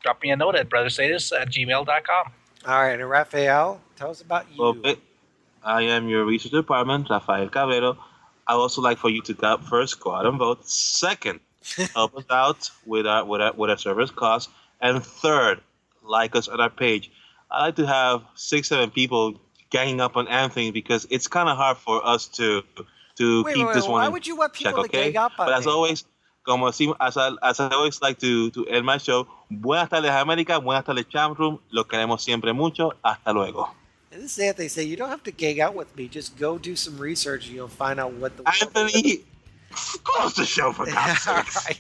drop 0.04 0.22
me 0.22 0.30
a 0.32 0.36
note 0.36 0.56
at 0.56 0.70
brothersatus 0.70 1.32
at 1.40 1.50
gmail.com. 1.50 2.32
All 2.68 2.82
right, 2.82 3.00
and 3.00 3.10
Raphael, 3.10 3.82
tell 3.96 4.12
us 4.12 4.22
about 4.22 4.46
you. 4.54 4.64
Okay. 4.64 4.96
I 5.64 5.82
am 5.84 6.08
your 6.08 6.26
research 6.26 6.52
department, 6.52 7.10
Rafael 7.10 7.50
Cabero. 7.50 7.98
I 8.50 8.54
also 8.56 8.82
like 8.82 8.98
for 8.98 9.10
you 9.10 9.22
to 9.24 9.34
go 9.34 9.58
first, 9.60 10.00
go 10.02 10.14
out 10.16 10.26
and 10.26 10.40
vote. 10.40 10.68
Second, 10.68 11.40
help 11.96 12.16
us 12.18 12.26
out 12.32 12.72
with 12.86 13.08
our 13.08 13.26
with 13.26 13.42
our, 13.42 13.54
with 13.54 13.70
our 13.72 13.78
service 13.78 14.12
costs. 14.12 14.52
And 14.82 15.04
third, 15.04 15.62
like 16.04 16.36
us 16.36 16.48
on 16.50 16.60
our 16.62 16.70
page. 16.70 17.12
I 17.52 17.66
like 17.68 17.76
to 17.78 17.88
have 17.88 18.24
six, 18.36 18.70
seven 18.70 18.92
people 18.92 19.40
ganging 19.72 20.02
up 20.02 20.18
on 20.18 20.28
Anthony 20.28 20.72
because 20.72 21.08
it's 21.10 21.28
kind 21.28 21.50
of 21.50 21.58
hard 21.58 21.78
for 21.78 22.06
us 22.06 22.28
to 22.40 22.64
to 23.18 23.46
Wait, 23.46 23.56
keep 23.56 23.68
wait, 23.68 23.74
this 23.74 23.88
wait, 23.88 23.92
one 23.92 24.02
why 24.02 24.08
would 24.10 24.28
you 24.28 24.36
want 24.36 24.54
check, 24.54 24.78
to 24.80 24.82
okay? 24.82 24.90
gang 24.90 25.18
up 25.18 25.40
on 25.40 25.46
But 25.46 25.54
as 25.54 25.66
me? 25.66 25.74
always, 25.74 26.06
como 26.44 26.68
así, 26.68 26.94
as 27.00 27.18
I, 27.18 27.32
as 27.44 27.60
I 27.60 27.70
always 27.70 28.02
like 28.02 28.20
to, 28.20 28.52
to 28.52 28.66
end 28.68 28.86
my 28.86 28.98
show, 28.98 29.28
buenas 29.52 29.90
tardes 29.90 30.12
América, 30.12 30.60
buenas 30.64 30.86
tardes 30.86 31.08
Champ 31.10 31.38
Room, 31.38 31.60
lo 31.72 31.86
queremos 31.86 32.22
siempre 32.24 32.54
mucho, 32.54 32.94
hasta 33.04 33.34
luego. 33.34 33.76
And 34.12 34.24
this 34.24 34.38
is 34.38 34.40
Anthony 34.44 34.68
say, 34.68 34.84
you 34.84 34.96
don't 34.96 35.10
have 35.10 35.24
to 35.24 35.32
gang 35.32 35.62
out 35.62 35.76
with 35.76 35.96
me. 35.96 36.08
Just 36.08 36.38
go 36.38 36.58
do 36.58 36.76
some 36.76 36.98
research 36.98 37.46
and 37.48 37.56
you'll 37.56 37.68
find 37.68 38.00
out 38.00 38.14
what 38.14 38.36
the 38.38 38.44
Anthony, 38.62 39.20
close 40.04 40.34
the 40.34 40.46
show 40.46 40.72
for 40.72 40.86
God's 40.88 41.28
All 41.28 41.36
right. 41.36 41.80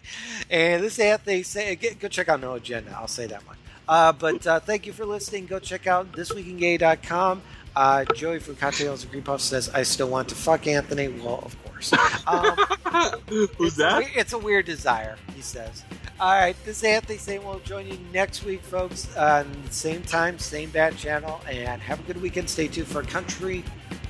And 0.50 0.84
this 0.84 0.94
is 0.94 1.00
Anthony 1.00 1.42
say, 1.44 1.76
get, 1.76 2.00
go 2.00 2.08
check 2.08 2.30
out 2.30 2.40
No 2.40 2.54
Agenda. 2.54 2.96
I'll 2.96 3.08
say 3.08 3.26
that 3.28 3.46
much. 3.48 3.58
Uh, 3.88 4.12
but 4.12 4.46
uh, 4.46 4.60
thank 4.60 4.86
you 4.86 4.94
for 4.94 5.06
listening. 5.06 5.48
Go 5.48 5.58
check 5.58 5.88
out 5.88 6.12
thisweekingay.com. 6.12 7.42
Uh, 7.76 8.06
Joey 8.14 8.40
from 8.40 8.56
Cocktails 8.56 9.04
and 9.04 9.12
Green 9.12 9.24
Puff 9.24 9.42
says, 9.42 9.70
I 9.70 9.82
still 9.84 10.10
want 10.10 10.30
to 10.30 10.36
fuck 10.36 10.68
Anthony. 10.68 11.08
Well, 11.08 11.40
of 11.44 11.56
course. 11.64 11.94
Um, 12.28 12.56
Who's 13.30 13.50
it's, 13.60 13.76
that? 13.78 14.00
we- 14.00 14.20
it's 14.20 14.34
a 14.34 14.38
weird 14.38 14.66
desire, 14.66 15.18
he 15.36 15.42
says. 15.42 15.84
All 16.22 16.34
right, 16.34 16.56
this 16.66 16.80
is 16.80 16.84
Anthony 16.84 17.18
saying 17.18 17.46
we'll 17.46 17.60
join 17.60 17.88
you 17.88 17.98
next 18.12 18.44
week, 18.44 18.62
folks, 18.62 19.16
on 19.16 19.50
the 19.66 19.72
same 19.74 20.02
time, 20.02 20.38
same 20.38 20.70
bad 20.70 20.98
channel, 20.98 21.40
and 21.50 21.82
have 21.82 22.02
a 22.02 22.04
good 22.04 22.22
weekend. 22.22 22.50
Stay 22.50 22.68
tuned 22.68 22.88
for 22.88 23.04
Country, 23.04 23.64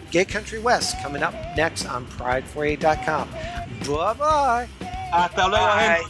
Gay 0.09 0.25
Country 0.25 0.57
West 0.57 0.99
coming 1.03 1.21
up 1.21 1.35
next 1.55 1.85
on 1.85 2.07
Pride48.com. 2.07 3.29
Bye 3.87 4.13
bye. 4.13 4.67
Hasta 5.11 5.47
luego. 5.47 6.09